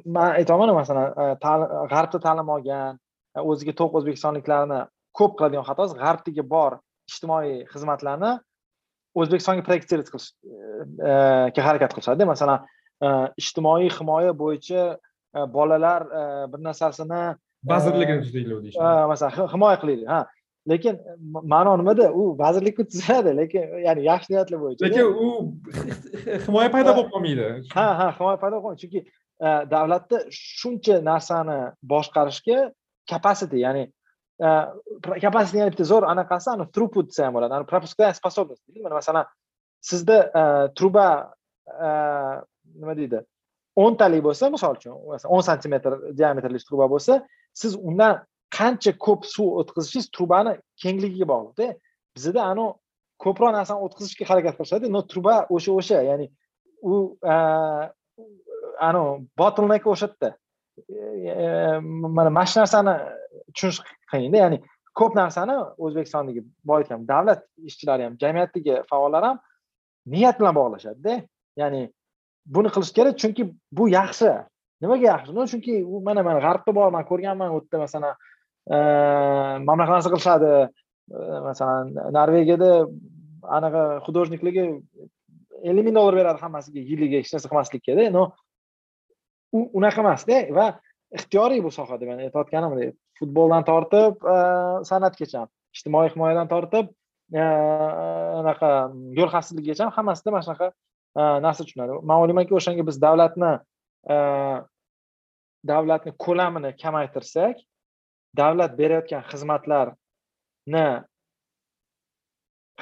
man 0.06 0.36
aytyapmanu 0.38 0.74
masalan 0.76 1.36
g'arbda 1.92 2.20
ta'lim 2.26 2.48
olgan 2.56 2.98
o'ziga 3.42 3.74
to'q 3.80 3.98
o'zbekistonliklarni 4.00 4.80
ko'p 5.18 5.36
qiladigan 5.38 5.68
xatosi 5.68 5.98
g'arbdagi 6.02 6.44
bor 6.54 6.78
ijtimoiy 7.10 7.62
xizmatlarni 7.72 8.32
o'zbekistonga 9.20 9.64
proyeksировать 9.68 10.12
qilishga 10.12 11.66
harakat 11.68 11.96
qilishadi. 11.96 12.28
Masalan 12.32 12.68
ijtimoiy 13.42 13.90
himoya 13.98 14.36
bo'yicha 14.42 14.84
bolalar 15.56 16.06
bir 16.52 16.60
narsasini 16.68 17.22
vazirligini 17.64 18.22
tuzinglar 18.26 18.62
deyish 18.64 18.78
masalan 19.12 19.48
himoya 19.54 19.76
qilaylik 19.82 20.08
ha 20.14 20.20
lekin 20.68 20.94
ma'no 21.52 21.72
nimada? 21.80 22.12
U 22.12 22.22
vazirlikka 22.38 22.84
tuziladi 22.90 23.30
lekin 23.40 23.62
ya'ni 23.86 24.02
yaxshi 24.10 24.28
niyatlar 24.32 24.58
bo'yicha 24.64 24.84
lekin 24.86 25.04
u 25.24 25.28
himoya 26.46 26.68
paydo 26.74 26.90
bo'lib 26.96 27.10
qolmaydi. 27.14 27.46
Ha 27.76 27.86
ha 28.00 28.06
himoya 28.18 28.38
paydo 28.42 28.62
bo'lib 28.64 28.78
chunki 28.82 29.00
davlatda 29.74 30.16
shuncha 30.60 30.96
narsani 31.10 31.58
boshqarishga 31.92 32.58
capacity 33.10 33.58
ya'ni 33.66 33.84
capacity 35.24 35.56
yana 35.60 35.70
bitta 35.74 35.84
zo'r 35.92 36.04
anaqasi 36.12 36.48
ani 36.54 36.64
throughput 36.74 37.06
desa 37.10 37.26
ham 37.26 37.34
bo'ladi. 37.36 37.66
Пропускная 37.72 38.12
способность 38.20 38.62
deydi 38.66 38.80
mana 38.86 38.94
masalan 39.00 39.24
sizda 39.90 40.16
truba 40.78 41.06
nima 42.80 42.94
deydi 43.00 43.18
o'ntalik 43.84 44.22
bo'lsa 44.28 44.50
misol 44.54 44.76
uchun 44.78 44.94
o'n 45.34 45.42
santimetr 45.48 45.92
diametrli 46.18 46.58
truba 46.68 46.86
bo'lsa 46.94 47.22
siz 47.60 47.72
undan 47.88 48.14
qancha 48.58 48.92
ko'p 49.06 49.26
suv 49.34 49.58
o'tkazishingiz 49.62 50.10
trubani 50.16 50.52
kengligiga 50.82 51.26
bog'liqda. 51.32 51.74
Bizada 52.16 52.44
anavi 52.52 52.72
ko'proq 53.24 53.52
narsani 53.56 53.86
o'tkazishga 53.86 54.28
harakat 54.30 54.58
qilishadi. 54.58 54.90
Но 54.94 55.02
truba 55.12 55.34
o'sha 55.54 55.72
o'sha 55.78 56.02
ya'ni 56.10 56.28
u 56.82 57.16
e, 57.34 57.34
anavi 58.88 59.12
bottleneck 59.40 59.86
o'sha 59.94 60.08
yerda 60.10 60.30
e, 60.88 61.32
e, 61.44 61.78
mana 62.16 62.30
mana 62.30 62.46
shu 62.50 62.60
narsani 62.60 62.94
tushunish 63.54 63.80
qiyinda 64.12 64.44
ya'ni 64.44 64.58
ko'p 65.00 65.16
narsani 65.22 65.56
o'zbekistondagi 65.84 66.44
boy 66.70 66.84
ham 66.90 67.08
davlat 67.12 67.44
ishchilari 67.68 68.08
ham 68.08 68.16
jamiyatdagi 68.22 68.82
faollar 68.90 69.28
ham 69.28 69.42
niyat 70.14 70.40
bilan 70.40 70.54
bog'lashadida. 70.60 71.20
Ya'ni 71.56 71.82
buni 72.46 72.68
qilish 72.74 72.92
kerak 72.98 73.18
chunki 73.22 73.42
bu 73.78 73.88
yaxshi. 73.98 74.32
Nimaga 74.82 75.04
yaxshi? 75.12 75.32
Chunki 75.52 75.74
u 75.84 76.00
mana 76.06 76.22
mana 76.22 76.40
g'arbda 76.46 76.74
bor 76.74 76.90
man 76.90 77.04
ko'rganman 77.10 77.54
u 77.54 77.60
yerda 77.60 77.78
masalan 77.84 78.14
mana 78.70 79.66
bunaqa 79.66 79.92
narsa 79.96 80.10
qilishadi 80.12 80.52
masalan 81.48 81.94
norvegiyada 82.14 82.86
anaqa 83.58 83.82
художниклigi 84.06 84.64
ellik 85.64 85.84
ming 85.84 85.96
dollar 85.98 86.14
beradi 86.14 86.42
hammasiga 86.44 86.80
yiliga 86.80 87.18
hech 87.18 87.32
narsa 87.34 87.48
qilmaslikka 87.50 88.10
но 88.16 88.32
u 89.52 89.68
unaqa 89.78 90.00
emasda 90.04 90.36
va 90.58 90.66
ixtiyoriy 91.18 91.60
bu 91.62 91.70
sohada 91.70 92.06
man 92.06 92.22
aytayotganimdek 92.24 92.94
futboldan 93.18 93.64
tortib 93.70 94.22
san'atgacha 94.90 95.46
ijtimoiy 95.76 96.12
himoyadan 96.14 96.48
tortib 96.54 96.86
anaqa 97.34 98.70
yo'l 99.18 99.30
xavfsizligigacha 99.34 99.90
hammasida 99.96 100.30
mana 100.30 100.44
shunaqa 100.46 100.68
narsa 101.46 101.66
tushunadi 101.66 101.98
man 102.08 102.22
o'ylaymanki 102.22 102.56
o'shanga 102.58 102.86
biz 102.88 103.00
davlatni 103.06 103.52
davlatni 105.72 106.12
ko'lamini 106.24 106.70
kamaytirsak 106.82 107.56
davlat 108.40 108.72
berayotgan 108.80 109.22
xizmatlarni 109.30 110.86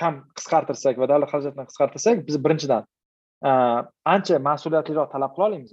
ham 0.01 0.15
qisqartirsak 0.39 0.99
va 1.03 1.07
davlat 1.13 1.31
xarajatlarini 1.33 1.71
qisqartirsak 1.71 2.27
biz 2.29 2.37
birinchidan 2.45 2.83
ancha 4.15 4.37
mas'uliyatliroq 4.49 5.09
talab 5.15 5.33
qila 5.35 5.47
olamiz 5.51 5.73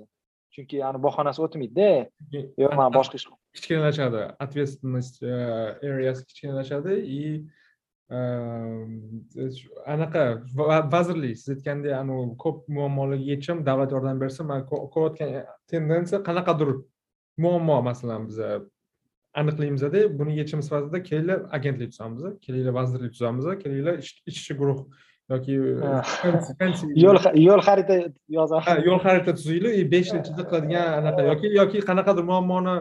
chunki 0.56 0.82
ani 0.88 1.00
bahonasi 1.04 1.40
o'tmaydida. 1.46 1.90
Yo'q 2.64 2.74
man 2.80 2.90
boshqa 2.98 3.16
ish 3.20 3.28
kichkinalashadi. 3.56 4.22
Ответственность 4.46 5.22
areasi 5.24 6.22
kichkinalashadi 6.30 6.94
и 7.18 7.22
anaqa 9.94 10.24
vazirlik 10.96 11.36
siz 11.38 11.50
aytgandek 11.56 11.94
anavi 12.02 12.26
ko'p 12.44 12.58
muammolarga 12.78 13.26
yechim 13.34 13.66
davlat 13.70 13.92
yordam 13.96 14.22
bersa 14.24 14.42
man 14.52 14.64
ko'rayotgan 14.72 15.30
tendensiya 15.72 16.20
qanaqadir 16.28 16.70
muammo 17.44 17.78
masalan 17.90 18.22
biza 18.30 18.48
aniqlaymizda 19.42 20.00
buni 20.20 20.38
yechimi 20.40 20.64
sifatida 20.68 21.04
kelinglar 21.10 21.40
agentlik 21.58 21.92
tuzamiz 21.94 22.24
kelinglar 22.46 22.74
vazirlik 22.80 23.12
tuzamiz 23.18 23.46
kelinglar 23.64 23.96
ishchi 24.32 24.54
guruh 24.62 24.80
yoki 25.32 25.54
yo'l 27.06 27.20
yo'l 27.48 27.62
xarita 27.68 27.96
yozamiz. 28.38 28.86
Yo'l 28.90 29.02
xarita 29.06 29.36
tuzinglar 29.40 29.74
и 29.82 29.84
besh 29.94 30.14
yil 30.14 30.22
ichida 30.22 30.44
qiladigan 30.50 30.88
anaqa 31.00 31.28
yoki 31.32 31.52
yoki 31.60 31.84
qanaqadir 31.90 32.24
muammoni 32.32 32.76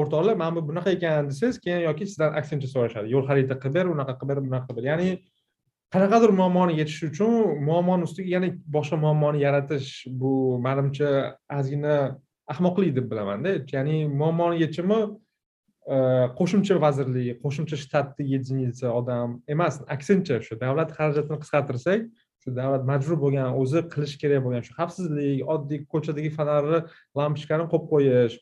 o'rtoqlar 0.00 0.36
mana 0.42 0.56
bu 0.56 0.62
bunaqa 0.68 0.92
ekan 0.96 1.30
desangiz 1.30 1.58
keyin 1.64 1.82
yoki 1.88 2.06
sizdan 2.10 2.36
aksincha 2.40 2.68
so'rashadi. 2.74 3.12
Yo'l 3.14 3.24
xarita 3.30 3.54
qilib 3.62 3.74
ber 3.78 3.86
unaqa 3.94 4.14
qilib 4.20 4.34
ber 4.34 4.38
bunaqa 4.46 4.66
qilib 4.68 4.78
ber. 4.78 4.88
Ya'ni 4.92 5.10
qanaqadir 5.94 6.30
muammoni 6.40 6.76
yechish 6.80 7.02
uchun 7.10 7.32
muammoni 7.68 8.08
ustiga 8.08 8.30
yana 8.36 8.48
boshqa 8.76 8.96
muammoni 9.04 9.38
yaratish 9.46 9.88
bu 10.20 10.32
manimcha 10.66 11.10
ozgina 11.58 11.94
ahmoqlik 12.52 12.92
deb 12.98 13.06
bilamanda. 13.12 13.56
Ya'ni 13.74 13.96
muammoni 14.20 14.60
yechimi 14.64 15.00
qo'shimcha 15.88 16.76
vazirlik 16.84 17.40
qo'shimcha 17.44 17.76
shtatni 17.80 18.26
единица 18.36 18.90
odam 18.92 19.38
emas 19.48 19.80
aksincha 19.94 20.40
shu 20.44 20.58
davlat 20.60 20.92
xarajatini 20.96 21.38
qisqartirsak 21.42 22.02
shu 22.44 22.52
davlat 22.58 22.84
majbur 22.90 23.16
bo'lgan 23.24 23.56
o'zi 23.62 23.80
qilish 23.94 24.18
kerak 24.22 24.44
bo'lgan 24.44 24.66
shu 24.66 24.74
xavfsizlik 24.80 25.48
oddiy 25.54 25.86
ko'chadagi 25.92 26.30
fonarni 26.36 26.80
lampochkani 27.20 27.68
qo'yib 27.72 27.86
qo'yish 27.92 28.36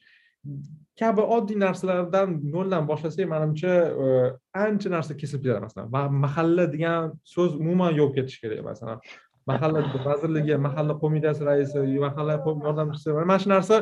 kabi 1.00 1.22
oddiy 1.36 1.58
narsalardan 1.66 2.34
noldan 2.54 2.88
boshlasak 2.90 3.30
manimcha 3.34 3.74
e, 4.04 4.08
ancha 4.66 4.90
narsa 4.96 5.16
kesilib 5.20 5.46
ketadi 5.46 5.62
masalan 5.66 6.18
mahalla 6.24 6.64
degan 6.74 7.14
so'z 7.34 7.54
umuman 7.62 7.92
yo'q 8.00 8.10
ketishi 8.16 8.42
kerak 8.44 8.64
masalan 8.70 8.98
mahalla 9.50 9.84
vazirligi 10.08 10.58
mahalla 10.66 10.98
qo'mitasi 11.02 11.46
raisi 11.50 11.78
mahalla 12.06 12.40
yordamchisi 12.66 13.14
mana 13.20 13.38
shu 13.42 13.54
narsa 13.54 13.76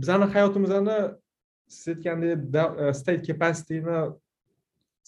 bizani 0.00 0.26
hayotimizni 0.34 0.98
siz 1.72 1.88
aytgandek 1.94 2.38
e, 2.82 2.94
state 3.00 3.22
capacityni 3.28 3.98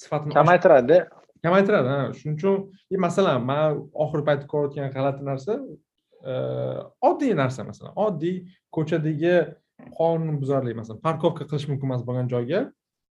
sifatini 0.03 0.35
kamaytiradi. 0.35 0.99
kamaytiradi 1.45 1.89
ha. 1.89 2.12
Shuning 2.19 2.37
uchun 2.39 3.01
masalan 3.07 3.45
man 3.51 3.83
oxirgi 4.05 4.25
paytda 4.29 4.47
ko'rayotgan 4.53 4.95
g'alati 4.97 5.27
narsa 5.31 5.59
e, 6.31 6.33
oddiy 7.11 7.35
narsa 7.43 7.67
masalan 7.71 7.93
oddiy 8.07 8.37
ko'chadagi 8.77 9.35
qonunbuzarlik 9.99 10.77
masalan 10.81 11.03
parkovka 11.07 11.45
qilish 11.51 11.69
mumkin 11.71 11.91
emas 11.91 12.03
bo'lgan 12.09 12.31
joyga 12.35 12.61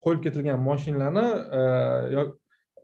qo'yib 0.04 0.20
ketilgan 0.26 0.60
mashinalarni 0.68 1.26
e, 1.58 2.26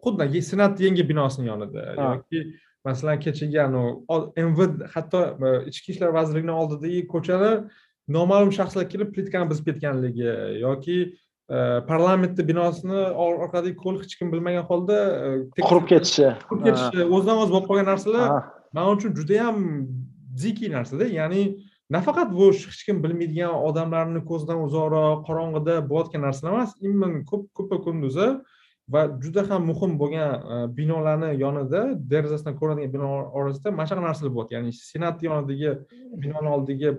xuddi 0.04 0.42
senat 0.50 0.80
yangi 0.86 1.08
binosini 1.10 1.46
yonida 1.52 1.82
yoki 1.98 2.40
masalan 2.84 3.20
kechagi 3.24 3.58
mv 4.50 4.58
hatto 4.94 5.20
e, 5.46 5.50
ichki 5.70 5.92
ishlar 5.92 6.10
vazirligini 6.18 6.54
oldidagi 6.60 7.00
ko'chani 7.14 7.52
noma'lum 8.08 8.52
shaxslar 8.52 8.88
kelib 8.88 9.12
plitkani 9.14 9.50
buzib 9.50 9.68
ketganligi 9.68 10.32
yoki 10.60 10.96
e, 11.48 11.56
parlamentni 11.90 12.48
binosini 12.48 13.02
orqadagi 13.26 13.76
ko'l 13.84 14.00
hech 14.02 14.16
kim 14.18 14.32
bilmagan 14.32 14.66
holda 14.70 14.98
qurib 15.60 15.86
ketishi. 15.92 16.32
qurib 16.48 16.64
ketishi 16.68 17.06
o'zidan 17.14 17.44
o'zi 17.44 17.52
bo'lib 17.54 17.68
qolgan 17.70 17.88
narsalar 17.92 18.42
man 18.76 18.96
uchun 18.96 19.14
judayam 19.18 19.62
dикий 20.42 20.68
narsada. 20.68 21.06
Ya'ni 21.06 21.42
nafaqat 21.90 22.32
bu 22.32 22.50
hech 22.52 22.84
kim 22.86 23.02
bilmaydigan 23.04 23.54
odamlarni 23.68 24.20
ko'zdan 24.30 24.58
uzoqroq 24.66 25.24
qorong'ida 25.28 25.74
bo'layotgan 25.88 26.22
narsalar 26.26 26.52
emas 26.56 26.70
именно 26.80 27.24
ko'p 27.30 27.44
ko'pa 27.58 27.76
kunduzi 27.86 28.28
va 28.94 29.02
juda 29.22 29.42
ham 29.48 29.62
muhim 29.70 29.92
bo'lgan 30.02 30.30
e, 30.52 30.56
binolarni 30.76 31.30
yonida 31.44 31.80
derazasidan 32.12 32.54
ko'rinadigan 32.60 32.92
bino 32.96 33.10
orasida 33.38 33.68
mana 33.78 33.86
shunaqa 33.88 34.06
narsalar 34.10 34.32
bo'lyapti. 34.36 34.54
Ya'ni 34.56 34.72
senat 34.90 35.22
yonidagi 35.28 35.70
binoni 36.22 36.48
oldiga 36.56 36.90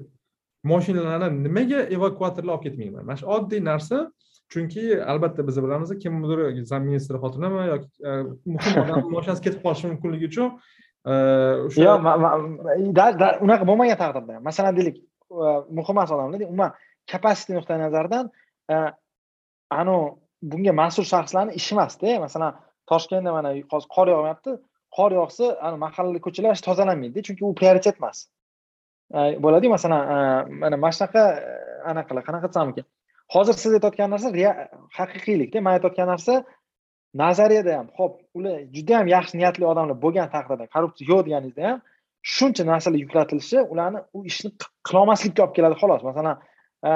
moshinalarni 0.72 1.44
nimaga 1.48 1.80
evakuatorlar 1.96 2.54
olib 2.56 2.64
ketmayman? 2.68 3.06
Mana 3.08 3.18
shu 3.22 3.28
oddiy 3.38 3.62
narsa 3.70 3.98
chunki 4.54 5.04
albatta 5.12 5.48
biz 5.48 5.58
bilamiz 5.64 5.92
kimdir 6.04 6.40
zamministr 6.72 7.16
xotinimi 7.24 7.68
yoki 7.74 7.88
e, 8.10 8.12
muhim 8.56 8.82
odam 8.82 9.10
moshinasi 9.16 9.42
ketib 9.46 9.62
qolishi 9.66 9.92
mumkinligi 9.92 10.30
uchun 10.32 10.52
e, 11.12 11.14
o'sha 11.68 11.88
yo'q 11.88 12.00
unaqa 13.46 13.64
bo'lmagan 13.70 13.98
taqdirda. 14.04 14.40
Masalan 14.50 14.78
deylik 14.78 15.02
e, 15.46 15.48
muhim 15.80 15.96
masalada 16.02 16.46
umuman 16.52 16.72
kapasiti 17.12 17.58
nuqtai 17.58 17.80
nazaridan 17.86 18.32
anavi 19.80 20.06
bunga 20.52 20.74
mas'ul 20.82 21.06
shaxslarni 21.14 21.58
ishi 21.60 21.76
emasda 21.76 22.20
masalan 22.26 22.52
toshkentda 22.92 23.32
mana 23.38 23.50
hozir 23.72 23.90
qor 23.96 24.08
yog'yapti 24.16 24.52
qor 24.98 25.12
yog'sa 25.20 25.46
mahalla 25.86 26.20
ko'chalar 26.26 26.56
tozalanmaydida 26.68 27.22
chunki 27.28 27.44
u 27.50 27.54
prioritet 27.60 27.98
emas. 28.02 28.18
Э, 29.14 29.38
bo'ladiyu 29.44 29.70
masalan 29.70 30.02
э, 30.02 30.50
mana 30.50 30.78
mana 30.78 30.92
shunaqa 30.98 31.22
э, 31.22 31.82
anaqalar 31.92 32.24
qanaqa 32.28 32.48
desam 32.50 32.70
ekan 32.72 32.86
hozir 33.34 33.54
siz 33.54 33.74
aytayotgan 33.78 34.10
narsa 34.14 34.28
haqiqiylikda 34.98 35.62
man 35.66 35.78
aytayotgan 35.78 36.08
narsa 36.14 36.34
nazariyada 37.24 37.72
ham 37.78 37.88
ho'p 37.98 38.14
ular 38.38 38.56
juda 38.76 38.94
yam 38.98 39.08
yaxshi 39.16 39.38
niyatli 39.40 39.66
odamlar 39.72 39.98
bo'lgan 40.06 40.28
taqdirda 40.36 40.66
korrupsiya 40.76 41.06
yo'q 41.12 41.22
deganingizda 41.28 41.64
ham 41.70 41.80
shuncha 42.36 42.64
narsalar 42.72 43.00
yuklatilishi 43.04 43.58
ularni 43.74 44.00
u 44.18 44.26
ishni 44.32 44.50
qilolmaslikka 44.88 45.42
olib 45.46 45.54
keladi 45.58 45.76
xolos. 45.82 46.02
Masalan 46.10 46.36
e, 46.90 46.92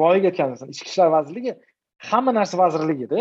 boyagi 0.00 0.26
aytgan 0.30 0.54
ichki 0.74 0.88
ishlar 0.92 1.08
vazirligi 1.16 1.52
hamma 2.10 2.32
narsa 2.38 2.54
vazirligida 2.62 3.20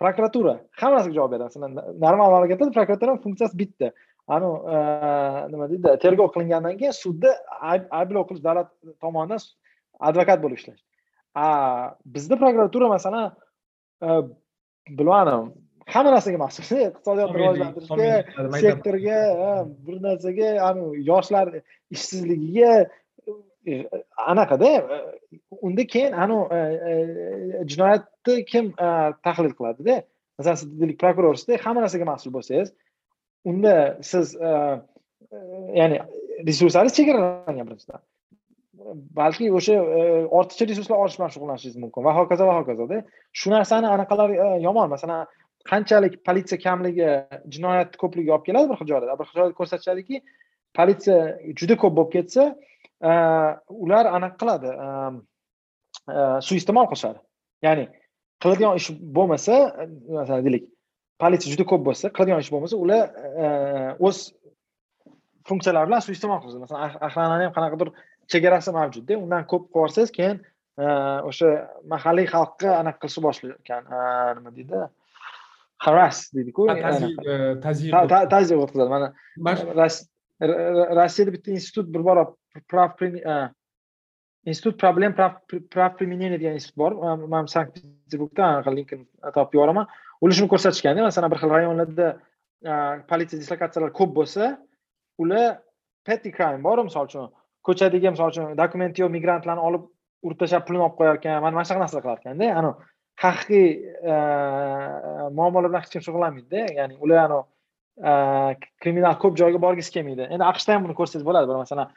prokuratura 0.00 0.54
hamma 0.80 0.94
narsaga 0.96 1.14
javob 1.18 1.30
beradi. 1.34 1.48
Masalan 1.50 1.72
normal 2.04 2.28
mamlakatda 2.34 2.72
prokuratura 2.78 3.12
funksiyasi 3.24 3.56
bitta 3.62 3.86
anavi 4.28 5.52
nima 5.52 5.68
deydi 5.70 5.98
tergov 6.04 6.32
qilingandan 6.34 6.78
keyin 6.80 6.96
sudda 7.04 7.34
ayblov 8.00 8.28
qilish 8.28 8.44
davlat 8.48 8.72
tomonidan 9.04 9.40
advokat 10.08 10.42
bo'lib 10.44 10.58
ishlash. 10.60 10.82
Bizda 12.14 12.38
prokuratura 12.42 12.88
masalan 12.88 13.32
bilmadim 14.88 15.52
hamma 15.86 16.10
narsaga 16.16 16.38
mas'ul 16.38 16.80
iqtisodiyotni 16.88 17.38
rivojlantirishga 17.40 18.60
sektorga 18.60 19.18
bir 19.86 19.98
narsaga 20.06 20.72
yoshlar 21.10 21.52
ishsizligiga 21.90 22.72
e, 23.66 23.88
anaqada 24.26 24.66
e, 24.66 24.98
unda 25.62 25.86
keyin 25.86 26.12
anavi 26.24 26.60
e, 26.90 26.94
jinoyatni 27.72 28.44
kim 28.52 28.72
tahlil 29.26 29.54
qiladida? 29.58 30.02
Masalan 30.38 30.58
siz 30.62 30.80
deylik 30.80 30.98
prokurorsizda 31.04 31.62
hamma 31.64 31.86
narsaga 31.86 32.04
mas'ul 32.12 32.34
bo'lsangiz 32.36 32.74
unda 33.46 33.98
siz 34.02 34.34
e, 34.34 34.48
e, 35.32 35.38
ya'ni 35.80 36.00
resurslaringiz 36.46 36.94
chegaralangan 36.98 37.66
birinchidan 37.68 38.02
balki 39.18 39.50
o'sha 39.58 39.74
e, 39.98 40.00
ortiqcha 40.38 40.68
resurslar 40.70 41.02
olish 41.04 41.16
bilan 41.18 41.32
shug'ullanishingiz 41.34 41.78
mumkin 41.84 42.04
va 42.06 42.14
hokazo 42.18 42.48
va 42.50 42.56
hokazoda. 42.60 42.98
Shu 43.40 43.50
narsani 43.54 43.88
anaqalar 43.94 44.30
yomon. 44.66 44.88
Masalan 44.94 45.26
qanchalik 45.70 46.14
politsiya 46.26 46.58
kamligi 46.66 47.08
jinoyat 47.54 47.96
ko'pligiga 48.02 48.36
olib 48.36 48.46
keladi 48.48 48.70
bir 48.70 48.78
xil 48.80 48.90
joylarda. 48.92 49.18
Bir 49.20 49.30
xil 49.30 49.40
joyda 49.40 49.58
ko'rsatishadiki 49.60 50.22
politsiya 50.78 51.18
juda 51.60 51.78
ko'p 51.82 51.96
bo'lib 51.98 52.12
ketsa 52.16 52.44
ular 53.84 54.04
anaqa 54.18 54.36
qiladi 54.42 54.70
suiiste'mol 56.48 56.86
qilishadi. 56.92 57.18
Ya'ni 57.66 57.84
qiladigan 58.42 58.80
ish 58.80 58.88
bo'lmasa 59.18 59.54
masalan 60.18 60.46
deylik 60.46 60.64
politsiya 61.22 61.54
juda 61.54 61.64
ko'p 61.70 61.86
bo'lsa 61.88 62.12
qiladigan 62.14 62.44
ish 62.44 62.52
bo'lmasa 62.54 62.76
ular 62.84 63.04
o'z 64.08 64.18
funksiyalari 65.48 65.88
bilan 65.88 66.04
suiiste'mol 66.06 66.42
qiladi 66.42 66.62
masalan 66.64 66.98
охранani 67.08 67.46
ham 67.46 67.56
qanaqadir 67.56 67.88
chegarasi 68.32 68.74
mavjudda 68.78 69.18
undan 69.24 69.42
ko'p 69.50 69.64
qilib 69.66 69.76
yuborsangiz 69.76 70.12
keyin 70.18 70.38
e, 70.82 70.86
o'sha 71.30 71.50
mahalliy 71.92 72.28
xalqqa 72.34 72.78
anaqa 72.80 73.02
qilishni 73.02 73.24
boshlayotgan 73.26 73.82
e, 73.98 74.00
nima 74.38 74.54
deydi 74.56 74.86
harass 75.86 76.18
deydiku. 76.36 76.66
Tazyiq 78.32 78.62
o'tkazadi. 78.64 78.90
Mana 78.94 79.12
rossiyada 81.00 81.32
bitta 81.36 81.54
institut 81.58 81.92
bir 81.94 82.04
bora 82.08 82.26
prav 82.72 83.02
e, 83.02 83.36
institut 84.44 84.80
problem 84.80 85.14
prav 85.14 85.96
применения 85.98 86.40
degan 86.40 86.58
institut 86.60 86.78
bor. 86.84 86.92
Man 87.28 87.46
sankt 87.46 87.78
peterburgda 87.82 88.50
anaqa 88.50 88.76
linkini 88.78 89.06
topib 89.34 89.58
yuboraman 89.58 89.86
ular 90.22 90.34
shuni 90.38 90.50
ko'rsatishganda 90.52 91.06
masalan 91.08 91.32
bir 91.32 91.40
xil 91.42 91.50
rayonlarda 91.56 92.08
politsiya 93.10 93.42
dislokatsiyalari 93.42 93.92
ko'p 94.00 94.10
bo'lsa 94.18 94.44
ular 95.22 95.46
petty 96.06 96.30
crime 96.36 96.62
bor 96.66 96.78
misol 96.88 97.08
uchun 97.10 97.30
ko'chadagi 97.66 98.12
misol 98.14 98.32
uchun 98.32 98.56
dokumenti 98.62 99.02
yo'q 99.02 99.12
migrantlarni 99.16 99.62
olib 99.68 99.88
urib 100.26 100.38
tashlab 100.42 100.66
pulini 100.68 100.84
olib 100.86 100.96
qo'yarkan 101.00 101.42
mana 101.44 101.54
mana 101.56 101.66
shunaqa 101.68 101.84
narsalar 101.84 102.04
qilar 102.04 102.18
ekanda 102.22 102.52
anavi 102.60 102.74
haqiqiy 103.24 103.68
muammolar 105.38 105.70
bilan 105.70 105.84
hech 105.84 105.92
kim 105.94 106.02
shug'ullanmaydida. 106.06 106.64
Ya'ni 106.78 106.98
ular 107.04 107.18
anavi 107.26 107.44
kriminal 108.82 109.16
ko'p 109.22 109.38
joyga 109.40 109.60
borgisi 109.66 109.92
kelmaydi. 109.94 110.28
Endi 110.34 110.44
aqshda 110.50 110.76
ham 110.76 110.84
buni 110.86 110.96
ko'rsangiz 111.00 111.24
bo'ladi. 111.28 111.56
Masalan 111.64 111.94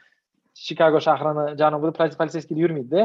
chikago 0.66 1.00
shahrini 1.06 1.44
janubida 1.60 1.92
politsiyskiylar 2.20 2.62
yurmaydida. 2.64 3.02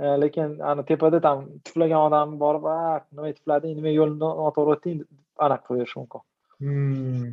Э, 0.00 0.16
lekin 0.20 0.60
ani 0.60 0.82
tepada 0.84 1.20
там 1.20 1.60
tuflagan 1.64 2.00
odam 2.08 2.38
borib 2.40 2.64
a 2.64 2.74
ah, 2.74 3.00
nimaga 3.12 3.34
tuflading 3.38 3.74
nimaga 3.76 3.96
yo'lni 4.00 4.16
noto'g'ri 4.20 4.72
o'tding 4.74 5.00
anaqa 5.46 5.64
qilib 5.66 5.80
berishi 5.80 5.98
mumkin 6.00 6.22
hmm. 6.60 7.26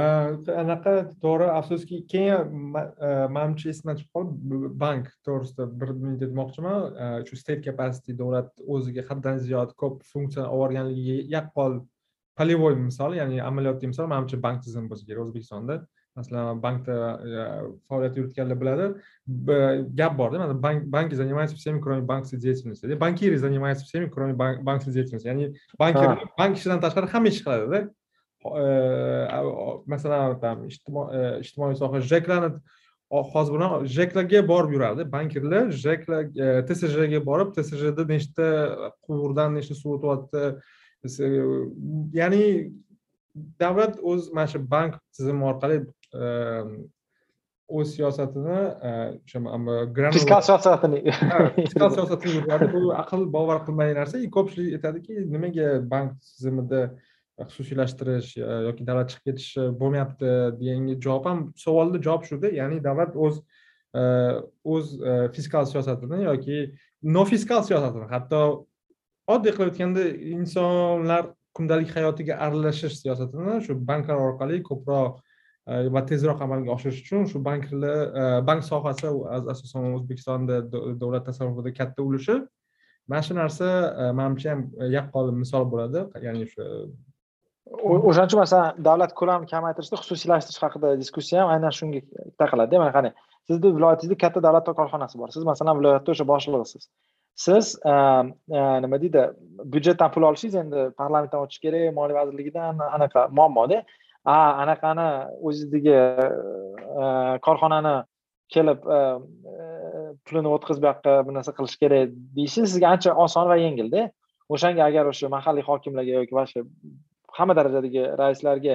э, 0.00 0.58
anaqa 0.62 0.92
to'g'ri 1.24 1.48
afsuski 1.54 1.98
keyin 2.12 2.76
э, 3.08 3.10
manimcha 3.36 3.72
esimdan 3.72 3.98
chiqib 4.00 4.12
qoldi 4.18 4.70
bank 4.84 5.10
to'g'risida 5.26 5.66
bir 5.80 5.90
nima 5.96 6.14
demoqchiman. 6.22 6.78
Shu 7.26 7.40
state 7.42 7.62
capacity 7.68 8.16
davlat 8.22 8.52
o'ziga 8.76 9.06
haddan 9.10 9.42
ziyod 9.46 9.74
ko'p 9.82 9.96
funksiya 10.12 10.44
olib 10.46 10.58
yuborganligiga 10.58 11.16
yaqqol 11.36 11.80
полевой 12.38 12.78
misol 12.88 13.18
ya'ni 13.20 13.42
amaliyotli 13.50 13.90
misol 13.94 14.12
manimcha 14.14 14.42
bank 14.46 14.62
tizimi 14.68 14.92
bo'lsa 14.92 15.10
kerak 15.10 15.26
o'zbekistonda. 15.26 15.80
Masalan 16.20 16.62
bankda 16.64 16.94
faoliyat 17.88 18.14
yuritganlar 18.18 18.56
biladi. 18.62 18.86
Gap 20.00 20.12
borda 20.18 20.36
masalan 20.42 20.60
bank 20.66 20.78
banki 20.96 21.14
занимается 21.16 21.56
всеми 21.56 21.80
кроме 21.80 22.02
банковской 22.02 22.38
деятельности 22.38 22.86
банкиры 22.94 23.36
занимаются 23.38 23.84
всеми 23.84 24.06
кроме 24.14 24.34
банковской 24.34 24.92
деятельности 24.92 25.28
ya'ni 25.28 25.54
bankir 25.78 26.08
bank 26.38 26.52
ishidan 26.58 26.80
tashqari 26.84 27.06
hamma 27.12 27.28
ish 27.28 27.42
qiladida 27.44 27.80
masalan 29.86 30.40
там 30.40 30.56
ijtimoiy 30.68 31.74
soha 31.76 32.00
jeklarni 32.00 32.50
hozir 33.10 33.52
bilan 33.54 33.86
jeklarga 33.96 34.40
borib 34.52 34.70
yuradi. 34.76 35.02
Bankirlar 35.14 35.64
jeklar 35.86 36.22
tsjga 36.66 37.20
borib 37.30 37.48
tsjda 37.56 38.04
nechta 38.14 38.46
quvurdan 39.06 39.50
nechta 39.58 39.74
suv 39.74 39.90
o'tyapti. 39.98 40.42
Ya'ni 42.20 42.44
davlat 43.62 43.98
o'z 44.10 44.22
mana 44.34 44.46
shu 44.52 44.58
bank 44.74 44.92
tizimi 45.16 45.42
orqali 45.50 45.76
o'z 47.70 47.94
siyosatini 47.94 48.58
o'sha 49.26 50.10
fiskal 50.16 50.42
siyosatini 50.48 51.02
fiskal 51.56 51.90
siyosatini 51.96 52.34
yuritadi 52.34 52.72
bu 52.74 52.80
aql 53.02 53.22
bovar 53.36 53.62
qilmaydigan 53.66 54.02
narsa 54.02 54.22
ko'pchilik 54.36 54.74
aytadiki 54.78 55.14
nimaga 55.34 55.68
bank 55.92 56.18
tizimida 56.26 56.82
xususiylashtirish 57.52 58.30
yoki 58.68 58.86
davlat 58.88 59.12
chiqib 59.12 59.30
ketishi 59.30 59.66
bo'lmayapti 59.80 60.32
deganga 60.60 60.96
javob 61.06 61.30
ham 61.30 61.38
savolni 61.64 62.02
javob 62.06 62.26
shuda 62.30 62.52
ya'ni 62.60 62.82
davlat 62.88 63.16
o'z 63.26 63.40
o'z 64.74 64.86
fiskal 65.36 65.64
siyosatini 65.72 66.24
yoki 66.24 66.58
nofiskal 67.16 67.62
siyosatini 67.68 68.10
hatto 68.14 68.42
oddiy 69.34 69.54
qilib 69.56 69.72
aytganda 69.72 70.04
insonlar 70.36 71.32
kundalik 71.56 71.90
hayotiga 71.96 72.38
aralashish 72.46 73.00
siyosatini 73.02 73.60
shu 73.66 73.78
banklar 73.90 74.18
orqali 74.28 74.62
ko'proq 74.70 75.18
va 75.66 76.02
tezroq 76.10 76.40
amalga 76.46 76.72
oshirish 76.76 77.02
uchun 77.04 77.26
shu 77.30 77.42
banklar 77.48 78.44
bank 78.48 78.62
sohasi 78.70 79.06
asosan 79.54 79.92
o'zbekistonda 79.98 80.62
davlat 80.72 81.26
tasarrufida 81.28 81.74
katta 81.80 82.02
ulushi 82.02 82.36
mana 83.08 83.22
shu 83.22 83.34
narsa 83.34 83.66
manimcha 84.18 84.50
ham 84.50 84.62
yaqqol 84.96 85.32
misol 85.42 85.64
bo'ladi. 85.72 86.06
Ya'ni 86.26 86.46
o'sha 86.46 86.64
o'shaning 88.08 88.28
uchun 88.30 88.40
masalan 88.44 88.82
davlat 88.88 89.12
ko'lamini 89.20 89.50
kamaytirishda 89.54 89.96
xususiylashtirish 90.02 90.60
haqida 90.64 90.88
diskussiya 91.02 91.42
ham 91.42 91.52
aynan 91.54 91.72
shunga 91.78 92.00
taqaladida 92.40 92.82
mana 92.82 92.92
qani 92.96 93.10
sizni 93.48 93.68
viloyatingizda 93.76 94.18
katta 94.24 94.42
davlat 94.46 94.70
korxonasi 94.80 95.18
bor 95.20 95.28
siz 95.36 95.44
masalan 95.52 95.78
viloyatda 95.80 96.14
o'sha 96.14 96.26
boshlig'isiz 96.32 96.84
siz 97.46 97.64
nima 98.84 99.00
deydi 99.02 99.22
byudjetdan 99.74 100.10
pul 100.14 100.28
olishingiz 100.30 100.56
endi 100.62 100.86
parlamentdan 101.00 101.44
o'tishi 101.44 101.60
kerak 101.66 101.94
moliya 101.98 102.16
vazirligidan 102.20 102.82
anaqa 102.96 103.28
muammoda 103.38 103.78
a 104.24 104.36
anaqani 104.62 105.08
o'zizniki 105.48 105.94
e, 105.94 106.26
e, 107.02 107.04
korxonani 107.46 107.94
kelib 108.54 108.86
e, 108.96 108.98
pulini 110.26 110.48
o'tkazib 110.56 110.82
bu 110.82 110.90
yoqqa 110.90 111.12
bir 111.26 111.36
narsa 111.38 111.52
qilish 111.58 111.76
kerak 111.82 112.16
deyishi 112.36 112.66
sizga 112.66 112.88
ancha 112.94 113.14
oson 113.24 113.48
va 113.48 113.56
yengilda. 113.56 114.10
O'shanga 114.54 114.82
agar 114.90 115.06
o'sha 115.12 115.28
mahalliy 115.36 115.64
hokimlarga 115.70 116.12
yoki 116.20 116.34
вообще 116.38 116.64
hamma 117.38 117.54
darajadagi 117.58 118.02
raislarga 118.22 118.74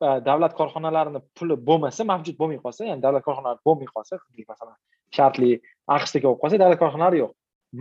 davlat 0.00 0.54
korxonalarini 0.60 1.20
puli 1.38 1.56
bo'lmasa 1.68 2.04
mavjud 2.12 2.36
bo'lmay 2.40 2.60
qolsa 2.64 2.86
ya'ni 2.90 3.02
davlat 3.06 3.24
korxonalari 3.26 3.60
bo'lmay 3.68 3.88
qolsa 3.94 4.18
masalan 4.52 4.76
shartli 5.16 5.50
aqshdagi 5.96 6.24
bo'lib 6.26 6.40
qolsa 6.42 6.60
davlat 6.62 6.78
korxonalari 6.82 7.18
yo'q. 7.24 7.32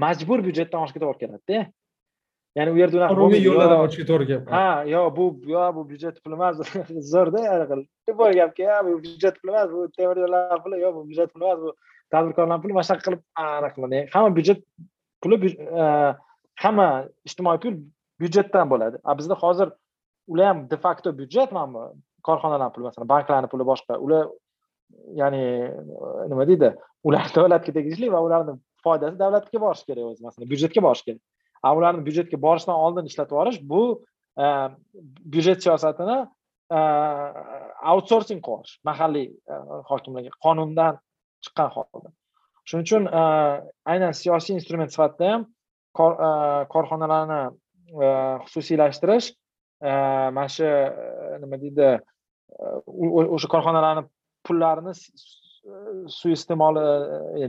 Majbur 0.03 0.39
byudjetdan 0.45 0.84
oshib 0.84 0.95
ketaverib 0.97 1.19
keladida. 1.23 1.57
Ya'ni 2.58 2.72
u 2.76 2.78
yerda 2.82 2.97
unaqa 2.99 3.39
yo'llardan 3.47 3.80
o'tishga 3.86 4.06
to'g'ri 4.12 4.26
keladi 4.30 4.56
ha 4.58 4.68
yo 4.93 5.01
bu 5.18 5.26
yo 5.56 5.64
bu 5.76 5.86
byudjet 5.89 6.22
puli 6.24 6.39
emas 6.39 6.56
zo'rda 7.14 7.68
boy 8.22 8.32
gapga 8.39 8.82
bu 8.88 8.97
byudjet 9.06 9.41
puli 9.41 9.56
emas 9.56 9.70
bu 9.76 9.88
temir 9.97 10.18
yo'llar 10.26 10.64
puli 10.66 10.82
yo 10.86 10.93
bu 10.95 11.08
byudjet 11.08 11.34
puli 11.34 11.49
emas 11.49 11.60
bu 11.66 11.76
tadbirkorlarni 12.14 12.62
puli 12.64 12.74
mana 12.78 12.86
shunaqa 12.89 13.04
qilib 13.08 13.22
anaqa 13.45 14.06
hamma 14.14 14.36
byudjet 14.38 14.60
puli 15.24 15.56
e, 15.82 15.84
hamma 16.64 16.88
ijtimoiy 17.28 17.60
pul 17.64 17.76
byudjetdan 18.22 18.70
bo'ladi. 18.70 18.99
A 19.04 19.18
bizda 19.18 19.36
hozir 19.43 19.72
ular 20.28 20.47
ham 20.51 20.68
de 20.70 20.78
facto 20.78 21.14
byudjet 21.20 21.51
mana 21.51 21.74
bu 21.74 21.82
korxonalarni 22.28 22.74
puli 22.76 22.89
masalan 22.89 23.10
banklarni 23.14 23.49
puli 23.54 23.68
boshqa. 23.72 23.97
Ular 24.06 24.28
ya'ni 25.22 25.43
nima 26.30 26.47
deydi? 26.47 26.74
Ular 27.04 27.32
davlatga 27.36 27.76
tegishli 27.80 28.12
va 28.16 28.22
ularni 28.28 28.58
foydasi 28.86 29.20
davlatga 29.24 29.64
borishi 29.66 29.86
kerak 29.89 30.12
o'zi 30.12 30.28
masalan 30.28 30.51
byudjetga 30.51 30.86
borishi 30.88 31.06
kerak 31.10 31.22
a 31.64 31.74
ularni 31.78 32.05
byudjetga 32.07 32.39
borishdan 32.45 32.76
oldin 32.86 33.09
ishlatib 33.09 33.36
yuborish 33.36 33.59
bu 33.72 33.84
e, 34.38 34.45
byudjet 35.34 35.64
siyosatini 35.66 36.18
e, 36.78 36.80
outsourcing 37.91 38.41
qilib 38.45 38.53
yuborish 38.53 38.78
mahalliy 38.89 39.28
e, 39.32 39.59
hokimlarga 39.91 40.32
qonundan 40.45 40.99
chiqqan 41.45 41.70
holda. 41.76 42.09
Shuning 42.68 42.88
uchun 42.88 43.07
aynan 43.91 44.14
siyosiy 44.22 44.55
instrument 44.59 44.91
sifatida 44.95 45.32
ham 45.34 45.47
korxonalarni 46.74 47.41
xususiylashtirish 48.47 49.34
mana 50.36 50.47
shu 50.55 50.70
nima 51.43 51.59
deydi 51.64 51.89
o'sha 53.36 53.49
korxonalarni 53.53 54.03
pullarini 54.47 54.93
suiiste'moli 56.20 56.84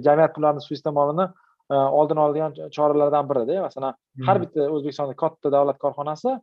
jamiyat 0.07 0.35
pullarini 0.37 0.67
suiiste'molini 0.67 1.27
oldini 1.71 2.21
oladigan 2.21 2.53
choralardan 2.77 3.29
birida 3.31 3.63
masalan 3.67 3.95
har 4.27 4.41
bitta 4.43 4.69
o'zbekistonda 4.75 5.15
katta 5.23 5.53
davlat 5.53 5.79
korxonasi 5.85 6.37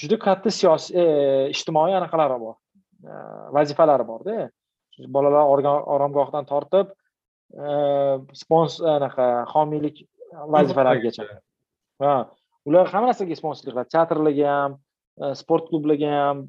juda 0.00 0.18
katta 0.26 0.50
siyosiy 0.50 1.50
ijtimoiy 1.54 1.96
anaqalari 1.98 2.38
bor. 2.44 2.56
Vazifalari 3.56 4.06
borda 4.06 4.48
bolalar 5.14 5.44
oromgohdan 5.94 6.46
tortib 6.52 6.94
spons 8.42 8.80
anaqa 8.96 9.28
homiylik 9.54 10.02
vazifalarigacha 10.54 11.28
ha 12.04 12.14
ular 12.68 12.90
hamma 12.92 13.10
narsaga 13.10 13.36
sponsorlik 13.38 13.72
qiladi. 13.72 13.90
Teatrlarga 13.94 14.48
ham 14.54 14.78
E, 15.18 15.34
sport 15.34 15.66
klublarga 15.70 16.10
ham 16.14 16.44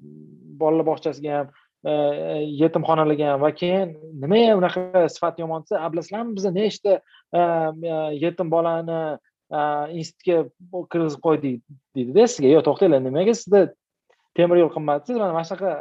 bolalar 0.62 0.86
bog'chasiga 0.92 1.38
ham 1.38 1.48
e, 1.86 1.94
yetimxonalarga 2.62 3.32
ham 3.34 3.42
va 3.46 3.52
keyin 3.62 3.96
nima 4.24 4.42
unaqa 4.60 5.08
sifat 5.16 5.40
yomon 5.40 5.66
desa 5.66 5.90
bilasizlarmi 5.94 6.36
biza 6.38 6.52
nechta 6.52 7.00
e, 7.34 7.42
yetim 8.26 8.52
bolani 8.52 9.02
institutga 9.98 10.38
kirgizib 10.94 11.22
qo'ydik 11.26 11.62
deydida 11.98 12.28
sizga. 12.30 12.52
Yo'q 12.56 12.64
to'xtanglar 12.68 13.02
nimaga 13.08 13.34
sizda 13.34 13.66
temir 14.38 14.62
yo'l 14.62 14.72
qimmat 14.76 15.10
siz 15.10 15.18
mana 15.18 15.44
shunaqa 15.50 15.72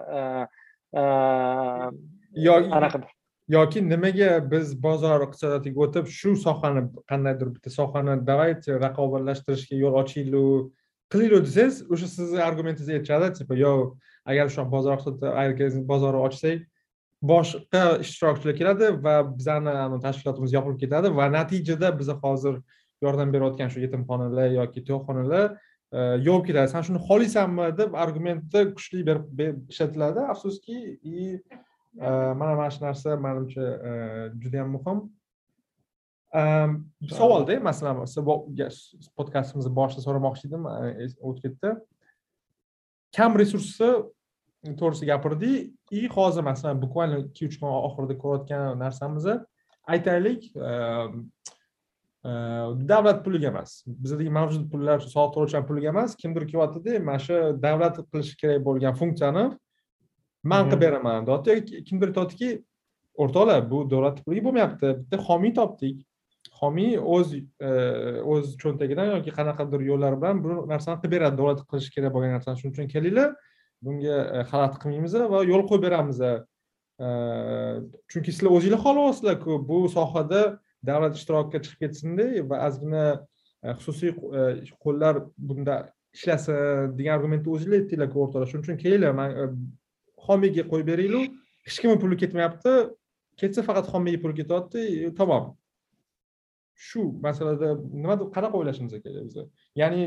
anaqa. 2.81 3.07
yoki 3.49 3.83
nimaga 3.89 4.31
biz 4.51 4.75
bozor 4.83 5.23
iqtisodiyotiga 5.27 5.85
o'tib 5.87 6.09
shu 6.19 6.35
sohani 6.37 6.83
qandaydir 7.11 7.53
bitta 7.55 7.71
sohani 7.73 8.17
давайте 8.31 8.77
raqobatlashtirishga 8.83 9.79
yo'l 9.83 9.97
ochaylik 10.03 10.73
qilinglar 11.13 11.45
desangiz 11.49 11.83
o'sha 11.93 12.09
sizni 12.17 12.41
argumentingiz 12.49 12.91
aytishadi 12.97 13.33
типа 13.39 13.55
yo 13.65 13.73
agar 14.25 14.49
shu 14.55 14.65
bozor 14.75 14.99
bozorni 15.93 16.21
ochsak 16.27 16.67
boshqa 17.23 17.85
ishtirokchilar 18.05 18.55
keladi 18.61 18.91
va 19.05 19.15
bizani 19.39 20.01
tashkilotimiz 20.07 20.53
yopilib 20.53 20.79
ketadi 20.85 21.09
va 21.21 21.27
natijada 21.39 21.91
biza 22.01 22.15
hozir 22.23 22.61
yordam 23.03 23.33
berayotgan 23.33 23.73
shu 23.73 23.81
yetimxonalar 23.85 24.55
yoki 24.55 24.85
to'yxonalar 24.89 25.49
e, 25.93 25.99
yopib 26.29 26.47
ketadi. 26.51 26.71
San 26.75 26.87
shuni 26.87 27.03
xohlaysanmi 27.09 27.71
deb 27.81 27.95
argumentni 28.05 28.63
kuchli 28.77 29.05
berib 29.09 29.71
ishlatiladi. 29.73 30.21
Afsuski 30.35 30.79
и 31.03 31.35
e, 31.35 32.09
mana 32.41 32.55
mana 32.61 32.71
shu 32.71 32.85
narsa 32.85 33.17
manimcha 33.27 33.67
e, 33.91 33.93
juda 34.43 34.63
yam 34.63 34.75
muhim. 34.77 35.07
Savolda 36.33 37.61
masalan 37.61 38.05
podkastimizni 39.17 39.73
boshida 39.81 40.05
so'ramoqchi 40.05 40.49
edim 40.49 40.67
o'tib 40.69 41.43
ketdi. 41.45 41.75
Kam 43.17 43.37
resursni 43.41 43.91
to'g'risi 44.81 45.07
gapirdik 45.09 45.73
и 45.91 46.09
hozir 46.13 46.43
masalan 46.43 46.83
bukvalno 46.83 47.23
ikki 47.25 47.49
uch 47.49 47.57
kun 47.61 47.71
oxirida 47.73 48.19
ko'rayotgan 48.23 48.77
narsamiz 48.83 49.25
aytaylik 49.89 50.51
davlat 52.93 53.25
puliga 53.25 53.49
emas. 53.49 53.85
Bizdagi 53.87 54.31
mavjud 54.39 54.67
pullar 54.73 55.01
soliq 55.01 55.33
to'lovchilar 55.35 55.65
puliga 55.69 55.89
emas. 55.95 56.17
Kimdir 56.21 56.45
kelyaptida 56.51 57.01
mana 57.01 57.19
shu 57.23 57.37
davlat 57.63 57.97
qilishi 58.11 58.37
kerak 58.41 58.61
bo'lgan 58.67 58.95
funksiyani 59.01 59.45
man 60.45 60.69
qilib 60.69 60.81
beraman. 60.85 61.25
Deyapti 61.27 61.85
kimdir 61.89 62.13
aytyaptiki 62.13 62.51
o'rtoqlar 63.23 63.65
bu 63.71 63.79
davlat 63.91 64.21
puliga 64.27 64.45
bo'lmayapti. 64.49 64.87
Bitta 65.01 65.17
homiy 65.29 65.55
topdik 65.57 66.05
homiy 66.61 66.99
o'z 66.99 67.35
e, 67.37 67.71
o'z 68.33 68.55
cho'ntagidan 68.63 69.13
yoki 69.15 69.33
qanaqadir 69.39 69.85
yo'llar 69.91 70.17
bilan 70.21 70.43
bir 70.45 70.55
narsani 70.73 71.01
qilib 71.03 71.15
beradi 71.17 71.39
davlat 71.41 71.63
qilishi 71.71 71.95
kerak 71.97 72.15
bo'lgan 72.15 72.35
narsani. 72.37 72.61
Shuning 72.61 72.75
uchun 72.75 72.91
kelinglar 72.95 73.35
bunga 73.87 74.17
e, 74.37 74.45
xalaqit 74.51 74.81
qilmaymiz 74.83 75.15
va 75.35 75.43
yo'l 75.51 75.65
qo'yib 75.71 75.85
beramiz 75.87 76.21
e, 76.29 76.33
chunki 78.11 78.35
sizlar 78.35 78.57
o'zinglar 78.59 78.81
xohlayapsizlarku 78.87 79.61
bu 79.71 79.79
sohada 79.97 80.43
davlat 80.91 81.19
ishtirokiga 81.19 81.63
chiqib 81.65 81.85
ketsinda 81.85 82.27
va 82.51 82.63
ozgina 82.69 83.05
xususiy 83.79 84.13
qo'llar 84.85 85.23
bunda 85.49 85.77
ishlasin 86.17 86.97
degan 86.99 87.19
argumentni 87.19 87.55
o'zinglar 87.55 87.83
aytdinglarku 87.83 88.25
o'rtada. 88.25 88.51
Shuning 88.51 88.65
uchun 88.67 88.81
kelinglar 88.85 89.15
man 89.21 89.31
homiyga 90.27 90.65
qo'yib 90.73 90.91
beringlar 90.93 91.25
hech 91.67 91.79
kimni 91.83 91.99
puli 92.03 92.17
ketmayapti. 92.23 92.75
Ketsa 93.41 93.63
faqat 93.69 93.87
homiyga 93.95 94.23
pul 94.23 94.35
ketyapti. 94.41 94.81
Tamom. 95.19 95.53
Shu 96.87 97.05
masalada 97.27 97.75
nima 98.03 98.17
qanaqa 98.37 98.57
o'ylashimiz 98.61 98.93
kerak 99.05 99.25
biza 99.29 99.45
ya'ni 99.83 100.03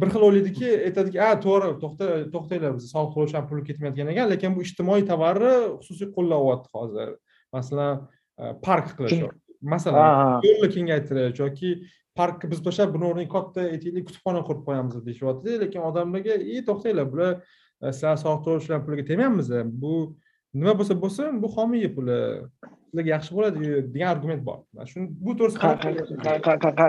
bir 0.00 0.08
xil 0.12 0.22
o'ylaydiki 0.28 0.68
aytadiki 0.88 1.20
a 1.28 1.30
to'g'ri 1.44 1.74
to'xta 1.82 2.06
to'xtanglar 2.34 2.72
biz 2.78 2.88
soliq 2.94 3.36
ham 3.36 3.46
puli 3.50 3.66
ketmayotgan 3.68 4.12
ekan 4.14 4.32
lekin 4.32 4.56
bu 4.56 4.64
ijtimoiy 4.66 5.04
tovarni 5.12 5.54
xususiy 5.82 6.08
qo'llayapti 6.16 6.68
hozir. 6.76 7.08
Masalan 7.56 8.06
park 8.66 8.94
qilish 8.98 9.28
masalan 9.60 10.40
yo'lni 10.46 10.68
kengaytirish 10.74 11.40
yoki 11.44 11.70
parkni 12.16 12.50
biz 12.52 12.62
tashlab 12.64 12.94
buni 12.94 13.08
o'rniga 13.10 13.32
katta 13.36 13.66
aytaylik 13.74 14.06
kutubxona 14.08 14.42
qurib 14.48 14.62
qo'yamiz 14.68 14.96
deyishyapti 15.06 15.58
lekin 15.64 15.86
odamlarga 15.90 16.36
e 16.54 16.62
to'xtanglar 16.68 17.10
bular 17.12 17.32
sizlar 17.92 18.16
soliq 18.24 18.42
to'lashlar 18.46 18.82
puliga 18.86 19.06
tegmayapmiz 19.10 19.50
bu 19.82 19.94
nima 20.60 20.74
bo'lsa 20.80 20.96
bo'lsin 21.04 21.42
bu 21.42 21.52
homiy 21.56 21.88
puli 21.96 22.20
sizlarga 22.90 23.10
yaxshi 23.14 23.36
bo'ladi 23.38 23.72
degan 23.94 24.08
argument 24.14 24.42
bor. 24.48 24.58
Shu 24.90 25.06
bu 25.26 25.36
to'g'risida 25.38 25.60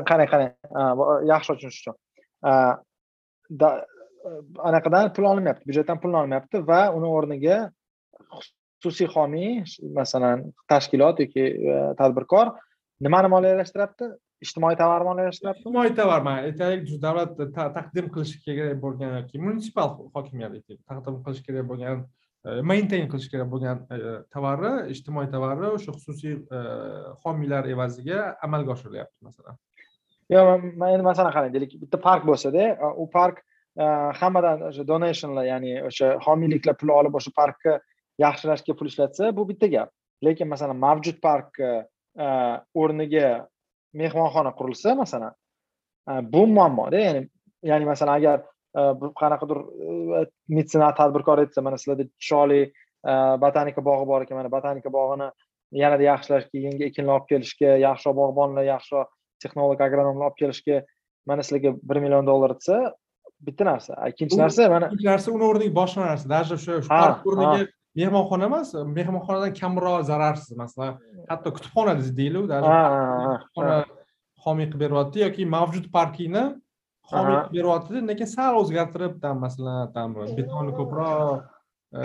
qarang. 0.09 0.29
qarang 0.33 0.51
yaxshi 1.33 1.57
tushunish 1.57 1.81
uchun. 1.81 1.95
Anaqadan 4.69 5.13
pul 5.15 5.25
olinmayapti 5.33 5.69
byudjetdan 5.69 6.01
pul 6.01 6.17
olinmayapti 6.19 6.65
va 6.71 6.81
uni 6.97 7.07
o'rniga 7.19 7.61
xususiy 8.81 9.09
homiy 9.13 9.63
masalan 9.97 10.47
tashkilot 10.69 11.21
yoki 11.23 11.45
e, 11.71 11.77
tadbirkor 11.99 12.53
nimani 13.05 13.29
moliyalashtiryapti 13.33 14.09
ijtimoiy 14.45 14.77
tovarni 14.79 15.09
moliyalashtiryapti 15.09 15.61
ijtimoiy 15.61 15.93
tovar 15.99 16.25
man 16.27 16.47
aytaylik 16.47 16.89
davlat 17.05 17.37
taqdim 17.57 18.09
qilishi 18.15 18.41
kerak 18.45 18.81
bo'lgan 18.85 19.17
yoki 19.19 19.41
munisipal 19.45 19.93
hokimiyat 20.15 20.57
taqdim 20.89 21.21
qilishi 21.25 21.45
kerak 21.47 21.69
bo'lgan 21.71 22.01
e, 22.01 22.01
maintain 22.43 23.07
qilish 23.09 23.29
kerak 23.29 23.49
bo'lgan 23.51 23.83
e, 23.93 23.97
tovarni 24.33 24.89
ijtimoiy 24.93 25.29
tovarni 25.33 25.67
o'sha 25.75 25.93
xususiy 25.93 26.39
e, 26.39 26.61
homiylar 27.25 27.69
evaziga 27.69 28.35
amalga 28.47 28.73
oshirilyapti 28.75 29.27
masalan. 29.27 29.59
Yo'q 30.33 30.65
man 30.81 30.95
endi 30.95 31.05
masalan 31.05 31.35
qarang 31.35 31.53
deylik 31.53 31.75
bitta 31.83 32.01
park 32.01 32.25
bo'lsada 32.25 32.67
e, 32.73 32.91
u 32.97 33.07
park 33.13 33.43
hammadan 34.19 34.65
o'sha 34.67 34.83
donationlar 34.87 35.45
ya'ni 35.47 35.77
o'sha 35.87 36.15
homiyliklar 36.25 36.75
pul 36.81 36.91
olib 36.97 37.13
o'sha 37.19 37.31
parkni 37.37 37.77
yaxshilashga 38.19 38.75
pul 38.79 38.89
ishlatsa 38.89 39.31
bu 39.37 39.47
bitta 39.51 39.69
gap. 39.75 39.93
Lekin 40.25 40.49
masalan 40.49 40.77
mavjud 40.81 41.21
parkni 41.21 41.69
o'rniga 42.81 43.29
mehmonxona 44.01 44.51
qurilsa 44.57 44.95
masalan 44.97 45.33
bu 46.33 46.47
muammoda 46.47 46.99
ya'ni 47.05 47.21
ya'ni 47.63 47.85
masalan 47.85 48.17
agar 48.19 48.43
qanaqadir 49.21 49.59
metsenat 50.57 50.97
tadbirkor 50.97 51.43
aytsa 51.43 51.61
mana 51.61 51.77
sizlarda 51.77 52.07
chiroyli 52.25 52.61
botanika 53.43 53.81
bog'i 53.83 54.07
bor 54.07 54.21
ekan 54.25 54.37
mana 54.39 54.51
botanika 54.51 54.89
bog'ini 54.93 55.27
yanada 55.83 56.03
yaxshilashga 56.03 56.63
yangi 56.67 56.87
ekinlar 56.89 57.19
olib 57.19 57.27
kelishga 57.31 57.75
yaxshiroq 57.85 58.15
bog'bonlar 58.21 58.67
yaxshiroq 58.73 59.09
texnolog 59.43 59.81
agronomlar 59.87 60.31
olib 60.31 60.39
kelishga 60.41 60.81
mana 61.25 61.43
sizlarga 61.43 61.75
bir 61.89 62.01
million 62.03 62.27
dollar 62.27 62.55
desa 62.55 62.93
bitta 63.41 63.65
narsa. 63.65 63.93
Ikkinchi 64.13 64.39
narsa 64.39 64.69
mana 64.69 64.87
ikkinchi 64.87 65.09
narsa 65.11 65.31
uni 65.35 65.45
o'rniga 65.49 65.75
boshqa 65.81 66.01
narsa. 66.05 66.29
Даже 66.29 66.55
o'sha 66.59 66.81
park 66.87 67.25
o'rniga 67.27 67.67
mehmonxona 67.99 68.45
emas 68.49 68.73
mehmonxonadan 68.97 69.53
kamroq 69.61 70.03
zararsiz. 70.09 70.57
Masalan 70.63 70.99
hatto 71.29 71.53
kutubxona 71.57 71.95
deylik 72.19 72.45
даже 72.53 72.69
homiy 74.45 74.67
qilib 74.71 74.83
beryapti 74.83 75.25
yoki 75.25 75.45
mavjud 75.55 75.89
parkingni 75.97 76.43
homiy 77.13 77.37
qilib 77.37 77.55
beryaptida 77.55 78.05
lekin 78.11 78.27
sal 78.35 78.53
o'zgartirib 78.61 79.13
там 79.23 79.35
masalan 79.45 79.91
там 79.95 80.13
betonni 80.37 80.71
ko'proq 80.79 81.41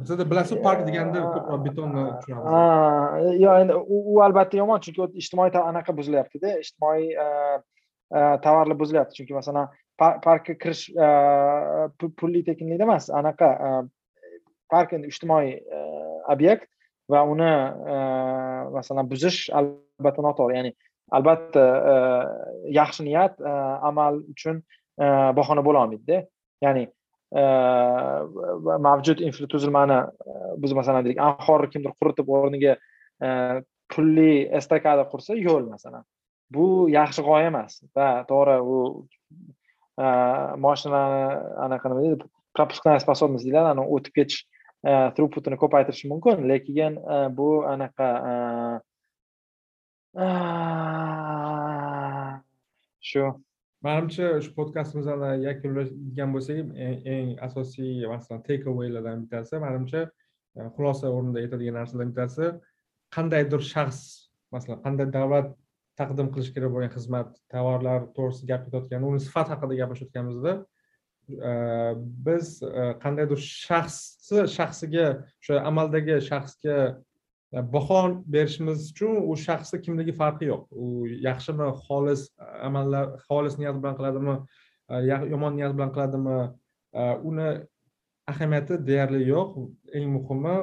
bizada 0.00 0.24
bilasiz 0.30 0.58
park 0.62 0.80
deganda 0.86 1.22
ko'proq 1.24 1.60
betonni 1.64 2.02
tushunamiz. 2.20 2.48
Yo'q 3.42 3.54
endi 3.62 3.74
u 3.96 4.20
albatta 4.26 4.60
yomon 4.60 4.78
chunki 4.84 5.00
ijtimoiy 5.22 5.50
anaqa 5.56 5.90
buzilyaptida 6.00 6.48
ijtimoiy 6.64 7.04
tovarlar 8.44 8.76
buzilyapti. 8.82 9.16
Chunki 9.20 9.32
masalan 9.38 9.66
parkka 9.98 10.54
kirish 10.64 10.84
pulli 12.20 12.40
tekinlikda 12.44 12.84
emas 12.88 13.04
anaqa 13.20 13.48
park 14.68 14.92
endi 14.98 15.06
ijtimoiy 15.08 15.48
obyekt 16.34 16.68
va 17.08 17.24
uni 17.24 17.52
masalan 18.76 19.08
buzish 19.08 19.40
albatta 19.48 20.20
noto'g'ri. 20.28 20.54
Ya'ni 20.60 20.72
albatta 21.10 21.64
e, 21.92 21.96
yaxshi 22.76 23.06
niyat 23.08 23.40
e, 23.40 23.54
amal 23.90 24.20
uchun 24.34 24.60
e, 24.60 25.06
bahona 25.38 25.64
bo'la 25.64 25.84
olmaydida. 25.86 26.24
Ya'ni 26.64 26.88
mavjud 28.86 29.20
infratuzilmani 29.20 29.98
biz 30.62 30.72
masalan 30.72 31.04
deylik 31.04 31.18
anhorni 31.20 31.68
kimdir 31.74 31.92
quritib 32.00 32.30
o'rniga 32.38 32.78
pulli 33.92 34.46
estakada 34.58 35.04
qursa 35.12 35.36
yo'l 35.36 35.66
masalan. 35.68 36.06
Bu 36.56 36.88
yaxshi 36.88 37.26
g'oya 37.26 37.50
emas. 37.52 37.82
Va 37.96 38.08
to'g'ri 38.30 38.56
u 38.64 38.78
moshinani 40.64 41.20
anaqa 41.66 41.92
nima 41.92 42.06
deydi 42.06 42.30
пропускная 42.58 42.98
способность 42.98 43.44
deyiladi 43.46 43.70
ani 43.74 43.84
o'tib 43.94 44.12
ketish 44.18 44.40
throughputini 45.14 45.58
ko'paytirishi 45.62 46.08
mumkin. 46.12 46.48
Lekin 46.50 46.98
bu 47.38 47.48
anaqa 47.74 48.08
Ah. 50.16 51.18
shu. 53.00 53.44
Manimcha 53.84 54.40
shu 54.42 54.50
podkastimizni 54.56 55.44
yakunlaydigan 55.44 56.32
bo'lsak 56.34 56.56
eng 57.14 57.28
asosiy 57.46 58.06
masalan 58.10 58.40
take 58.48 58.66
awaylardan 58.72 59.18
bittasi 59.24 59.54
manimcha 59.62 60.00
e, 60.58 60.60
xulosa 60.74 61.06
o'rnida 61.14 61.38
aytadigan 61.44 61.76
narsalardan 61.78 62.10
bittasi 62.10 62.46
qandaydir 63.16 63.62
shaxs 63.72 64.00
masalan 64.54 64.80
qanday 64.86 65.08
davlat 65.18 65.48
taqdim 66.00 66.28
qilish 66.34 66.50
kerak 66.56 66.70
bo'lgan 66.74 66.92
xizmat 66.96 67.28
tovarlar 67.54 68.00
to'g'risida 68.16 68.50
gap 68.50 68.62
ketayotganda 68.66 69.06
uni 69.12 69.20
sifat 69.26 69.46
haqida 69.54 69.74
gaplashayotganimizda 69.80 70.52
e, 71.50 71.52
biz 72.26 72.46
e, 72.66 72.82
qandaydir 73.04 73.40
shaxsni 73.46 74.42
shaxsiga 74.56 75.06
o'sha 75.38 75.54
amaldagi 75.70 76.16
shaxsga 76.30 76.76
baho 77.52 78.22
berishimiz 78.26 78.90
uchun 78.92 79.16
u 79.30 79.36
shaxsni 79.36 79.80
kimligi 79.84 80.12
farqi 80.12 80.50
yo'q. 80.52 80.62
U 80.82 81.06
yaxshimi 81.28 81.68
xolis 81.86 82.28
amallar 82.68 83.06
xolis 83.28 83.58
niyat 83.58 83.76
bilan 83.80 83.96
qiladimi 83.98 84.34
yomon 85.32 85.56
niyat 85.56 85.72
bilan 85.76 85.92
qiladimi 85.94 86.38
uni 87.28 87.48
ahamiyati 88.28 88.74
deyarli 88.88 89.22
yo'q. 89.28 89.50
Eng 89.96 90.06
muhimi 90.16 90.56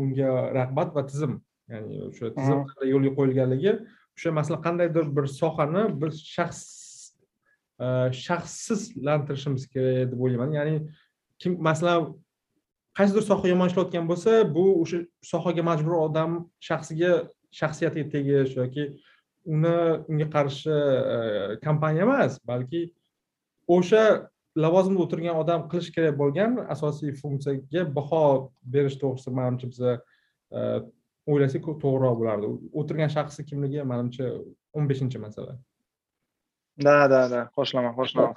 unga 0.00 0.30
rag'bat 0.58 0.94
va 0.96 1.02
tizim 1.10 1.40
ya'ni 1.72 2.04
o'sha 2.08 2.30
tizim 2.36 2.60
yo'lga 2.92 3.10
qo'yilganligi 3.18 3.72
o'sha 4.16 4.30
masalan 4.38 4.62
qandaydir 4.66 5.10
bir 5.16 5.26
sohani 5.40 5.82
biz 6.00 6.22
shaxs 6.36 6.62
shaxssizlantirishimiz 8.24 9.66
kerak 9.74 10.10
deb 10.12 10.20
o'ylayman. 10.24 10.54
Ya'ni 10.58 10.74
kim 11.40 11.52
masalan 11.68 12.14
qaysidir 12.98 13.24
soha 13.30 13.48
yomon 13.52 13.70
ishlayotgan 13.70 14.08
bo'lsa 14.10 14.40
bu 14.56 14.64
o'sha 14.82 14.98
sohaga 15.32 15.62
majbur 15.70 15.94
odam 16.06 16.38
shaxsiga 16.68 17.12
shaxsiyatiga 17.60 18.10
tegish 18.14 18.56
yoki 18.60 18.84
uni 19.54 19.76
unga 20.10 20.26
qarshi 20.34 20.74
e, 21.14 21.18
kompaniya 21.66 22.02
emas 22.08 22.40
balki 22.50 22.82
o'sha 23.76 24.02
lavozimda 24.64 25.00
o'tirgan 25.04 25.40
odam 25.42 25.68
qilish 25.70 25.90
kerak 25.96 26.14
bo'lgan 26.22 26.58
asosiy 26.74 27.14
funksiyaga 27.22 27.82
baho 27.98 28.24
berish 28.74 28.96
to'g'risida 29.02 29.34
manimcha 29.40 29.66
biza 29.72 29.92
e, 30.56 30.60
o'ylasak 31.30 31.62
to'g'riroq 31.84 32.14
bo'lardi. 32.20 32.46
O'tirgan 32.80 33.10
shaxsni 33.16 33.42
kimligi 33.50 33.84
manimcha 33.92 34.26
o'n 34.76 34.84
beshinchi 34.90 35.18
masala. 35.24 35.54
Да 36.86 37.08
да 37.12 37.20
да 37.32 37.40
qo'shilaman 37.56 37.94
qo'shilaman 37.98 38.34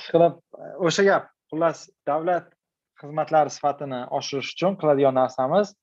ishqilib 0.00 0.34
o'sha 0.88 1.02
gap 1.08 1.24
xullas 1.50 1.78
davlat 2.08 2.46
xizmatlar 3.02 3.50
sifatini 3.54 4.00
oshirish 4.18 4.54
uchun 4.56 4.76
qiladigan 4.80 5.14
narsamiz 5.18 5.74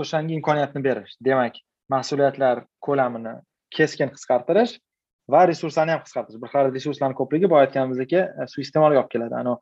o'shanga 0.00 0.34
imkoniyatni 0.38 0.82
berish. 0.82 1.14
Demak 1.28 1.60
mas'uliyatlar 1.92 2.64
ko'lamini 2.86 3.36
keskin 3.76 4.10
qisqartirish 4.14 4.76
va 5.30 5.46
resurslarni 5.50 5.94
ham 5.94 6.02
qisqartirish. 6.06 6.42
Bir 6.42 6.52
xil 6.52 6.72
resurslarni 6.74 7.18
ko'pligi 7.20 7.50
boya 7.52 7.66
aytganimizdek 7.66 8.14
suiiste'molga 8.52 9.02
olib 9.02 9.10
keladi. 9.14 9.38
Anavi 9.42 9.56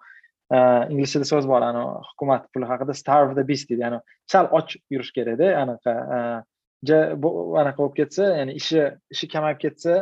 e, 0.55 0.59
ingliz 0.93 1.15
tilida 1.15 1.31
so'z 1.33 1.49
bor 1.53 1.63
anavi 1.69 2.03
hukumat 2.11 2.49
puli 2.55 2.69
haqida 2.73 2.97
starve 3.03 3.37
the 3.39 3.47
beast 3.49 3.71
deydi. 3.71 3.85
Ya'ni 3.87 4.01
sal 4.33 4.51
och 4.59 4.77
yurish 4.91 5.13
kerakda 5.17 5.53
anaqa 5.63 5.95
e, 6.17 6.19
anaqa 7.63 7.79
bo'lib 7.81 7.97
ketsa 8.01 8.33
ya'ni 8.41 8.59
ishi 8.61 8.85
ishi 9.15 9.31
kamayib 9.37 9.63
ketsa 9.65 9.97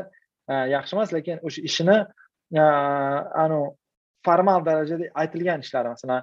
e, 0.48 0.54
yaxshi 0.74 0.98
emas 0.98 1.14
lekin 1.18 1.42
o'sha 1.46 1.62
ishini 1.70 1.98
anavi 3.44 3.70
formal 4.26 4.64
darajada 4.68 5.10
aytilgan 5.24 5.64
ishlar. 5.66 5.88
Masalan 5.94 6.22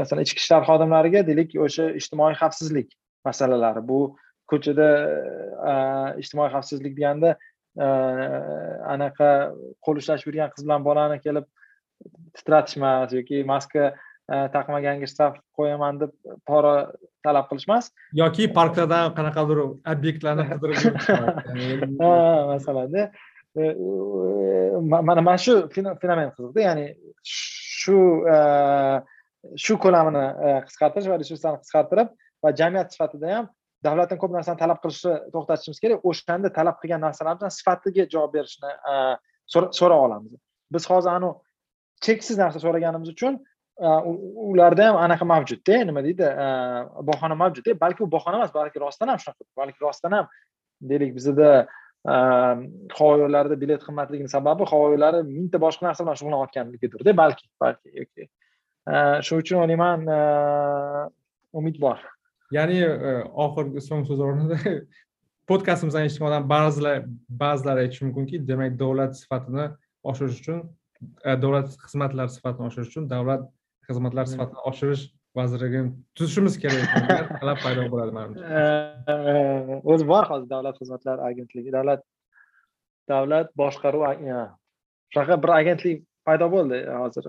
masalan 0.00 0.24
ichki 0.26 0.40
ishlar 0.44 0.64
xodimlariga 0.68 1.24
deylik 1.26 1.56
o'sha 1.66 1.90
ijtimoiy 2.00 2.38
xavfsizlik 2.40 2.88
masalalari. 3.28 3.82
Bu 3.90 4.00
ko'chada 4.50 4.88
ijtimoiy 6.22 6.50
xavfsizlik 6.54 6.96
deganda 6.98 7.36
anaqa 8.94 9.30
qo'l 9.84 10.02
ushlashib 10.02 10.30
yurgan 10.30 10.52
qiz 10.54 10.64
bilan 10.66 10.84
bolani 10.88 11.20
kelib 11.26 11.46
titratishmas 12.38 13.12
yoki 13.18 13.42
maska 13.52 13.92
taqmaganga 14.26 15.06
shtraf 15.10 15.36
qo'yaman 15.58 16.00
deb 16.02 16.12
pora 16.48 16.74
talab 17.24 17.46
qilishmas. 17.50 17.92
Yoki 18.22 18.48
parklardan 18.58 19.14
qanaqadir 19.18 19.62
obyektlarni 19.92 20.48
qidirib 20.50 20.80
masalanda 22.52 23.10
mana 23.56 25.22
mana 25.22 25.38
shu 25.38 25.68
fenomen 25.72 26.30
qiziqda. 26.36 26.60
Ya'ni 26.68 26.86
shu 27.24 27.98
e, 28.34 28.36
shu 29.64 29.78
ko'lamini 29.84 30.24
e, 30.46 30.54
qisqartirish 30.68 31.08
va 31.12 31.18
resurslarni 31.22 31.62
qisqartirib 31.64 32.12
va 32.44 32.52
jamiyat 32.60 32.92
sifatida 32.94 33.32
ham 33.36 33.48
davlatdan 33.86 34.20
ko'p 34.22 34.32
narsani 34.36 34.60
talab 34.62 34.82
qilishni 34.84 35.14
to'xtatishimiz 35.34 35.80
kerak. 35.84 36.06
O'shanda 36.10 36.52
talab 36.58 36.76
qilgan 36.82 37.04
narsalardan 37.06 37.54
sifatiga 37.58 38.08
javob 38.14 38.36
berishni 38.36 38.72
e, 38.92 38.94
so'ra 39.80 39.96
olamiz. 40.06 40.32
Biz 40.74 40.90
hozir 40.90 41.10
anavi 41.18 41.34
cheksiz 42.06 42.38
narsa 42.38 42.60
so'raganimiz 42.64 43.08
uchun 43.14 43.40
ularda 44.50 44.88
ham 44.88 44.96
anaqa 44.96 45.24
mavjudda 45.24 45.84
nima 45.84 46.02
deydi 46.04 46.28
bahona 47.08 47.34
mavjud 47.42 47.66
balki 47.80 48.02
u 48.02 48.10
bahona 48.10 48.36
emas 48.40 48.54
balki 48.54 48.80
rostdan 48.80 49.08
ham 49.08 49.18
shunaqa 49.24 49.44
balki 49.56 49.78
rostdan 49.86 50.12
ham 50.12 50.28
deylik 50.80 51.14
bizada 51.14 51.66
havo 52.06 53.14
yo'llarida 53.22 53.56
bilet 53.60 53.82
qimmatligini 53.86 54.30
sababi 54.30 54.66
havo 54.70 54.90
yo'llari 54.94 55.22
mingta 55.26 55.58
boshqa 55.62 55.88
narsa 55.88 56.04
bilan 56.04 56.18
shug'ullanayotganligidirda 56.20 57.16
balki 57.22 57.48
balki 57.60 57.88
yoki. 58.00 58.28
Shuning 59.26 59.42
uchun 59.42 59.62
o'ylayman 59.62 60.06
umid 61.60 61.80
bor. 61.84 61.98
Ya'ni 62.54 62.78
oxirgi 63.46 63.82
so'nggi 63.88 64.10
so'z 64.12 64.22
o'rnida 64.28 64.76
podkastimizni 65.50 66.06
eshitgan 66.06 66.28
odam 66.30 66.48
ba'zilar 66.54 67.02
ba'zilar 67.42 67.82
aytishi 67.82 68.06
mumkinki 68.06 68.42
demak 68.50 68.78
davlat 68.82 69.18
sifatini 69.20 69.66
oshirish 70.10 70.40
uchun 70.42 70.62
davlat 71.44 71.74
xizmatlari 71.84 72.34
sifatini 72.36 72.70
oshirish 72.70 72.90
uchun 72.92 73.10
davlat 73.14 73.46
xizmatlar 73.88 74.30
sifatini 74.32 74.64
oshirish 74.70 75.04
vazirligini 75.36 75.92
tuzishimiz 76.16 76.58
kerak 76.62 76.84
talab 77.40 77.58
paydo 77.64 77.82
bo'ladi 77.92 78.12
manimcha 78.18 78.44
o'zi 79.92 80.08
bor 80.12 80.24
hozir 80.30 80.48
davlat 80.54 80.78
xizmatlari 80.80 81.22
agentligi. 81.30 81.72
Davlat 81.78 82.02
davlat 83.08 83.52
boshqaruv 83.62 84.02
shunaqa 85.12 85.42
bir 85.42 85.50
agentlik 85.60 86.02
paydo 86.26 86.50
bo'ldi 86.56 86.78
hozir. 87.02 87.24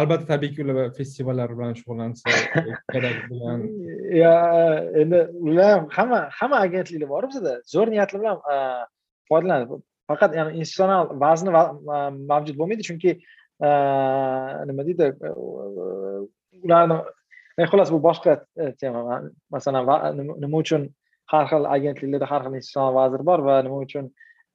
Albatta 0.00 0.26
tabiiyki 0.32 0.64
ular 0.64 0.90
festivallar 0.98 1.50
bilan 1.56 1.74
shug'ullansa 1.80 2.24
kerak 2.94 3.16
bo'lgan 3.30 3.64
endi 5.02 5.20
ular 5.46 5.86
hamma 5.96 6.20
hamma 6.40 6.60
agentliklar 6.66 7.08
bor 7.14 7.28
bizada 7.30 7.54
zo'r 7.74 7.88
niyatlar 7.94 8.20
bilan 8.22 8.38
foydalanadi. 9.30 9.80
Faqat 10.10 10.30
institutsional 10.40 11.12
vazni 11.24 11.50
mavjud 12.30 12.56
bo'lmaydi. 12.60 12.88
Chunki 12.88 13.10
nima 14.70 14.86
deydi 14.88 15.06
ularni 16.64 16.98
e, 17.58 17.66
xullas 17.70 17.92
bu 17.94 18.00
boshqa 18.08 18.36
e, 18.56 18.72
tema. 18.80 19.20
Masalan 19.50 19.88
nima 20.40 20.62
uchun 20.64 20.88
har 21.32 21.48
xil 21.50 21.68
agentliklarda 21.76 22.28
har 22.32 22.46
xil 22.46 22.58
institutsional 22.60 22.94
vazir 23.00 23.26
bor 23.30 23.44
va 23.48 23.62
nima 23.66 23.80
uchun 23.86 24.10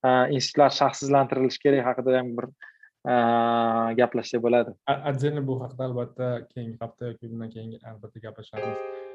e, 0.05 0.09
institutlar 0.37 0.71
shaxssizlantirilishi 0.79 1.63
kerak 1.65 1.85
haqida 1.89 2.17
ham 2.19 2.33
bir 2.39 2.49
gaplashsak 3.99 4.41
bo'ladi. 4.43 4.73
Отдельно 5.11 5.47
bu 5.49 5.61
haqida 5.63 5.85
albatta 5.89 6.31
keyingi 6.53 6.77
hafta 6.81 7.13
yoki 7.13 7.31
bundan 7.31 7.49
keyin 7.53 7.77
albatta 7.91 8.19
gaplashamiz. 8.19 9.06